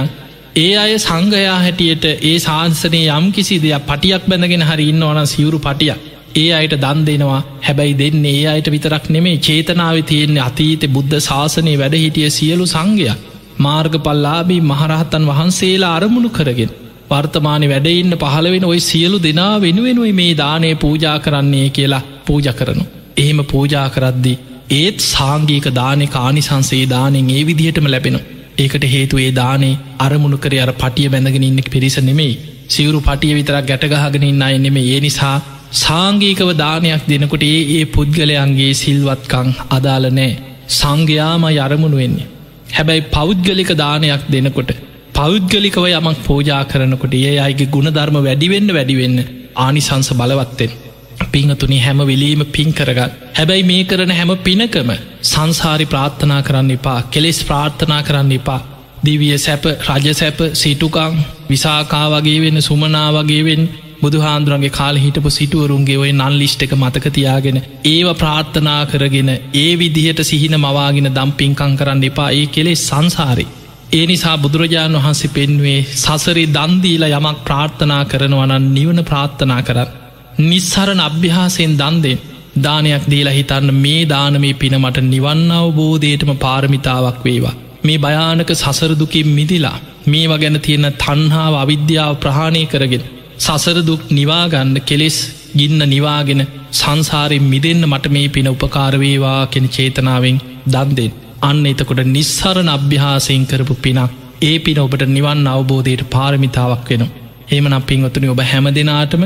ඒ 0.55 0.71
අය 0.75 0.93
සංඝයා 0.97 1.57
හැටියට 1.57 2.05
ඒ 2.23 2.35
සාන්සනය 2.39 3.01
යම් 3.09 3.27
කිසි 3.31 3.57
දෙයක් 3.57 3.85
පටියක් 3.85 4.23
බැඳගෙන 4.27 4.63
හරි 4.63 4.87
ඉන්න 4.87 5.03
ඕන 5.03 5.21
සිවුරු 5.27 5.59
පටිය 5.59 5.93
ඒ 6.35 6.49
අයට 6.53 6.75
දන් 6.75 6.99
දෙනවා. 7.05 7.41
හැබැයි 7.61 7.97
දෙන්න 7.97 8.25
ඒ 8.25 8.43
අයට 8.47 8.67
විතරක් 8.67 9.05
නෙමේ 9.09 9.37
චේතනාව 9.39 9.97
තියෙන්නේ 10.03 10.43
අතීත 10.43 10.83
බුද්ධ 10.87 11.17
ශාසනය 11.21 11.73
වැඩ 11.77 11.95
හිටිය 11.95 12.29
සියලු 12.31 12.65
සංඝය. 12.67 13.09
මාර්ග 13.57 13.95
පල්ලාබී 13.99 14.61
මහරහතන් 14.63 15.23
වහන්සේලා 15.25 15.95
අරමුණු 15.95 16.29
කරගෙන 16.29 16.71
වර්තමානය 17.09 17.67
වැඩඉන්න 17.67 18.15
පහළවෙන 18.15 18.65
ඔයි 18.65 18.79
සියලු 18.79 19.17
දෙනා 19.17 19.61
වෙනුවෙනුයි 19.61 20.11
මේ 20.11 20.33
දානය 20.33 20.75
පූජා 20.75 21.17
කරන්නේ 21.19 21.69
කියලා 21.69 22.03
පූජ 22.25 22.47
කරනු. 22.51 22.85
එහෙම 23.17 23.39
පූජා 23.43 23.87
කරද්දි. 23.89 24.33
ඒත් 24.71 24.99
සාංගීක 24.99 25.67
දානෙ 25.73 26.05
කානිසන්සේ 26.07 26.85
දානෙන් 26.85 27.29
ඒ 27.29 27.43
විදිහටම 27.45 27.87
ලැබෙනු. 27.87 28.19
ඒකට 28.57 28.83
හේතු 28.83 29.17
ඒ 29.17 29.31
දානේ 29.31 29.79
අරමුණු 29.99 30.37
කර 30.37 30.53
අර 30.55 30.71
පටිය 30.73 31.09
බැඳගෙන 31.09 31.43
ඉන්නෙක් 31.43 31.69
පිරිස 31.71 31.97
නෙමෙයි 31.99 32.35
සිවරු 32.69 32.99
පටිය 32.99 33.33
විතරක් 33.33 33.65
ගැටගහගෙන 33.67 34.23
ඉන්න 34.23 34.41
අය 34.41 34.57
නෙමේ 34.57 34.87
ඒ 34.87 34.99
නිසා 34.99 35.37
සාංගීකව 35.71 36.51
දානයක් 36.55 37.05
දෙනකොට 37.07 37.43
ඒ 37.43 37.61
ඒ 37.77 37.85
පුද්ගලයන්ගේ 37.85 38.73
සිල්වත්කං 38.73 39.49
අදාලනෑ 39.69 40.31
සංඝයාම 40.69 41.45
අරමුණු 41.65 41.97
වෙන්නේ. 41.97 42.29
හැබැයි 42.77 43.09
පෞද්ගලික 43.11 43.71
දානයක් 43.75 44.23
දෙනකොට 44.31 44.71
පෞද්ගලිකව 45.19 45.85
යමක් 45.89 46.19
පෝජා 46.25 46.59
කරනකොට 46.65 47.15
ඒ 47.15 47.31
අයිගේ 47.37 47.65
ගුණධර්ම 47.67 48.17
වැඩිවෙන්න 48.19 48.69
වැඩිවෙන්න 48.69 49.17
ආනිසංස 49.57 50.09
බලවත්තෙන්. 50.13 50.71
පිංහතුනි 51.33 51.79
හැම 51.79 51.99
වෙලීම 52.01 52.43
පින් 52.47 52.69
කරගත්. 52.71 53.17
හැබැයි 53.33 53.65
මේ 53.65 53.83
කරන 53.83 54.11
හැම 54.11 54.31
පිනකම 54.39 54.91
සංසාරි 55.23 55.85
ප්‍රාර්ථනා 55.85 56.39
කරන්න 56.41 56.71
එපා 56.71 56.99
කෙලෙස් 57.09 57.41
ප්‍රාර්ථනා 57.43 57.99
කරන්න 58.03 58.31
එපා. 58.31 58.61
දිවිය 59.03 59.35
සැප 59.39 59.67
රජ 59.89 60.07
සැප 60.13 60.39
සිටුකං 60.53 61.19
විසාකා 61.49 62.07
වගේ 62.13 62.39
වෙන්න 62.39 62.61
සුමනා 62.61 63.05
වගේවෙන් 63.11 63.63
බුදුහාන්දුරන්ගේ 64.01 64.71
කාල 64.71 64.97
හිටපු 64.97 65.29
සිටුවරුන්ගේ 65.31 65.97
ඔය 65.97 66.11
නල් 66.13 66.35
ලිෂ්ට 66.37 66.65
එක 66.65 66.73
මතකතියාගෙන 66.77 67.63
ඒව 67.87 68.09
ප්‍රාර්ථනා 68.15 68.81
කරගෙන 68.87 69.31
ඒ 69.57 69.71
විදිහට 69.77 70.21
සිහින 70.25 70.59
මවාගෙන 70.59 71.13
දම්පින්කං 71.13 71.79
කරන්න 71.79 72.05
එපා. 72.05 72.29
ඒ 72.31 72.45
කෙලෙ 72.49 72.73
සංසාරේ. 72.81 73.51
ඒ 73.89 74.05
නිසා 74.05 74.37
බුදුරජාණන් 74.37 74.97
වහන්සේ 74.97 75.29
පෙන්වේ 75.29 75.77
සසරි 75.95 76.43
දන්දීල 76.47 77.03
යමක් 77.09 77.37
ප්‍රාර්ථනා 77.45 78.01
කරනවනන් 78.05 78.65
නිවන 78.73 78.99
ප්‍රාර්ථනා 79.03 79.61
කරන්න. 79.61 79.93
නිස්සරණ 80.41 80.99
අභ්‍යහාසයෙන් 80.99 81.73
දන්දෙන් 81.77 82.19
දානයක් 82.57 83.05
දීලා 83.07 83.33
හිතන්න 83.33 83.69
මේ 83.75 84.01
දානමේ 84.05 84.53
පිනමට 84.55 84.99
නිවන්න 85.05 85.49
අවබෝධයටම 85.53 86.31
පාරමිතාවක් 86.35 87.17
වේවා. 87.23 87.55
මේ 87.83 87.97
භයානක 87.97 88.51
සසරදුකින් 88.55 89.29
මිදිලා 89.29 89.77
මේවා 90.05 90.37
ගැන 90.37 90.59
තියෙන 90.59 90.87
තන්හාාව 90.95 91.55
අවිද්‍යාව 91.55 92.13
ප්‍රහාණය 92.17 92.63
කරගෙන. 92.65 93.03
සසරදුක් 93.39 94.03
නිවාගන්න 94.11 94.75
කෙලෙස් 94.81 95.17
ගින්න 95.55 95.81
නිවාගෙන 95.87 96.43
සංසාරෙන් 96.73 97.45
මිදන්න 97.45 97.81
මට 97.87 98.05
මේ 98.09 98.29
පින 98.29 98.47
උපකාරවේවා 98.47 99.41
කෙන 99.47 99.65
චේතනාවෙන් 99.69 100.37
දන්දෙන්. 100.67 101.11
අන්න 101.41 101.61
එතකොට 101.65 102.01
නිස්සරණ 102.07 102.69
අභ්‍යහාසයෙන් 102.69 103.43
කරපු 103.45 103.75
පිනක් 103.77 104.15
ඒ 104.41 104.55
පින 104.59 104.77
ඔබට 104.77 105.03
නිවන් 105.07 105.45
අවබෝධයට 105.47 106.03
පාරමිතාවක් 106.07 106.89
වෙන. 106.89 107.03
ඒමනම් 107.49 107.83
පින්වතුනි 107.83 108.27
ඔබ 108.27 108.41
හැම 108.43 108.67
දෙනාටම 108.69 109.23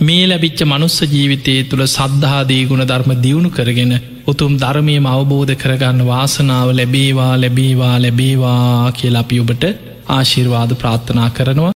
මේ 0.00 0.24
ලැබිච්ච 0.24 0.60
මනුස්ස 0.64 0.98
ජීවිතය 1.06 1.54
තුළ 1.64 1.84
සද්ධාදී 1.86 2.62
ගුණ 2.64 2.84
ධර්ම 2.84 3.12
දියුණු 3.18 3.50
කරගෙන 3.50 3.92
උතුම් 4.26 4.54
ධර්මයම 4.56 5.06
අවබෝධ 5.06 5.54
කරගන්න 5.54 6.00
වාසනාව 6.04 6.70
ලැබේවා 6.72 7.34
ලැබේවා 7.36 7.94
ලැබේවා 7.96 8.92
කියලා 8.92 9.20
අපි 9.20 9.38
ඔබට 9.38 9.64
ආශිර්වාද 10.08 10.72
ප්‍රාර්ථනා 10.74 11.30
කරනවා 11.30 11.64